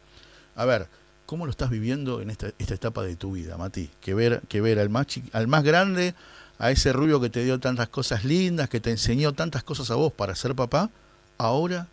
a 0.55 0.65
ver, 0.65 0.87
¿cómo 1.27 1.47
lo 1.47 1.51
estás 1.51 1.71
viviendo 1.71 2.21
en 2.21 2.31
esta, 2.31 2.53
esta 2.59 2.75
etapa 2.75 3.03
de 3.03 3.17
tu 3.17 3.33
vida, 3.33 3.59
Mati? 3.59 3.91
Que 4.01 4.15
ver, 4.15 4.41
que 4.49 4.61
ver 4.61 4.79
al 4.79 4.89
más, 4.89 5.07
al 5.33 5.49
más 5.49 5.65
grande, 5.65 6.15
a 6.59 6.71
ese 6.71 6.93
rubio 6.93 7.21
que 7.21 7.29
te 7.29 7.45
dio 7.45 7.59
tantas 7.59 7.89
cosas 7.89 8.25
lindas, 8.25 8.69
que 8.69 8.81
te 8.81 8.91
enseñó 8.91 9.33
tantas 9.33 9.65
cosas 9.65 9.91
a 9.91 9.97
vos 9.97 10.13
para 10.13 10.35
ser 10.37 10.55
papá, 10.55 10.91
ahora, 11.39 11.89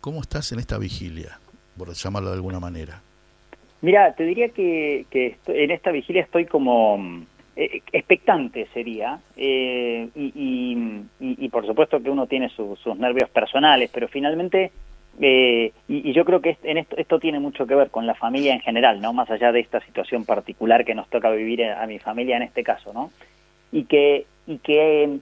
¿cómo 0.00 0.20
estás 0.20 0.52
en 0.52 0.58
esta 0.58 0.78
vigilia? 0.78 1.38
Por 1.76 1.92
llamarlo 1.92 2.30
de 2.30 2.36
alguna 2.36 2.60
manera. 2.60 3.00
Mira, 3.82 4.12
te 4.14 4.24
diría 4.24 4.50
que, 4.50 5.06
en 5.46 5.70
esta 5.70 5.90
vigilia 5.90 6.22
estoy 6.22 6.44
como 6.46 6.98
mm, 6.98 7.22
eh, 7.56 7.80
expectante 7.92 8.66
sería, 8.74 9.18
eh, 9.36 10.08
y, 10.14 10.24
y- 10.34 10.74
y- 11.20 11.44
y 11.44 11.48
por 11.48 11.66
supuesto 11.66 12.02
que 12.02 12.10
uno 12.10 12.26
tiene 12.26 12.48
su- 12.50 12.76
sus 12.76 12.96
nervios 12.98 13.30
personales, 13.30 13.90
pero 13.92 14.08
finalmente, 14.08 14.70
eh, 15.20 15.72
y, 15.88 16.12
yo 16.12 16.24
creo 16.24 16.40
que 16.40 16.50
esto, 16.62 16.96
esto 16.96 17.18
tiene 17.18 17.40
mucho 17.40 17.66
que 17.66 17.74
ver 17.74 17.90
con 17.90 18.06
la 18.06 18.14
familia 18.14 18.52
en 18.54 18.60
general, 18.60 19.00
no 19.00 19.12
más 19.14 19.30
allá 19.30 19.50
de 19.52 19.60
esta 19.60 19.80
situación 19.80 20.24
particular 20.26 20.84
que 20.84 20.94
nos 20.94 21.08
toca 21.08 21.30
vivir 21.30 21.64
a, 21.64 21.82
a 21.82 21.86
mi 21.86 21.98
familia 21.98 22.36
en 22.36 22.42
este 22.42 22.62
caso, 22.62 22.92
¿no? 22.92 23.10
Y 23.72 23.84
que, 23.84 24.26
y 24.46 24.58
que 24.58 25.04
eh, 25.04 25.18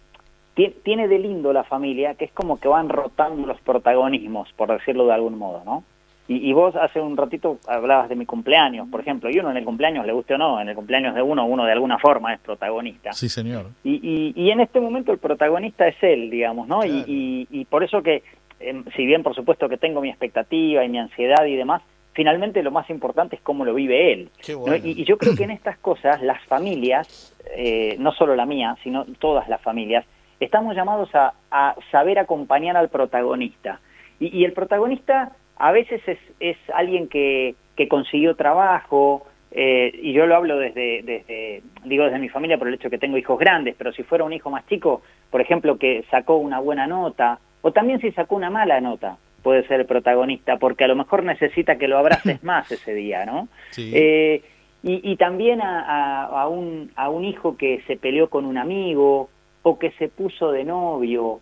tiene 0.67 1.09
de 1.09 1.19
lindo 1.19 1.53
la 1.53 1.65
familia, 1.65 2.15
que 2.15 2.25
es 2.27 2.33
como 2.33 2.59
que 2.59 2.69
van 2.69 2.89
rotando 2.89 3.47
los 3.47 3.61
protagonismos, 3.61 4.53
por 4.55 4.71
decirlo 4.73 5.07
de 5.07 5.13
algún 5.15 5.39
modo, 5.39 5.63
¿no? 5.65 5.85
Y, 6.27 6.47
y 6.51 6.53
vos 6.53 6.77
hace 6.77 7.01
un 7.01 7.17
ratito 7.17 7.59
hablabas 7.67 8.11
de 8.11 8.15
mi 8.17 8.27
cumpleaños, 8.27 8.87
por 8.91 9.01
ejemplo, 9.01 9.31
y 9.31 9.39
uno 9.39 9.51
en 9.51 9.57
el 9.57 9.65
cumpleaños, 9.65 10.05
le 10.05 10.13
guste 10.13 10.35
o 10.35 10.39
no, 10.39 10.61
en 10.61 10.69
el 10.69 10.75
cumpleaños 10.75 11.15
de 11.15 11.23
uno, 11.23 11.47
uno 11.47 11.65
de 11.65 11.73
alguna 11.73 11.99
forma 11.99 12.35
es 12.35 12.41
protagonista. 12.41 13.13
Sí, 13.13 13.31
señor. 13.31 13.67
Y, 13.83 13.95
y, 14.07 14.33
y 14.37 14.51
en 14.51 14.61
este 14.61 14.79
momento 14.79 15.11
el 15.11 15.19
protagonista 15.19 15.89
es 15.89 15.97
él, 16.03 16.29
digamos, 16.29 16.69
¿no? 16.69 16.85
Y- 16.85 16.89
Claro. 16.89 17.05
Y, 17.09 17.65
por 17.71 17.83
eso 17.83 18.03
que, 18.03 18.23
em, 18.61 18.85
si 18.95 19.07
bien 19.07 19.23
por 19.23 19.35
supuesto 19.35 19.69
que 19.71 19.79
tengo 19.79 20.03
mi 20.03 20.11
expectativa 20.11 20.85
y 20.85 20.89
mi 20.91 20.99
ansiedad 20.99 21.45
y 21.47 21.57
demás, 21.57 21.81
finalmente 22.13 22.63
lo 22.63 22.73
más 22.73 22.91
importante 22.91 23.37
es 23.37 23.43
cómo 23.43 23.65
lo 23.65 23.73
vive 23.73 24.13
él. 24.13 24.29
Qué 24.45 24.53
¿no? 24.53 24.59
bueno. 24.59 24.85
Y, 24.85 25.01
y 25.01 25.05
yo 25.07 25.17
creo 25.17 25.35
que 25.35 25.45
en 25.45 25.51
estas 25.53 25.79
cosas 25.79 26.21
las 26.21 26.43
familias, 26.45 27.35
eh, 27.57 27.97
no 28.01 28.13
solo 28.13 28.37
la 28.37 28.45
mía, 28.45 28.77
sino 28.83 29.07
todas 29.19 29.49
las 29.49 29.63
familias, 29.63 30.05
estamos 30.41 30.75
llamados 30.77 31.15
a, 31.15 31.33
a 31.51 31.75
saber 31.91 32.19
acompañar 32.19 32.77
al 32.77 32.89
protagonista. 32.89 33.81
Y, 34.21 34.37
y 34.39 34.45
el 34.45 34.53
protagonista 34.53 35.33
a 35.57 35.73
veces 35.73 36.01
es, 36.07 36.19
es 36.41 36.57
alguien 36.75 37.09
que, 37.09 37.55
que 37.77 37.89
consiguió 37.89 38.35
trabajo, 38.37 39.27
eh, 39.51 39.91
y 40.03 40.13
yo 40.13 40.27
lo 40.27 40.37
hablo 40.37 40.59
desde, 40.59 41.03
desde, 41.03 41.63
digo 41.85 42.05
desde 42.05 42.19
mi 42.19 42.29
familia 42.29 42.59
por 42.59 42.69
el 42.69 42.75
hecho 42.75 42.91
que 42.91 42.99
tengo 42.99 43.17
hijos 43.17 43.39
grandes, 43.39 43.75
pero 43.79 43.93
si 43.93 44.03
fuera 44.03 44.25
un 44.25 44.33
hijo 44.33 44.51
más 44.51 44.67
chico, 44.69 45.03
por 45.31 45.41
ejemplo, 45.41 45.79
que 45.79 46.05
sacó 46.11 46.37
una 46.37 46.61
buena 46.61 46.87
nota, 46.87 47.39
o 47.63 47.73
también 47.73 48.01
si 48.01 48.13
sacó 48.13 48.37
una 48.37 48.51
mala 48.51 48.81
nota, 48.81 49.17
puede 49.43 49.67
ser 49.67 49.81
el 49.81 49.87
protagonista, 49.87 50.59
porque 50.59 50.85
a 50.85 50.89
lo 50.89 50.97
mejor 50.97 51.25
necesita 51.25 51.77
que 51.79 51.89
lo 51.89 51.99
abraces 51.99 52.43
más 52.45 52.71
ese 52.71 52.95
día, 52.95 53.25
¿no? 53.25 53.49
Sí. 53.71 53.91
Eh, 53.95 54.43
y, 54.83 55.01
y 55.13 55.17
también 55.17 55.61
a, 55.61 55.81
a- 55.83 56.43
a 56.43 56.49
un, 56.49 56.93
a 56.95 57.09
un 57.09 57.25
hijo 57.25 57.57
que 57.57 57.81
se 57.87 57.97
peleó 57.97 58.29
con 58.31 58.45
un 58.45 58.59
amigo 58.59 59.29
o 59.69 59.79
que 59.79 59.91
se 59.93 60.09
puso 60.09 60.51
de 60.53 60.65
novio 60.65 61.41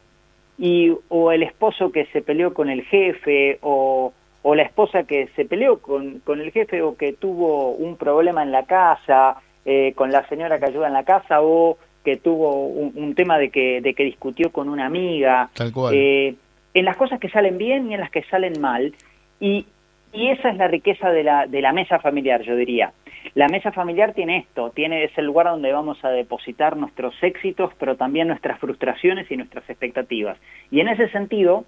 y 0.59 0.93
o 1.09 1.33
el 1.33 1.43
esposo 1.43 1.93
que 1.93 2.07
se 2.07 2.23
peleó 2.23 2.55
con 2.55 2.71
el 2.71 2.83
jefe 2.85 3.59
o, 3.63 4.13
o 4.43 4.55
la 4.55 4.63
esposa 4.63 5.05
que 5.05 5.29
se 5.37 5.45
peleó 5.45 5.79
con, 5.81 6.21
con 6.21 6.41
el 6.41 6.51
jefe 6.53 6.83
o 6.83 6.97
que 6.97 7.13
tuvo 7.13 7.73
un 7.73 7.97
problema 7.97 8.43
en 8.43 8.53
la 8.53 8.65
casa 8.65 9.37
eh, 9.65 9.93
con 9.95 10.11
la 10.13 10.27
señora 10.29 10.59
que 10.59 10.67
ayuda 10.67 10.87
en 10.87 10.93
la 10.95 11.05
casa 11.05 11.43
o 11.43 11.77
que 12.05 12.17
tuvo 12.17 12.67
un, 12.67 12.93
un 12.95 13.15
tema 13.15 13.37
de 13.37 13.51
que, 13.51 13.81
de 13.81 13.93
que 13.95 14.05
discutió 14.05 14.51
con 14.53 14.69
una 14.69 14.87
amiga 14.87 15.51
Tal 15.55 15.73
cual. 15.73 15.95
eh, 15.95 16.35
en 16.73 16.85
las 16.85 16.97
cosas 16.97 17.19
que 17.19 17.29
salen 17.29 17.59
bien 17.59 17.91
y 17.91 17.95
en 17.95 18.01
las 18.01 18.11
que 18.11 18.23
salen 18.25 18.61
mal. 18.61 18.95
Y, 19.41 19.67
y 20.13 20.29
esa 20.29 20.51
es 20.51 20.57
la 20.57 20.69
riqueza 20.69 21.11
de 21.11 21.25
la, 21.25 21.47
de 21.47 21.61
la 21.61 21.73
mesa 21.73 21.99
familiar, 21.99 22.43
yo 22.43 22.55
diría. 22.55 22.93
La 23.35 23.49
mesa 23.49 23.73
familiar 23.73 24.15
tiene 24.15 24.39
esto, 24.39 24.71
tiene 24.71 25.05
es 25.05 25.17
el 25.19 25.27
lugar 25.27 25.47
donde 25.47 25.73
vamos 25.73 26.03
a 26.05 26.11
depositar 26.11 26.77
nuestros 26.77 27.15
éxitos, 27.23 27.73
pero 27.79 27.97
también 27.97 28.29
nuestras 28.29 28.59
frustraciones 28.59 29.31
y 29.31 29.37
nuestras 29.37 29.69
expectativas. 29.69 30.39
Y 30.71 30.81
en 30.81 30.89
ese 30.89 31.09
sentido 31.11 31.65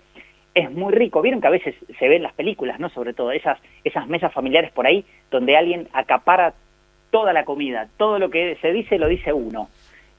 es 0.55 0.71
muy 0.71 0.93
rico. 0.93 1.23
Vieron 1.23 1.41
que 1.41 1.47
a 1.47 1.51
veces 1.51 1.75
se 1.99 2.09
ven 2.09 2.23
las 2.23 2.33
películas, 2.33 2.81
¿no? 2.81 2.89
Sobre 2.91 3.13
todo 3.13 3.33
esas 3.33 3.59
esas 3.85 4.09
mesas 4.09 4.33
familiares 4.33 4.73
por 4.73 4.87
ahí 4.87 5.05
donde 5.31 5.57
alguien 5.57 5.89
acapara 5.93 6.55
toda 7.11 7.33
la 7.33 7.45
comida, 7.45 7.89
todo 7.97 8.19
lo 8.19 8.31
que 8.31 8.57
se 8.61 8.73
dice 8.73 8.99
lo 8.99 9.09
dice 9.09 9.33
uno 9.33 9.69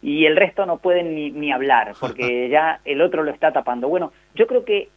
y 0.02 0.26
el 0.26 0.38
resto 0.38 0.66
no 0.66 0.78
pueden 0.78 1.14
ni, 1.16 1.30
ni 1.32 1.52
hablar 1.52 1.94
porque 2.00 2.50
ya 2.52 2.80
el 2.86 3.02
otro 3.02 3.24
lo 3.24 3.32
está 3.32 3.52
tapando. 3.52 3.88
Bueno, 3.90 4.12
yo 4.36 4.48
creo 4.48 4.66
que 4.66 4.90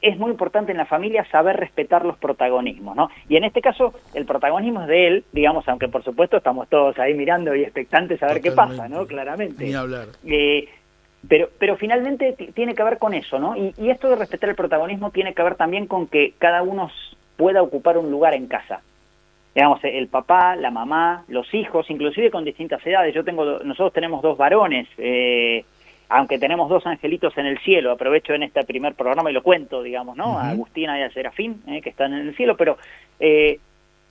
es 0.00 0.18
muy 0.18 0.30
importante 0.30 0.72
en 0.72 0.78
la 0.78 0.86
familia 0.86 1.24
saber 1.30 1.56
respetar 1.56 2.04
los 2.04 2.18
protagonismos, 2.18 2.94
¿no? 2.96 3.10
Y 3.28 3.36
en 3.36 3.44
este 3.44 3.60
caso 3.60 3.94
el 4.14 4.26
protagonismo 4.26 4.82
es 4.82 4.88
de 4.88 5.06
él, 5.06 5.24
digamos, 5.32 5.66
aunque 5.68 5.88
por 5.88 6.04
supuesto 6.04 6.36
estamos 6.36 6.68
todos 6.68 6.98
ahí 6.98 7.14
mirando 7.14 7.54
y 7.54 7.62
expectantes 7.62 8.22
a 8.22 8.26
ver 8.26 8.42
qué 8.42 8.52
pasa, 8.52 8.88
¿no? 8.88 9.06
Claramente. 9.06 9.64
Ni 9.64 9.74
hablar. 9.74 10.08
Eh, 10.24 10.68
pero, 11.28 11.48
pero 11.58 11.76
finalmente 11.76 12.34
ti- 12.34 12.52
tiene 12.52 12.74
que 12.74 12.84
ver 12.84 12.98
con 12.98 13.14
eso, 13.14 13.38
¿no? 13.38 13.56
Y, 13.56 13.74
y 13.78 13.90
esto 13.90 14.08
de 14.10 14.16
respetar 14.16 14.50
el 14.50 14.54
protagonismo 14.56 15.10
tiene 15.10 15.34
que 15.34 15.42
ver 15.42 15.56
también 15.56 15.86
con 15.86 16.06
que 16.06 16.34
cada 16.38 16.62
uno 16.62 16.90
pueda 17.36 17.62
ocupar 17.62 17.98
un 17.98 18.10
lugar 18.10 18.34
en 18.34 18.46
casa. 18.46 18.82
Digamos, 19.54 19.80
el 19.82 20.08
papá, 20.08 20.54
la 20.56 20.70
mamá, 20.70 21.24
los 21.28 21.52
hijos, 21.54 21.88
inclusive 21.90 22.30
con 22.30 22.44
distintas 22.44 22.86
edades. 22.86 23.14
Yo 23.14 23.24
tengo, 23.24 23.44
nosotros 23.60 23.94
tenemos 23.94 24.20
dos 24.20 24.36
varones, 24.36 24.86
eh, 24.98 25.64
aunque 26.08 26.38
tenemos 26.38 26.68
dos 26.68 26.86
angelitos 26.86 27.36
en 27.36 27.46
el 27.46 27.58
cielo. 27.60 27.90
Aprovecho 27.90 28.32
en 28.34 28.42
este 28.44 28.64
primer 28.64 28.94
programa 28.94 29.30
y 29.30 29.34
lo 29.34 29.42
cuento, 29.42 29.82
digamos, 29.82 30.16
¿no? 30.16 30.38
A. 30.38 30.50
Agustina 30.50 30.98
y 30.98 31.02
a 31.02 31.10
Serafín, 31.10 31.62
eh, 31.66 31.80
que 31.82 31.90
están 31.90 32.12
en 32.14 32.28
el 32.28 32.36
cielo, 32.36 32.56
pero 32.56 32.78
eh, 33.20 33.58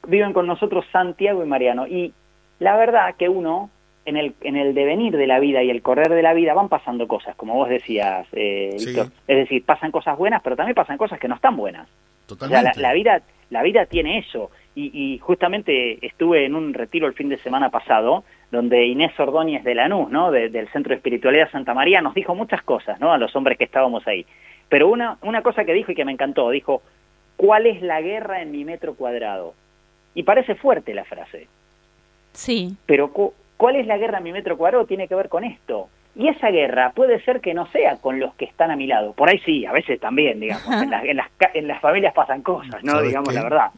viven 0.08 0.34
con 0.34 0.48
nosotros 0.48 0.86
Santiago 0.92 1.44
y 1.44 1.48
Mariano. 1.48 1.88
Y 1.88 2.14
la 2.60 2.76
verdad 2.76 3.16
que 3.18 3.30
uno, 3.30 3.70
en 4.06 4.18
el, 4.18 4.34
en 4.42 4.56
el 4.56 4.74
devenir 4.74 5.16
de 5.18 5.28
la 5.28 5.40
vida 5.40 5.64
y 5.64 5.70
el 5.70 5.82
correr 5.82 6.10
de 6.10 6.22
la 6.22 6.34
vida, 6.34 6.54
van 6.54 6.70
pasando 6.70 7.08
cosas, 7.08 7.36
como 7.36 7.56
vos 7.56 7.70
decías, 7.70 8.28
eh, 8.34 8.76
Sí. 8.78 8.88
Víctor. 8.88 9.08
Es 9.28 9.38
decir, 9.38 9.64
pasan 9.66 9.92
cosas 9.92 10.18
buenas, 10.18 10.42
pero 10.44 10.56
también 10.56 10.76
pasan 10.76 10.98
cosas 10.98 11.20
que 11.20 11.28
no 11.28 11.36
están 11.36 11.56
buenas. 11.56 11.88
O 11.88 12.28
sea, 12.30 12.38
Totalmente. 12.38 12.82
la, 12.82 12.90
la 12.90 12.94
vida, 12.94 13.22
la 13.50 13.64
vida 13.64 13.86
tiene 13.86 14.18
eso. 14.20 14.52
Y, 14.76 14.92
y 14.94 15.20
justamente 15.20 16.06
estuve 16.06 16.46
en 16.46 16.56
un 16.56 16.74
retiro 16.74 17.08
el 17.08 17.14
fin 17.14 17.30
de 17.30 17.38
semana 17.38 17.70
pasado, 17.70 18.26
donde 18.56 18.86
Inés 18.88 19.12
Ordóñez 19.20 19.64
de 19.64 19.76
Lanús, 19.76 20.10
¿no? 20.10 20.32
De- 20.32 20.50
del 20.50 20.68
Centro 20.70 20.90
de 20.92 20.96
Espiritualidad 20.96 21.52
Santa 21.52 21.74
María, 21.74 22.02
nos 22.02 22.14
dijo 22.16 22.34
muchas 22.34 22.62
cosas, 22.64 23.00
¿no? 23.00 23.12
A 23.14 23.18
los 23.18 23.36
hombres 23.36 23.58
que 23.58 23.66
estábamos 23.66 24.08
ahí. 24.08 24.26
Pero 24.70 24.88
una, 24.90 25.18
una 25.22 25.42
cosa 25.44 25.64
que 25.66 25.74
dijo 25.74 25.92
y 25.92 25.96
que 25.96 26.06
me 26.06 26.12
encantó, 26.12 26.50
dijo, 26.50 26.82
¿cuál 27.38 27.68
es 27.68 27.82
la 27.82 28.02
guerra 28.02 28.42
en 28.42 28.52
mi 28.52 28.66
metro 28.66 28.96
cuadrado? 28.96 29.54
Y 30.16 30.24
parece 30.24 30.56
fuerte 30.56 30.94
la 30.94 31.04
frase, 31.06 31.48
Sí, 32.34 32.76
pero 32.86 33.12
cu- 33.12 33.34
¿cuál 33.58 33.76
es 33.78 33.88
la 33.88 33.98
guerra 33.98 34.18
en 34.18 34.24
mi 34.26 34.32
metro 34.34 34.58
cuadrado? 34.58 34.86
Tiene 34.86 35.08
que 35.08 35.16
ver 35.16 35.30
con 35.30 35.44
esto. 35.44 35.88
Y 36.18 36.28
esa 36.30 36.50
guerra 36.50 36.92
puede 36.96 37.22
ser 37.24 37.42
que 37.42 37.54
no 37.54 37.68
sea 37.68 37.98
con 37.98 38.20
los 38.20 38.34
que 38.36 38.46
están 38.46 38.72
a 38.72 38.76
mi 38.78 38.88
lado. 38.88 39.14
Por 39.14 39.30
ahí 39.30 39.40
sí, 39.40 39.66
a 39.66 39.72
veces 39.74 40.00
también, 40.00 40.40
digamos. 40.40 40.66
En, 40.82 40.90
las- 40.90 41.04
en 41.06 41.18
las, 41.18 41.30
ca- 41.38 41.52
en 41.54 41.68
las 41.68 41.82
familias 41.82 42.14
pasan 42.14 42.42
cosas, 42.42 42.84
¿no? 42.84 42.94
¿Sabes 42.94 43.08
Digamos 43.10 43.30
qué? 43.30 43.36
la 43.36 43.44
verdad. 43.44 43.72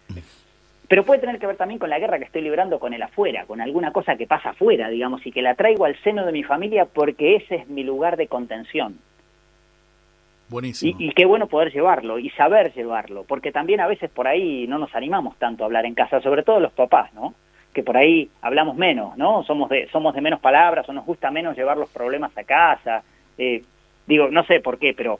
Pero 0.88 1.04
puede 1.04 1.20
tener 1.20 1.38
que 1.38 1.48
ver 1.48 1.58
también 1.58 1.80
con 1.80 1.90
la 1.90 2.00
guerra 2.00 2.18
que 2.18 2.26
estoy 2.26 2.42
librando 2.42 2.80
con 2.80 2.94
el 2.94 3.02
afuera, 3.02 3.46
con 3.46 3.60
alguna 3.60 3.92
cosa 3.92 4.16
que 4.16 4.26
pasa 4.26 4.52
afuera, 4.52 4.90
digamos, 4.90 5.26
y 5.26 5.32
que 5.32 5.42
la 5.42 5.56
traigo 5.56 5.86
al 5.86 5.98
seno 6.02 6.26
de 6.26 6.32
mi 6.32 6.44
familia 6.44 6.86
porque 6.86 7.36
ese 7.36 7.56
es 7.56 7.68
mi 7.68 7.84
lugar 7.84 8.16
de 8.16 8.28
contención. 8.28 8.94
Y, 8.94 10.52
Buenísimo. 10.52 10.96
y 10.98 11.12
qué 11.12 11.26
bueno 11.26 11.48
poder 11.48 11.74
llevarlo 11.74 12.20
y 12.20 12.30
saber 12.30 12.74
llevarlo, 12.74 13.26
porque 13.28 13.52
también 13.52 13.82
a 13.82 13.88
veces 13.88 14.10
por 14.10 14.28
ahí 14.28 14.66
no 14.68 14.80
nos 14.80 14.96
animamos 14.96 15.36
tanto 15.38 15.64
a 15.64 15.66
hablar 15.66 15.86
en 15.86 15.94
casa, 15.94 16.22
sobre 16.22 16.44
todo 16.44 16.62
los 16.62 16.72
papás, 16.72 17.14
¿no? 17.14 17.34
que 17.78 17.84
por 17.84 17.96
ahí 17.96 18.32
hablamos 18.42 18.76
menos, 18.76 19.16
¿no? 19.18 19.44
Somos 19.44 19.70
de, 19.70 19.88
somos 19.92 20.16
de 20.16 20.20
menos 20.20 20.40
palabras 20.40 20.90
o 20.90 20.94
nos 20.94 21.06
gusta 21.06 21.30
menos 21.30 21.56
llevar 21.56 21.78
los 21.78 21.90
problemas 21.90 22.36
a 22.36 22.44
casa. 22.44 23.04
eh, 23.38 23.62
digo, 24.08 24.30
no 24.32 24.44
sé 24.46 24.62
por 24.62 24.80
qué, 24.80 24.96
pero 24.98 25.20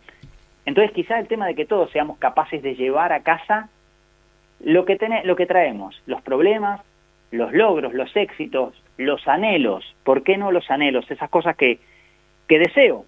entonces 0.66 0.92
quizá 0.92 1.20
el 1.20 1.28
tema 1.28 1.46
de 1.46 1.54
que 1.54 1.68
todos 1.68 1.92
seamos 1.92 2.18
capaces 2.18 2.64
de 2.64 2.74
llevar 2.74 3.14
a 3.14 3.22
casa 3.22 3.70
lo 4.60 4.86
que, 4.86 4.96
tene- 4.98 5.24
lo 5.24 5.36
que 5.36 5.46
traemos, 5.46 6.02
los 6.06 6.22
problemas, 6.22 6.82
los 7.32 7.52
logros, 7.54 7.94
los 7.94 8.16
éxitos, 8.16 8.74
los 8.98 9.28
anhelos, 9.28 9.84
¿por 10.04 10.24
qué 10.24 10.38
no 10.38 10.52
los 10.52 10.70
anhelos? 10.72 11.10
Esas 11.12 11.30
cosas 11.30 11.56
que, 11.56 11.80
que 12.48 12.58
deseo, 12.60 13.06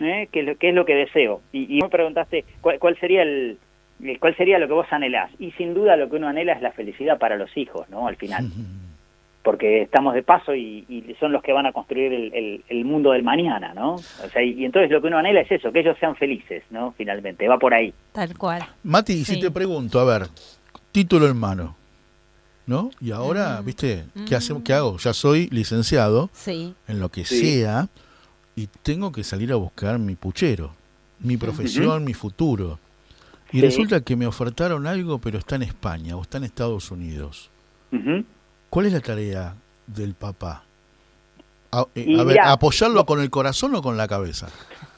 ¿eh? 0.00 0.28
que, 0.30 0.42
lo- 0.42 0.56
que 0.56 0.68
es 0.68 0.74
lo 0.74 0.84
que 0.84 0.94
deseo. 0.94 1.40
Y, 1.52 1.76
y 1.78 1.80
me 1.80 1.88
preguntaste 1.88 2.44
cuál, 2.60 2.78
cuál 2.78 2.96
sería 2.98 3.22
el 3.22 3.58
eh, 4.04 4.18
cuál 4.18 4.36
sería 4.36 4.58
lo 4.58 4.66
que 4.66 4.72
vos 4.74 4.86
anhelás. 4.90 5.30
Y 5.38 5.52
sin 5.52 5.74
duda 5.74 5.96
lo 5.96 6.08
que 6.10 6.16
uno 6.16 6.26
anhela 6.28 6.52
es 6.54 6.60
la 6.62 6.72
felicidad 6.72 7.18
para 7.18 7.36
los 7.36 7.56
hijos, 7.56 7.88
¿no? 7.88 8.06
Al 8.08 8.16
final. 8.16 8.44
Porque 9.42 9.82
estamos 9.82 10.14
de 10.14 10.22
paso 10.22 10.54
y, 10.54 10.84
y 10.88 11.16
son 11.18 11.32
los 11.32 11.42
que 11.42 11.52
van 11.52 11.66
a 11.66 11.72
construir 11.72 12.12
el, 12.12 12.32
el- 12.32 12.64
el 12.68 12.84
mundo 12.84 13.10
del 13.10 13.24
mañana, 13.24 13.74
¿no? 13.74 13.94
O 13.94 14.28
sea, 14.32 14.40
y, 14.40 14.50
y 14.52 14.64
entonces 14.64 14.88
lo 14.92 15.00
que 15.00 15.08
uno 15.08 15.18
anhela 15.18 15.40
es 15.40 15.50
eso, 15.50 15.72
que 15.72 15.80
ellos 15.80 15.96
sean 15.98 16.14
felices, 16.14 16.62
¿no? 16.70 16.92
Finalmente, 16.96 17.48
va 17.48 17.58
por 17.58 17.74
ahí. 17.74 17.92
Tal 18.12 18.38
cual. 18.38 18.62
Mati, 18.84 19.14
y 19.14 19.24
si 19.24 19.40
te 19.40 19.50
pregunto, 19.50 19.98
a 19.98 20.04
ver, 20.04 20.28
título 20.92 21.26
en 21.28 21.36
mano, 21.36 21.74
¿no? 22.66 22.90
Y 23.00 23.10
ahora, 23.10 23.60
¿viste? 23.62 24.04
¿Qué, 24.28 24.36
hacemos, 24.36 24.62
¿Qué 24.62 24.72
hago? 24.74 24.98
Ya 24.98 25.12
soy 25.12 25.48
licenciado 25.50 26.30
Sí. 26.32 26.74
en 26.86 27.00
lo 27.00 27.08
que 27.08 27.24
Sí. 27.24 27.40
sea 27.56 27.88
y 28.54 28.66
tengo 28.82 29.10
que 29.12 29.24
salir 29.24 29.52
a 29.52 29.56
buscar 29.56 29.98
mi 29.98 30.14
puchero, 30.14 30.74
mi 31.20 31.36
profesión, 31.36 32.04
mi 32.04 32.14
futuro. 32.14 32.78
Y 33.50 33.56
Sí. 33.60 33.62
resulta 33.62 34.00
que 34.00 34.16
me 34.16 34.26
ofertaron 34.26 34.86
algo, 34.86 35.18
pero 35.18 35.38
está 35.38 35.56
en 35.56 35.62
España 35.62 36.16
o 36.16 36.22
está 36.22 36.38
en 36.38 36.44
Estados 36.44 36.90
Unidos. 36.90 37.50
¿Cuál 38.70 38.86
es 38.86 38.92
la 38.92 39.00
tarea 39.00 39.54
del 39.86 40.14
papá? 40.14 40.64
A, 41.70 41.86
eh, 41.94 42.16
a 42.18 42.24
ver, 42.24 42.40
¿apoyarlo 42.40 43.04
con 43.06 43.20
el 43.20 43.28
corazón 43.30 43.74
o 43.74 43.82
con 43.82 43.96
la 43.96 44.08
cabeza? 44.08 44.48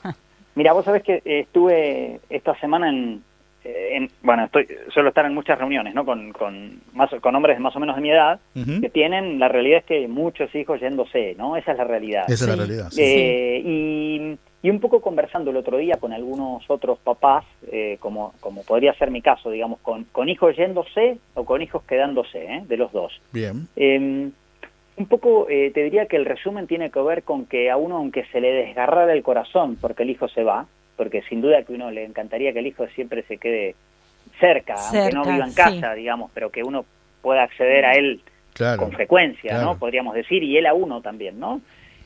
Mira, 0.56 0.72
vos 0.72 0.84
sabés 0.84 1.02
que 1.02 1.20
estuve 1.24 2.20
esta 2.30 2.58
semana 2.60 2.88
en, 2.88 3.22
en- 3.64 4.10
bueno, 4.22 4.44
estoy, 4.44 4.66
suelo 4.92 5.08
estar 5.08 5.24
en 5.26 5.34
muchas 5.34 5.58
reuniones, 5.58 5.94
¿no? 5.94 6.04
Con, 6.04 6.32
con, 6.32 6.80
más, 6.92 7.10
con 7.20 7.34
hombres 7.34 7.58
más 7.60 7.74
o 7.76 7.80
menos 7.80 7.96
de 7.96 8.02
mi 8.02 8.10
edad, 8.10 8.38
que 8.54 8.90
tienen, 8.90 9.38
la 9.38 9.48
realidad 9.48 9.78
es 9.78 9.84
que 9.84 10.06
muchos 10.08 10.54
hijos 10.54 10.80
yéndose, 10.80 11.34
¿no? 11.36 11.56
Esa 11.56 11.72
es 11.72 11.78
la 11.78 11.84
realidad. 11.84 12.24
Esa 12.28 12.44
es 12.44 12.48
la 12.50 12.56
realidad. 12.56 12.88
sí. 12.90 13.02
Eh, 13.02 13.62
y, 13.64 14.38
y 14.62 14.70
un 14.70 14.80
poco 14.80 15.00
conversando 15.02 15.50
el 15.50 15.56
otro 15.58 15.76
día 15.76 15.96
con 16.00 16.12
algunos 16.12 16.62
otros 16.68 16.98
papás, 16.98 17.44
eh, 17.70 17.98
como, 18.00 18.32
como 18.40 18.62
podría 18.62 18.94
ser 18.94 19.10
mi 19.10 19.20
caso, 19.20 19.50
digamos, 19.50 19.78
con, 19.80 20.04
con 20.04 20.28
hijos 20.28 20.56
yéndose 20.56 21.18
o 21.34 21.44
con 21.44 21.60
hijos 21.60 21.82
quedándose, 21.84 22.44
¿eh? 22.44 22.62
de 22.66 22.76
los 22.78 22.90
dos. 22.92 23.20
Bien. 23.32 23.68
Eh, 23.76 24.30
un 24.96 25.06
poco 25.06 25.48
eh, 25.50 25.70
te 25.74 25.82
diría 25.82 26.06
que 26.06 26.16
el 26.16 26.24
resumen 26.24 26.66
tiene 26.66 26.90
que 26.90 27.00
ver 27.00 27.24
con 27.24 27.46
que 27.46 27.70
a 27.70 27.76
uno, 27.76 27.96
aunque 27.96 28.24
se 28.26 28.40
le 28.40 28.52
desgarrara 28.52 29.12
el 29.12 29.22
corazón 29.22 29.76
porque 29.80 30.04
el 30.04 30.10
hijo 30.10 30.28
se 30.28 30.44
va, 30.44 30.66
porque 30.96 31.22
sin 31.22 31.40
duda 31.40 31.62
que 31.62 31.72
uno 31.72 31.90
le 31.90 32.04
encantaría 32.04 32.52
que 32.52 32.58
el 32.60 32.66
hijo 32.66 32.86
siempre 32.88 33.22
se 33.24 33.38
quede 33.38 33.74
cerca, 34.40 34.74
aunque 34.74 35.14
no 35.14 35.24
viva 35.24 35.44
en 35.44 35.50
sí. 35.50 35.56
casa, 35.56 35.94
digamos, 35.94 36.30
pero 36.34 36.50
que 36.50 36.62
uno 36.62 36.84
pueda 37.22 37.42
acceder 37.42 37.84
a 37.84 37.92
él 37.94 38.20
Claro. 38.54 38.82
con 38.82 38.92
frecuencia, 38.92 39.50
claro. 39.50 39.64
¿no? 39.72 39.78
Podríamos 39.78 40.14
decir, 40.14 40.42
y 40.44 40.56
él 40.56 40.66
a 40.66 40.74
uno 40.74 41.00
también, 41.00 41.40
¿no? 41.40 41.60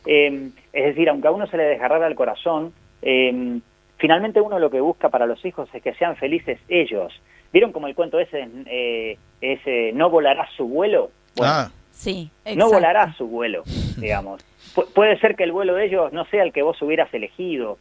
Eh, 0.06 0.48
es 0.72 0.84
decir, 0.86 1.08
aunque 1.10 1.28
a 1.28 1.30
uno 1.30 1.46
se 1.46 1.58
le 1.58 1.64
desgarrara 1.64 2.06
el 2.06 2.14
corazón, 2.14 2.72
eh, 3.02 3.58
finalmente 3.98 4.40
uno 4.40 4.58
lo 4.58 4.70
que 4.70 4.80
busca 4.80 5.10
para 5.10 5.26
los 5.26 5.44
hijos 5.44 5.68
es 5.74 5.82
que 5.82 5.92
sean 5.94 6.16
felices 6.16 6.58
ellos. 6.68 7.12
¿Vieron 7.52 7.72
como 7.72 7.86
el 7.86 7.94
cuento 7.94 8.18
ese, 8.18 8.48
eh, 8.66 9.18
ese 9.42 9.92
no 9.92 10.08
volará 10.08 10.48
su 10.56 10.66
vuelo? 10.68 11.10
Bueno, 11.36 11.52
ah, 11.54 11.70
Sí. 11.90 12.30
no 12.46 12.50
exacto. 12.52 12.72
volará 12.74 13.12
su 13.14 13.26
vuelo, 13.26 13.62
digamos. 13.98 14.40
Pu- 14.74 14.86
puede 14.94 15.18
ser 15.18 15.34
que 15.36 15.44
el 15.44 15.52
vuelo 15.52 15.74
de 15.74 15.84
ellos 15.86 16.12
no 16.12 16.24
sea 16.26 16.44
el 16.44 16.52
que 16.52 16.62
vos 16.62 16.80
hubieras 16.80 17.12
elegido 17.12 17.76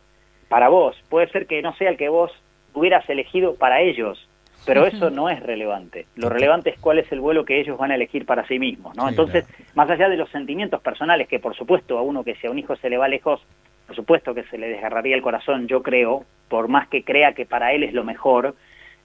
para 0.50 0.70
vos, 0.70 0.96
puede 1.10 1.28
ser 1.30 1.48
que 1.48 1.62
no 1.62 1.76
sea 1.76 1.90
el 1.90 1.98
que 1.98 2.10
vos 2.10 2.32
hubieras 2.74 3.10
elegido 3.10 3.56
para 3.56 3.82
ellos, 3.82 4.28
pero 4.66 4.86
eso 4.86 5.10
no 5.10 5.30
es 5.30 5.40
relevante. 5.42 6.06
Lo 6.16 6.30
relevante 6.30 6.72
es 6.72 6.80
cuál 6.80 7.00
es 7.00 7.10
el 7.12 7.22
vuelo 7.22 7.46
que 7.46 7.60
ellos 7.60 7.78
van 7.78 7.92
a 7.92 7.96
elegir 7.96 8.26
para 8.26 8.46
sí 8.48 8.60
mismos, 8.60 8.96
¿no? 8.96 9.04
Sí, 9.04 9.10
Entonces, 9.10 9.46
claro. 9.46 9.64
más 9.76 9.90
allá 9.90 10.10
de 10.10 10.18
los 10.18 10.30
sentimientos 10.30 10.82
personales, 10.82 11.28
que 11.28 11.40
por 11.40 11.56
supuesto 11.56 11.98
a 11.98 12.02
uno 12.02 12.24
que 12.24 12.36
si 12.36 12.48
a 12.48 12.52
un 12.52 12.60
hijo 12.60 12.76
se 12.76 12.90
le 12.90 12.98
va 12.98 13.08
lejos, 13.08 13.42
por 13.88 13.96
supuesto 13.96 14.34
que 14.34 14.44
se 14.44 14.58
le 14.58 14.68
desgarraría 14.68 15.16
el 15.16 15.22
corazón, 15.22 15.68
yo 15.68 15.82
creo, 15.82 16.26
por 16.50 16.68
más 16.68 16.90
que 16.90 17.04
crea 17.04 17.34
que 17.34 17.46
para 17.46 17.72
él 17.72 17.84
es 17.84 17.94
lo 17.94 18.04
mejor, 18.04 18.56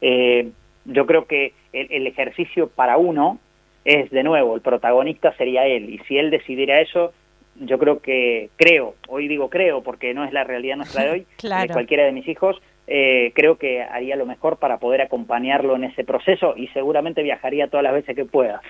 eh, 0.00 0.50
yo 0.84 1.06
creo 1.06 1.26
que 1.26 1.54
el, 1.72 1.86
el 1.90 2.06
ejercicio 2.08 2.68
para 2.68 2.96
uno 2.96 3.38
es 3.84 4.10
de 4.10 4.24
nuevo, 4.24 4.56
el 4.56 4.62
protagonista 4.62 5.32
sería 5.36 5.66
él, 5.66 5.90
y 5.90 5.98
si 6.06 6.18
él 6.18 6.30
decidiera 6.30 6.80
eso, 6.80 7.12
yo 7.60 7.78
creo 7.78 8.00
que, 8.00 8.50
creo, 8.56 8.94
hoy 9.08 9.28
digo 9.28 9.48
creo 9.50 9.82
porque 9.82 10.14
no 10.14 10.24
es 10.24 10.32
la 10.32 10.44
realidad 10.44 10.76
nuestra 10.76 11.04
de 11.04 11.10
hoy, 11.12 11.26
Claro. 11.36 11.62
de 11.68 11.72
cualquiera 11.72 12.04
de 12.04 12.12
mis 12.12 12.26
hijos, 12.28 12.56
eh, 12.86 13.32
creo 13.34 13.56
que 13.58 13.82
haría 13.82 14.16
lo 14.16 14.26
mejor 14.26 14.58
para 14.58 14.78
poder 14.78 15.00
acompañarlo 15.02 15.76
en 15.76 15.84
ese 15.84 16.04
proceso 16.04 16.54
y 16.56 16.68
seguramente 16.68 17.22
viajaría 17.22 17.68
todas 17.68 17.84
las 17.84 17.92
veces 17.94 18.16
que 18.16 18.24
pueda. 18.24 18.60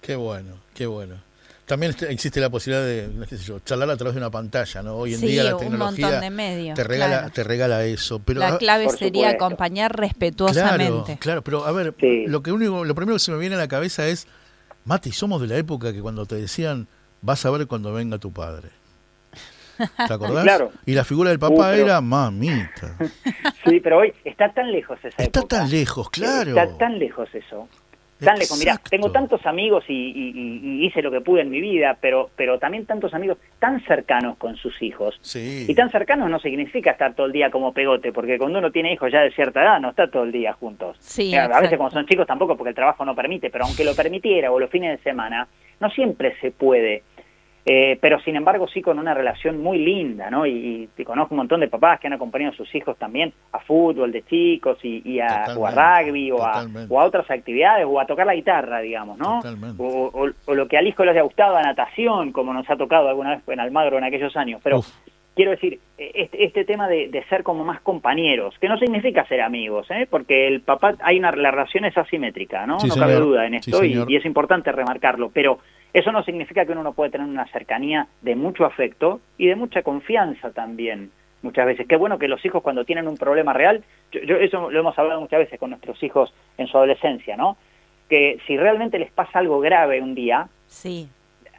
qué 0.00 0.16
bueno, 0.16 0.56
qué 0.74 0.86
bueno. 0.86 1.16
También 1.66 1.90
este- 1.92 2.12
existe 2.12 2.40
la 2.40 2.50
posibilidad 2.50 2.84
de, 2.86 3.08
no 3.08 3.24
sé 3.24 3.38
yo, 3.38 3.58
charlar 3.60 3.88
a 3.88 3.96
través 3.96 4.14
de 4.14 4.20
una 4.20 4.30
pantalla, 4.30 4.82
¿no? 4.82 4.96
Hoy 4.96 5.14
en 5.14 5.20
Sí, 5.20 5.28
día 5.28 5.44
la 5.44 5.54
un 5.54 5.60
tecnología 5.62 6.04
montón 6.06 6.20
de 6.20 6.30
medios, 6.30 6.76
te 6.76 6.84
regala, 6.84 7.16
claro. 7.20 7.32
te 7.32 7.42
regala 7.44 7.84
eso. 7.86 8.20
Pero 8.22 8.40
La 8.40 8.58
clave 8.58 8.86
sería 8.90 9.30
supuesto. 9.30 9.44
acompañar 9.46 9.92
claro, 9.92 10.02
respetuosamente. 10.02 11.16
claro, 11.18 11.40
pero 11.42 11.64
a 11.64 11.72
ver, 11.72 11.94
Sí. 11.98 12.26
lo 12.26 12.42
que 12.42 12.52
único, 12.52 12.84
lo 12.84 12.94
primero 12.94 13.14
que 13.16 13.20
se 13.20 13.32
me 13.32 13.38
viene 13.38 13.54
a 13.54 13.58
la 13.58 13.68
cabeza 13.68 14.06
es, 14.06 14.28
Mati, 14.84 15.10
somos 15.12 15.40
de 15.40 15.46
la 15.46 15.56
época 15.56 15.94
que 15.94 16.02
cuando 16.02 16.26
te 16.26 16.34
decían, 16.34 16.86
vas 17.24 17.44
a 17.46 17.50
ver 17.50 17.66
cuando 17.66 17.92
venga 17.92 18.18
tu 18.18 18.32
padre. 18.32 18.68
¿Te 20.06 20.12
acordás? 20.14 20.44
Claro. 20.44 20.70
Y 20.86 20.92
la 20.94 21.04
figura 21.04 21.30
del 21.30 21.38
papá 21.38 21.54
Uh, 21.54 21.72
pero- 21.72 21.84
era 21.86 22.00
mamita. 22.00 22.96
Sí, 23.64 23.80
pero 23.80 23.98
hoy 23.98 24.12
está 24.24 24.50
tan 24.52 24.70
lejos 24.70 24.98
esa 24.98 25.08
Está 25.22 25.40
época. 25.40 25.56
tan 25.60 25.70
lejos, 25.70 26.10
claro. 26.10 26.50
Está 26.50 26.76
tan 26.78 26.98
lejos 26.98 27.28
eso. 27.34 27.66
Tan 28.20 28.38
lejos. 28.38 28.58
Mira, 28.58 28.72
Exacto. 28.72 28.90
tengo 28.90 29.10
tantos 29.10 29.44
amigos 29.44 29.84
y, 29.88 29.92
y- 29.92 30.30
y- 30.34 30.60
y 30.82 30.86
hice 30.86 31.02
lo 31.02 31.10
que 31.10 31.20
pude 31.20 31.40
en 31.42 31.50
mi 31.50 31.60
vida, 31.60 31.96
pero, 32.00 32.30
pero 32.36 32.58
también 32.58 32.86
tantos 32.86 33.12
amigos 33.14 33.38
tan 33.58 33.82
cercanos 33.84 34.36
con 34.38 34.56
sus 34.56 34.80
hijos. 34.82 35.18
Sí. 35.20 35.64
Y 35.68 35.74
tan 35.74 35.90
cercanos 35.90 36.30
no 36.30 36.38
significa 36.38 36.92
estar 36.92 37.14
todo 37.14 37.26
el 37.26 37.32
día 37.32 37.50
como 37.50 37.72
pegote, 37.72 38.12
porque 38.12 38.38
cuando 38.38 38.58
uno 38.60 38.70
tiene 38.70 38.92
hijos 38.92 39.10
ya 39.10 39.20
de 39.20 39.32
cierta 39.32 39.62
edad 39.62 39.80
no 39.80 39.90
está 39.90 40.08
todo 40.10 40.22
el 40.24 40.32
día 40.32 40.52
juntos. 40.52 40.96
Sí, 41.00 41.34
Eh, 41.34 41.38
a 41.38 41.60
veces 41.60 41.76
cuando 41.76 41.94
son 41.94 42.06
chicos 42.06 42.26
tampoco 42.26 42.56
porque 42.56 42.70
el 42.70 42.74
trabajo 42.76 43.04
no 43.04 43.14
permite, 43.14 43.50
pero 43.50 43.64
aunque 43.64 43.84
lo 43.84 43.94
permitiera 43.94 44.52
o 44.52 44.60
los 44.60 44.70
fines 44.70 44.96
de 44.96 45.02
semana, 45.02 45.48
no 45.80 45.90
siempre 45.90 46.36
se 46.40 46.50
puede. 46.52 47.02
Eh, 47.66 47.96
pero 47.98 48.20
sin 48.20 48.36
embargo 48.36 48.68
sí 48.68 48.82
con 48.82 48.98
una 48.98 49.14
relación 49.14 49.62
muy 49.62 49.78
linda, 49.78 50.28
¿no? 50.30 50.44
Y, 50.44 50.86
y 50.98 51.04
conozco 51.04 51.32
un 51.32 51.38
montón 51.38 51.60
de 51.60 51.68
papás 51.68 51.98
que 51.98 52.06
han 52.08 52.12
acompañado 52.12 52.52
a 52.52 52.56
sus 52.56 52.74
hijos 52.74 52.94
también 52.98 53.32
a 53.52 53.58
fútbol 53.60 54.12
de 54.12 54.22
chicos 54.22 54.78
y, 54.82 55.00
y 55.10 55.18
a, 55.20 55.46
o 55.56 55.66
a 55.66 55.70
rugby 56.02 56.30
o 56.30 56.44
a, 56.44 56.52
totalmente. 56.52 56.92
o 56.94 57.00
a 57.00 57.04
otras 57.04 57.30
actividades 57.30 57.86
o 57.88 57.98
a 57.98 58.04
tocar 58.06 58.26
la 58.26 58.34
guitarra, 58.34 58.80
digamos, 58.80 59.16
¿no? 59.18 59.40
O, 59.78 60.10
o- 60.12 60.30
o 60.44 60.54
lo 60.54 60.68
que 60.68 60.76
al 60.76 60.86
hijo 60.86 61.04
le 61.06 61.12
haya 61.12 61.22
gustado 61.22 61.56
a 61.56 61.62
natación, 61.62 62.32
como 62.32 62.52
nos 62.52 62.68
ha 62.68 62.76
tocado 62.76 63.08
alguna 63.08 63.36
vez 63.36 63.48
en 63.48 63.58
Almagro 63.60 63.96
en 63.96 64.04
aquellos 64.04 64.36
años. 64.36 64.60
Pero 64.62 64.80
Uf. 64.80 64.88
quiero 65.34 65.52
decir, 65.52 65.78
eh, 65.96 66.10
este, 66.16 66.44
este 66.44 66.64
tema 66.66 66.86
de, 66.86 67.08
de 67.08 67.24
ser 67.28 67.42
como 67.44 67.64
más 67.64 67.80
compañeros, 67.80 68.54
que 68.60 68.68
no 68.68 68.76
significa 68.76 69.24
ser 69.26 69.40
amigos, 69.40 69.90
¿eh? 69.90 70.06
porque 70.10 70.48
el 70.48 70.60
papá, 70.60 70.96
hay 71.00 71.18
una 71.18 71.32
la 71.32 71.50
relación 71.50 71.86
es 71.86 71.96
asimétrica, 71.96 72.66
¿no? 72.66 72.78
Sí, 72.78 72.88
no 72.88 72.94
cabe 72.96 73.14
duda 73.14 73.46
en 73.46 73.62
Sí, 73.62 73.70
esto 73.70 73.82
y, 73.86 74.04
y 74.06 74.16
es 74.16 74.26
importante 74.26 74.70
remarcarlo, 74.70 75.30
pero 75.32 75.60
eso 75.94 76.12
no 76.12 76.22
significa 76.24 76.66
que 76.66 76.72
uno 76.72 76.82
no 76.82 76.92
puede 76.92 77.10
tener 77.10 77.26
una 77.26 77.46
cercanía 77.46 78.06
de 78.20 78.34
mucho 78.36 78.66
afecto 78.66 79.20
y 79.38 79.46
de 79.46 79.56
mucha 79.56 79.82
confianza 79.82 80.50
también. 80.50 81.10
Muchas 81.42 81.66
veces. 81.66 81.86
Qué 81.86 81.96
bueno 81.96 82.18
que 82.18 82.26
los 82.28 82.44
hijos 82.44 82.62
cuando 82.62 82.84
tienen 82.84 83.06
un 83.08 83.16
problema 83.16 83.52
real, 83.52 83.82
yo, 84.12 84.20
yo- 84.20 84.36
eso 84.36 84.70
lo 84.70 84.80
hemos 84.80 84.98
hablado 84.98 85.20
muchas 85.20 85.38
veces 85.40 85.58
con 85.60 85.70
nuestros 85.70 86.02
hijos 86.02 86.32
en 86.58 86.66
su 86.66 86.76
adolescencia, 86.76 87.36
¿no? 87.36 87.56
Que 88.08 88.38
si 88.46 88.56
realmente 88.56 88.98
les 88.98 89.10
pasa 89.12 89.38
algo 89.38 89.60
grave 89.60 90.00
un 90.02 90.14
día, 90.14 90.48
Sí, 90.66 91.08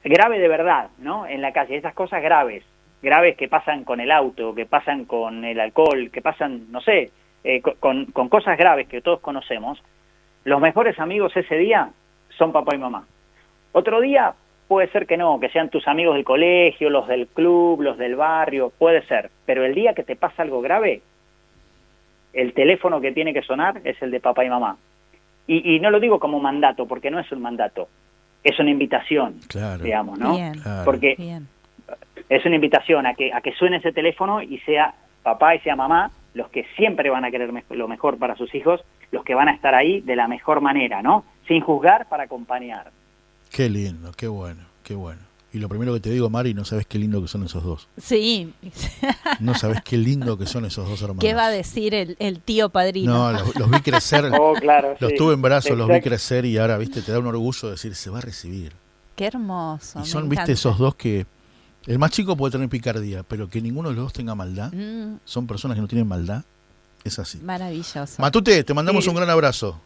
grave 0.03 0.39
de 0.39 0.47
verdad, 0.47 0.89
¿no? 0.97 1.25
En 1.27 1.41
la 1.41 1.51
calle, 1.53 1.77
esas 1.77 1.93
cosas 1.93 2.21
graves, 2.23 2.63
graves 3.03 3.37
que 3.37 3.47
pasan 3.47 3.83
con 3.83 3.99
el 3.99 4.11
auto, 4.11 4.53
que 4.55 4.65
pasan 4.65 5.05
con 5.05 5.45
el 5.45 5.59
alcohol, 5.59 6.09
que 6.11 6.21
pasan, 6.21 6.71
no 6.71 6.81
sé, 6.81 7.11
eh, 7.43 7.61
co- 7.61 7.75
con, 7.79 8.05
con 8.07 8.27
cosas 8.27 8.57
graves 8.57 8.87
que 8.87 9.01
todos 9.01 9.19
conocemos, 9.19 9.81
los 10.45 10.59
mejores 10.59 10.99
amigos 10.99 11.37
ese 11.37 11.57
día 11.57 11.89
son 12.37 12.51
papá 12.51 12.75
y 12.75 12.79
mamá. 12.79 13.05
Otro 13.77 13.99
día 13.99 14.33
puede 14.69 14.87
ser 14.87 15.05
que 15.05 15.17
no, 15.17 15.37
que 15.37 15.49
sean 15.49 15.69
tus 15.69 15.85
amigos 15.85 16.15
del 16.15 16.23
colegio, 16.23 16.89
los 16.89 17.09
del 17.09 17.27
club, 17.27 17.81
los 17.81 17.97
del 17.97 18.15
barrio, 18.15 18.71
puede 18.79 19.01
ser, 19.05 19.29
pero 19.45 19.65
el 19.65 19.75
día 19.75 19.93
que 19.93 20.03
te 20.03 20.15
pasa 20.15 20.43
algo 20.43 20.61
grave, 20.61 21.01
el 22.31 22.53
teléfono 22.53 23.01
que 23.01 23.11
tiene 23.11 23.33
que 23.33 23.41
sonar 23.41 23.81
es 23.83 24.01
el 24.01 24.11
de 24.11 24.21
papá 24.21 24.45
y 24.45 24.49
mamá. 24.49 24.77
Y, 25.45 25.75
y 25.75 25.79
no 25.81 25.91
lo 25.91 25.99
digo 25.99 26.19
como 26.19 26.39
mandato, 26.39 26.87
porque 26.87 27.11
no 27.11 27.19
es 27.19 27.29
un 27.33 27.41
mandato, 27.41 27.89
es 28.45 28.57
una 28.57 28.71
invitación, 28.71 29.39
Claro. 29.49 29.83
digamos, 29.83 30.17
¿no? 30.19 30.35
bien. 30.35 30.53
Porque 30.85 31.15
bien. 31.17 31.47
es 32.29 32.45
una 32.45 32.55
invitación 32.55 33.05
a 33.05 33.13
que, 33.13 33.33
a 33.33 33.41
que 33.41 33.51
suene 33.55 33.77
ese 33.77 33.91
teléfono 33.91 34.41
y 34.41 34.57
sea 34.59 34.93
papá 35.21 35.53
y 35.55 35.59
sea 35.59 35.75
mamá 35.75 36.11
los 36.33 36.49
que 36.49 36.63
siempre 36.77 37.09
van 37.09 37.25
a 37.25 37.31
querer 37.31 37.51
me- 37.51 37.63
lo 37.71 37.87
mejor 37.89 38.17
para 38.17 38.35
sus 38.35 38.55
hijos, 38.55 38.83
los 39.11 39.23
que 39.25 39.35
van 39.35 39.49
a 39.49 39.53
estar 39.53 39.75
ahí 39.75 39.99
de 39.99 40.15
la 40.15 40.27
mejor 40.29 40.61
manera, 40.61 41.01
¿no? 41.01 41.25
Sin 41.47 41.59
juzgar 41.61 42.07
para 42.09 42.23
acompañar. 42.23 42.87
Qué 43.55 43.69
lindo, 43.69 44.11
qué 44.17 44.27
bueno, 44.27 44.63
qué 44.83 44.95
bueno. 44.95 45.21
Y 45.53 45.59
lo 45.59 45.69
primero 45.69 45.93
que 45.93 46.01
te 46.01 46.09
digo, 46.09 46.29
Mari, 46.29 46.53
no 46.53 46.65
sabes 46.65 46.85
qué 46.85 46.99
lindo 46.99 47.21
que 47.21 47.29
son 47.29 47.45
esos 47.45 47.63
dos. 47.63 47.87
Sí. 47.97 48.53
No 49.39 49.53
sabes 49.55 49.81
qué 49.81 49.97
lindo 49.97 50.37
que 50.37 50.45
son 50.45 50.65
esos 50.65 50.85
dos 50.89 51.01
hermanos. 51.01 51.21
¿Qué 51.21 51.33
va 51.33 51.45
a 51.45 51.49
decir 51.49 51.93
el, 51.95 52.17
el 52.19 52.41
tío 52.41 52.67
padrino? 52.67 53.13
No, 53.13 53.31
los, 53.31 53.55
los 53.55 53.69
vi 53.71 53.79
crecer, 53.79 54.29
Oh, 54.37 54.51
claro. 54.59 54.97
los 54.99 55.11
sí. 55.11 55.15
tuve 55.17 55.35
en 55.35 55.41
brazos, 55.41 55.77
los 55.77 55.87
vi 55.87 56.01
crecer 56.01 56.43
y 56.43 56.57
ahora, 56.57 56.77
viste, 56.77 57.01
te 57.01 57.13
da 57.13 57.19
un 57.19 57.27
orgullo 57.27 57.69
decir, 57.71 57.95
se 57.95 58.09
va 58.09 58.17
a 58.17 58.21
recibir. 58.21 58.73
Qué 59.15 59.27
hermoso. 59.27 59.99
Y 59.99 60.01
me 60.01 60.07
son, 60.09 60.25
encanta. 60.25 60.41
viste, 60.41 60.51
esos 60.51 60.77
dos 60.77 60.95
que... 60.95 61.25
El 61.85 61.99
más 61.99 62.11
chico 62.11 62.35
puede 62.35 62.51
tener 62.51 62.67
picardía, 62.67 63.23
pero 63.23 63.47
que 63.49 63.61
ninguno 63.61 63.87
de 63.89 63.95
los 63.95 64.05
dos 64.05 64.13
tenga 64.13 64.35
maldad. 64.35 64.73
Mm, 64.73 65.19
Son 65.23 65.47
personas 65.47 65.75
que 65.75 65.81
no 65.81 65.87
tienen 65.87 66.07
maldad. 66.07 66.43
Es 67.05 67.17
así. 67.19 67.37
maravilloso. 67.37 68.15
Matute, 68.17 68.63
te 68.65 68.73
mandamos 68.73 69.03
Sí. 69.05 69.09
un 69.09 69.15
gran 69.15 69.29
abrazo. 69.29 69.79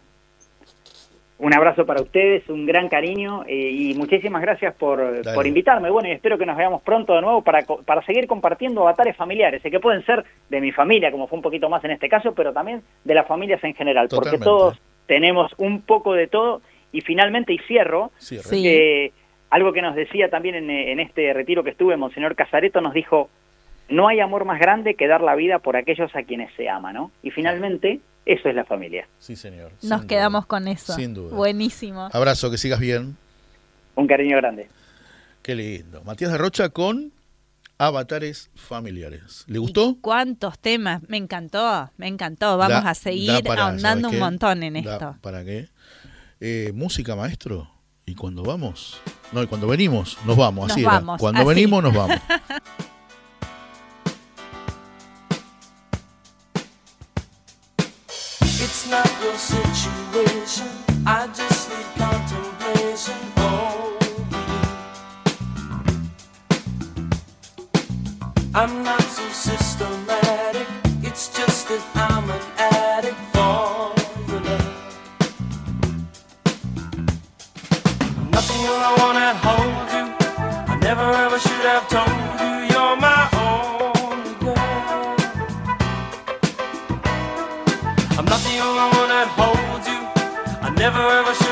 Un 1.39 1.53
abrazo 1.53 1.85
para 1.85 2.01
ustedes, 2.01 2.47
un 2.49 2.65
gran 2.65 2.89
cariño 2.89 3.45
eh, 3.47 3.69
y 3.71 3.93
muchísimas 3.93 4.41
gracias 4.41 4.75
por, 4.75 5.21
por 5.33 5.47
invitarme. 5.47 5.89
Bueno, 5.89 6.09
y 6.09 6.11
espero 6.11 6.37
que 6.37 6.45
nos 6.45 6.57
veamos 6.57 6.81
pronto 6.81 7.15
de 7.15 7.21
nuevo 7.21 7.41
para, 7.41 7.65
para 7.85 8.01
seguir 8.05 8.27
compartiendo 8.27 8.81
avatares 8.81 9.15
familiares, 9.15 9.63
eh, 9.63 9.71
que 9.71 9.79
pueden 9.79 10.05
ser 10.05 10.25
de 10.49 10.59
mi 10.59 10.73
familia, 10.73 11.11
como 11.11 11.27
fue 11.27 11.37
un 11.37 11.41
poquito 11.41 11.69
más 11.69 11.81
en 11.85 11.91
este 11.91 12.09
caso, 12.09 12.33
pero 12.33 12.51
también 12.51 12.81
de 13.05 13.13
las 13.13 13.25
familias 13.25 13.63
en 13.63 13.73
general, 13.73 14.09
porque 14.09 14.37
todos 14.37 14.81
tenemos 15.07 15.53
un 15.57 15.81
poco 15.81 16.13
de 16.13 16.27
todo. 16.27 16.61
Y 16.91 17.01
finalmente, 17.01 17.53
y 17.53 17.59
cierro. 17.59 18.11
Sí. 18.17 18.67
eh, 18.67 19.13
algo 19.49 19.71
que 19.71 19.81
nos 19.81 19.95
decía 19.95 20.29
también 20.29 20.55
en, 20.55 20.69
en 20.69 20.99
este 20.99 21.31
retiro 21.33 21.63
que 21.63 21.69
estuve, 21.69 21.95
Monseñor 21.95 22.35
Casareto 22.35 22.81
nos 22.81 22.93
dijo, 22.93 23.29
no 23.87 24.09
hay 24.09 24.19
amor 24.19 24.43
más 24.43 24.59
grande 24.59 24.95
que 24.95 25.07
dar 25.07 25.21
la 25.21 25.35
vida 25.35 25.59
por 25.59 25.77
aquellos 25.77 26.13
a 26.15 26.23
quienes 26.23 26.53
se 26.55 26.67
ama, 26.67 26.91
¿no? 26.91 27.11
Y 27.23 27.31
finalmente, 27.31 28.01
eso 28.25 28.49
es 28.49 28.55
la 28.55 28.65
familia. 28.65 29.07
Sí, 29.19 29.35
señor. 29.35 29.71
Nos 29.81 30.05
quedamos 30.05 30.41
duda. 30.43 30.47
con 30.47 30.67
eso. 30.67 30.93
Sin 30.93 31.13
duda. 31.13 31.35
Buenísimo. 31.35 32.09
Abrazo, 32.13 32.51
que 32.51 32.57
sigas 32.57 32.79
bien. 32.79 33.17
Un 33.95 34.07
cariño 34.07 34.37
grande. 34.37 34.69
Qué 35.41 35.55
lindo. 35.55 36.01
Matías 36.03 36.31
de 36.31 36.37
Rocha 36.37 36.69
con 36.69 37.11
avatares 37.77 38.49
familiares. 38.55 39.45
¿Le 39.47 39.57
gustó? 39.59 39.97
¿Cuántos 40.01 40.59
temas? 40.59 41.01
Me 41.07 41.17
encantó, 41.17 41.89
me 41.97 42.07
encantó. 42.07 42.57
Vamos 42.57 42.83
Da- 42.83 42.89
a 42.89 42.93
seguir 42.93 43.43
para, 43.43 43.63
ahondando 43.67 44.09
¿sabes 44.09 44.13
un 44.15 44.19
montón 44.19 44.63
en 44.63 44.73
Da 44.83 44.93
esto. 44.93 45.17
¿Para 45.21 45.43
qué? 45.45 45.69
Eh, 46.41 46.71
música, 46.75 47.15
maestro. 47.15 47.69
Y 48.05 48.15
cuando 48.15 48.43
vamos, 48.43 48.99
no, 49.31 49.43
y 49.43 49.47
cuando 49.47 49.67
venimos, 49.67 50.17
nos 50.25 50.35
vamos. 50.35 50.63
Nos 50.67 50.71
así 50.71 50.81
era. 50.81 50.93
vamos, 50.93 51.19
Cuando 51.21 51.41
así. 51.41 51.47
venimos, 51.49 51.83
nos 51.83 51.93
vamos. 51.93 52.17
your 59.21 59.35
situation. 59.35 60.67
I 61.05 61.27
just 61.27 61.69
need 61.69 61.85
contemplation 61.97 63.19
over 63.37 64.05
you. 64.07 64.59
I'm 68.55 68.83
not 68.83 69.01
so 69.01 69.27
systematic. 69.29 70.67
It's 71.03 71.35
just 71.37 71.67
that 71.69 71.83
I'm 71.95 72.29
an 72.29 72.41
addict 72.57 73.21
for 73.33 73.93
your 74.29 74.41
love. 74.41 74.87
Nothing 78.31 78.61
I 78.67 78.95
wanna 78.99 79.33
hold 79.45 79.87
you. 79.95 80.05
I 80.73 80.79
never 80.81 81.07
ever 81.25 81.39
should 81.39 81.65
have 81.73 81.87
told 81.89 82.41
you 82.41 82.58
never 90.91 91.07
ever 91.07 91.33
should 91.35 91.48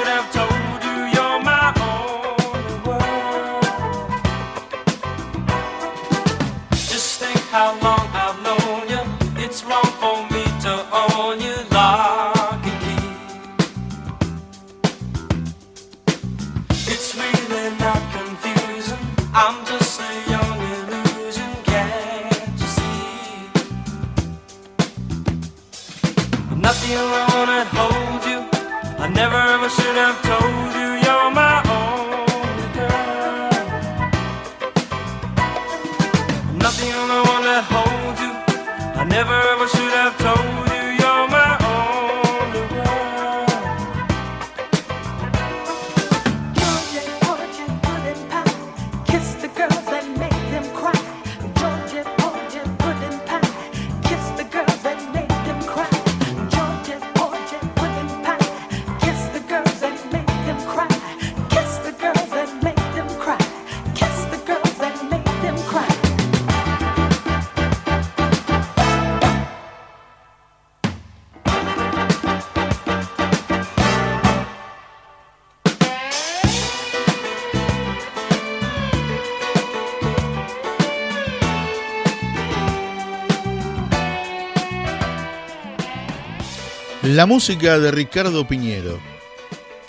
La 87.18 87.26
música 87.26 87.80
de 87.80 87.90
Ricardo 87.90 88.48
Piñero. 88.48 89.00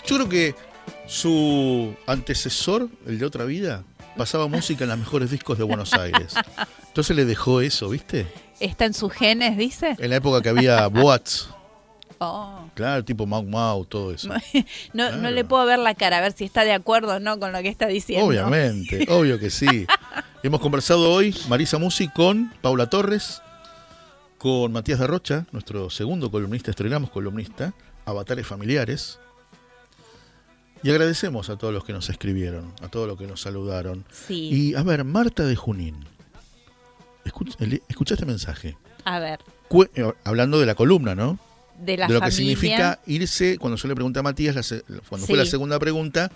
Yo 0.03 0.15
creo 0.15 0.29
que 0.29 0.55
su 1.05 1.93
antecesor, 2.07 2.89
el 3.05 3.19
de 3.19 3.25
otra 3.27 3.45
vida, 3.45 3.83
pasaba 4.17 4.47
música 4.47 4.85
en 4.85 4.89
los 4.89 4.97
mejores 4.97 5.29
discos 5.29 5.55
de 5.59 5.63
Buenos 5.63 5.93
Aires. 5.93 6.33
Entonces 6.87 7.15
le 7.15 7.25
dejó 7.25 7.61
eso, 7.61 7.87
¿viste? 7.89 8.25
¿Está 8.59 8.85
en 8.85 8.95
sus 8.95 9.13
genes, 9.13 9.59
dice? 9.59 9.95
En 9.99 10.09
la 10.09 10.15
época 10.15 10.41
que 10.41 10.49
había 10.49 10.87
boats, 10.87 11.51
Oh. 12.17 12.65
claro, 12.73 13.05
tipo 13.05 13.27
Mau 13.27 13.43
Mau, 13.43 13.85
todo 13.85 14.11
eso. 14.11 14.27
No, 14.93 15.05
Claro. 15.09 15.17
no 15.17 15.29
le 15.29 15.45
puedo 15.45 15.63
ver 15.67 15.77
la 15.77 15.93
cara, 15.93 16.17
a 16.17 16.21
ver 16.21 16.31
si 16.31 16.45
está 16.45 16.65
de 16.65 16.73
acuerdo 16.73 17.17
o 17.17 17.19
no 17.19 17.39
con 17.39 17.51
lo 17.53 17.61
que 17.61 17.69
está 17.69 17.85
diciendo. 17.85 18.25
Obviamente, 18.25 19.05
obvio 19.07 19.37
que 19.37 19.51
sí. 19.51 19.85
Hemos 20.41 20.61
conversado 20.61 21.11
hoy, 21.11 21.35
Marisa 21.47 21.77
Musi, 21.77 22.07
con 22.07 22.51
Paula 22.63 22.89
Torres, 22.89 23.43
con 24.39 24.71
Matías 24.71 24.99
de 24.99 25.05
Rocha, 25.05 25.45
nuestro 25.51 25.89
segundo 25.91 26.31
columnista, 26.31 26.71
estrenamos 26.71 27.11
columnista, 27.11 27.73
Avatares 28.05 28.47
Familiares. 28.47 29.19
Y 30.81 30.89
agradecemos 30.89 31.49
a 31.49 31.57
todos 31.57 31.73
los 31.73 31.83
que 31.83 31.91
nos 31.91 32.09
escribieron, 32.09 32.73
a 32.81 32.87
todos 32.87 33.05
los 33.05 33.17
que 33.17 33.27
nos 33.27 33.41
saludaron. 33.41 34.05
Sí. 34.11 34.49
Y 34.49 34.75
a 34.75 34.83
ver, 34.83 35.03
Marta 35.03 35.43
de 35.45 35.57
Junín, 35.57 36.05
escucha, 37.25 38.13
este 38.13 38.25
mensaje. 38.25 38.77
A 39.03 39.19
ver, 39.19 39.39
Cu- 39.67 39.89
eh, 39.93 40.09
hablando 40.23 40.57
de 40.59 40.65
la 40.65 40.73
columna, 40.75 41.15
¿no? 41.15 41.37
de 41.77 41.95
la 41.97 42.07
de 42.07 42.13
lo 42.13 42.19
que 42.21 42.31
significa 42.31 42.99
irse, 43.07 43.57
cuando 43.57 43.77
yo 43.77 43.87
le 43.89 43.95
pregunté 43.95 44.19
a 44.19 44.23
Matías, 44.23 44.55
la 44.87 44.99
cuando 45.07 45.27
fue 45.27 45.37
la 45.37 45.45
segunda 45.45 45.79
pregunta, 45.79 46.31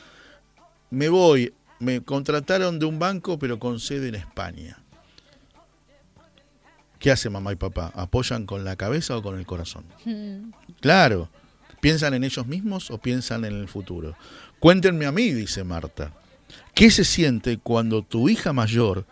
me 0.90 1.08
voy, 1.10 1.54
me 1.80 2.02
contrataron 2.02 2.80
de 2.80 2.86
un 2.86 3.00
banco, 3.00 3.40
pero 3.40 3.60
con 3.60 3.80
sede 3.80 4.10
en 4.10 4.16
España. 4.16 4.78
¿Qué 7.04 7.12
hace 7.12 7.30
mamá 7.30 7.52
y 7.52 7.58
papá? 7.58 7.92
¿Apoyan 7.96 8.46
con 8.46 8.64
la 8.64 8.78
cabeza 8.78 9.18
o 9.18 9.22
con 9.22 9.38
el 9.38 9.46
corazón? 9.46 9.84
Mm, 10.06 10.52
Claro. 10.80 11.30
¿Piensan 11.82 12.14
en 12.14 12.24
ellos 12.24 12.48
mismos 12.48 12.90
o 12.92 12.98
piensan 12.98 13.44
en 13.44 13.54
el 13.60 13.68
futuro? 13.68 14.16
Cuéntenme 14.62 15.06
a 15.06 15.12
mí, 15.12 15.34
dice 15.34 15.66
Marta. 15.66 16.14
¿Qué 16.74 16.90
se 16.90 17.04
siente 17.04 17.58
cuando 17.58 18.04
tu 18.04 18.30
hija 18.30 18.54
mayor, 18.54 19.06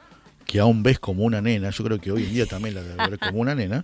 que 0.45 0.61
aún 0.61 0.81
ves 0.81 0.97
como 0.97 1.23
una 1.25 1.41
nena, 1.41 1.69
yo 1.71 1.83
creo 1.83 1.99
que 1.99 2.13
hoy 2.13 2.23
en 2.23 2.33
día 2.33 2.45
también 2.45 2.75
la 2.75 2.81
debe 2.83 3.09
ver 3.09 3.19
como 3.19 3.41
una 3.41 3.55
nena, 3.55 3.83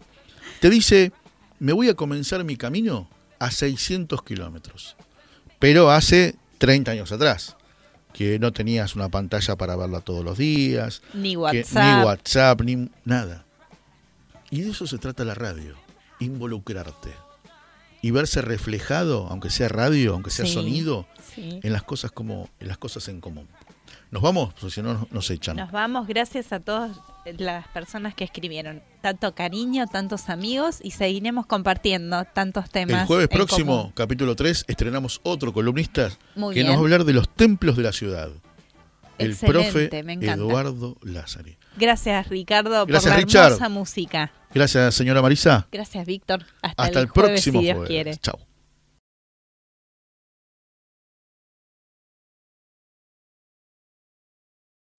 te 0.61 0.69
dice, 0.69 1.11
me 1.59 1.73
voy 1.73 1.89
a 1.89 1.95
comenzar 1.95 2.45
mi 2.45 2.55
camino 2.55 3.09
a 3.39 3.51
600 3.51 4.23
kilómetros? 4.23 4.95
Pero 5.59 5.91
hace 5.91 6.35
30 6.59 6.91
años 6.91 7.11
atrás, 7.11 7.57
que 8.13 8.39
no 8.39 8.53
tenías 8.53 8.95
una 8.95 9.09
pantalla 9.09 9.57
para 9.57 9.75
verla 9.75 9.99
todos 9.99 10.23
los 10.23 10.37
días, 10.37 11.01
Ni 11.13 11.31
que- 11.31 11.37
WhatsApp. 11.37 11.97
ni 11.99 12.05
WhatsApp, 12.05 12.61
ni 12.61 12.89
nada. 13.03 13.43
Y 14.49 14.61
de 14.61 14.71
eso 14.71 14.87
se 14.87 14.97
trata 14.97 15.23
la 15.25 15.35
radio, 15.35 15.75
involucrarte. 16.19 17.11
y 17.99 18.11
verse 18.11 18.41
reflejado, 18.43 19.25
aunque 19.29 19.49
sea 19.49 19.69
radio, 19.69 20.13
aunque 20.13 20.29
sea 20.29 20.45
Sí, 20.45 20.53
sonido, 20.53 21.07
sí. 21.33 21.59
en 21.63 21.73
las 21.73 21.81
cosas 21.81 22.11
como 22.11 22.47
en 22.59 22.67
las 22.67 22.77
cosas 22.77 23.07
en 23.07 23.19
común. 23.21 23.47
Nos 24.11 24.21
vamos, 24.21 24.53
si 24.71 24.81
no 24.83 24.93
nos- 24.93 25.11
nos 25.11 25.29
echan. 25.31 25.57
Nos 25.57 25.71
vamos, 25.71 26.05
gracias 26.07 26.53
a 26.53 26.59
todas 26.59 26.95
las 27.39 27.67
personas 27.69 28.13
que 28.13 28.23
escribieron. 28.23 28.83
Tanto 29.01 29.33
cariño, 29.33 29.87
tantos 29.87 30.29
amigos 30.29 30.77
y 30.83 30.91
seguiremos 30.91 31.47
compartiendo 31.47 32.23
tantos 32.25 32.69
temas. 32.69 33.01
El 33.01 33.07
jueves 33.07 33.27
próximo, 33.29 33.77
común. 33.77 33.91
capítulo 33.95 34.35
3, 34.35 34.65
estrenamos 34.67 35.19
otro 35.23 35.51
columnista 35.51 36.09
Muy 36.35 36.53
que 36.53 36.59
bien. 36.61 36.67
nos 36.67 36.75
va 36.75 36.79
a 36.79 36.83
hablar 36.83 37.03
de 37.03 37.13
los 37.13 37.27
templos 37.27 37.75
de 37.75 37.83
la 37.83 37.91
ciudad. 37.91 38.29
El 39.17 39.31
Excelente, 39.31 39.87
profe 39.89 40.03
me 40.03 40.13
encanta. 40.13 40.33
Eduardo 40.35 40.97
Lázari. 41.01 41.57
Gracias, 41.77 42.27
Ricardo, 42.29 42.85
Gracias, 42.85 43.03
por 43.13 43.19
la 43.19 43.25
Richard. 43.25 43.45
hermosa 43.53 43.69
música. 43.69 44.31
Gracias, 44.53 44.95
señora 44.95 45.21
Marisa. 45.21 45.67
Gracias, 45.71 46.05
Víctor. 46.05 46.45
Hasta, 46.61 46.83
Hasta 46.83 46.99
el, 47.01 47.07
jueves, 47.07 47.31
próximo 47.31 47.59
si 47.59 47.65
Dios 47.65 47.75
jueves. 47.77 47.89
quiere. 47.89 48.15
Chao. 48.17 48.39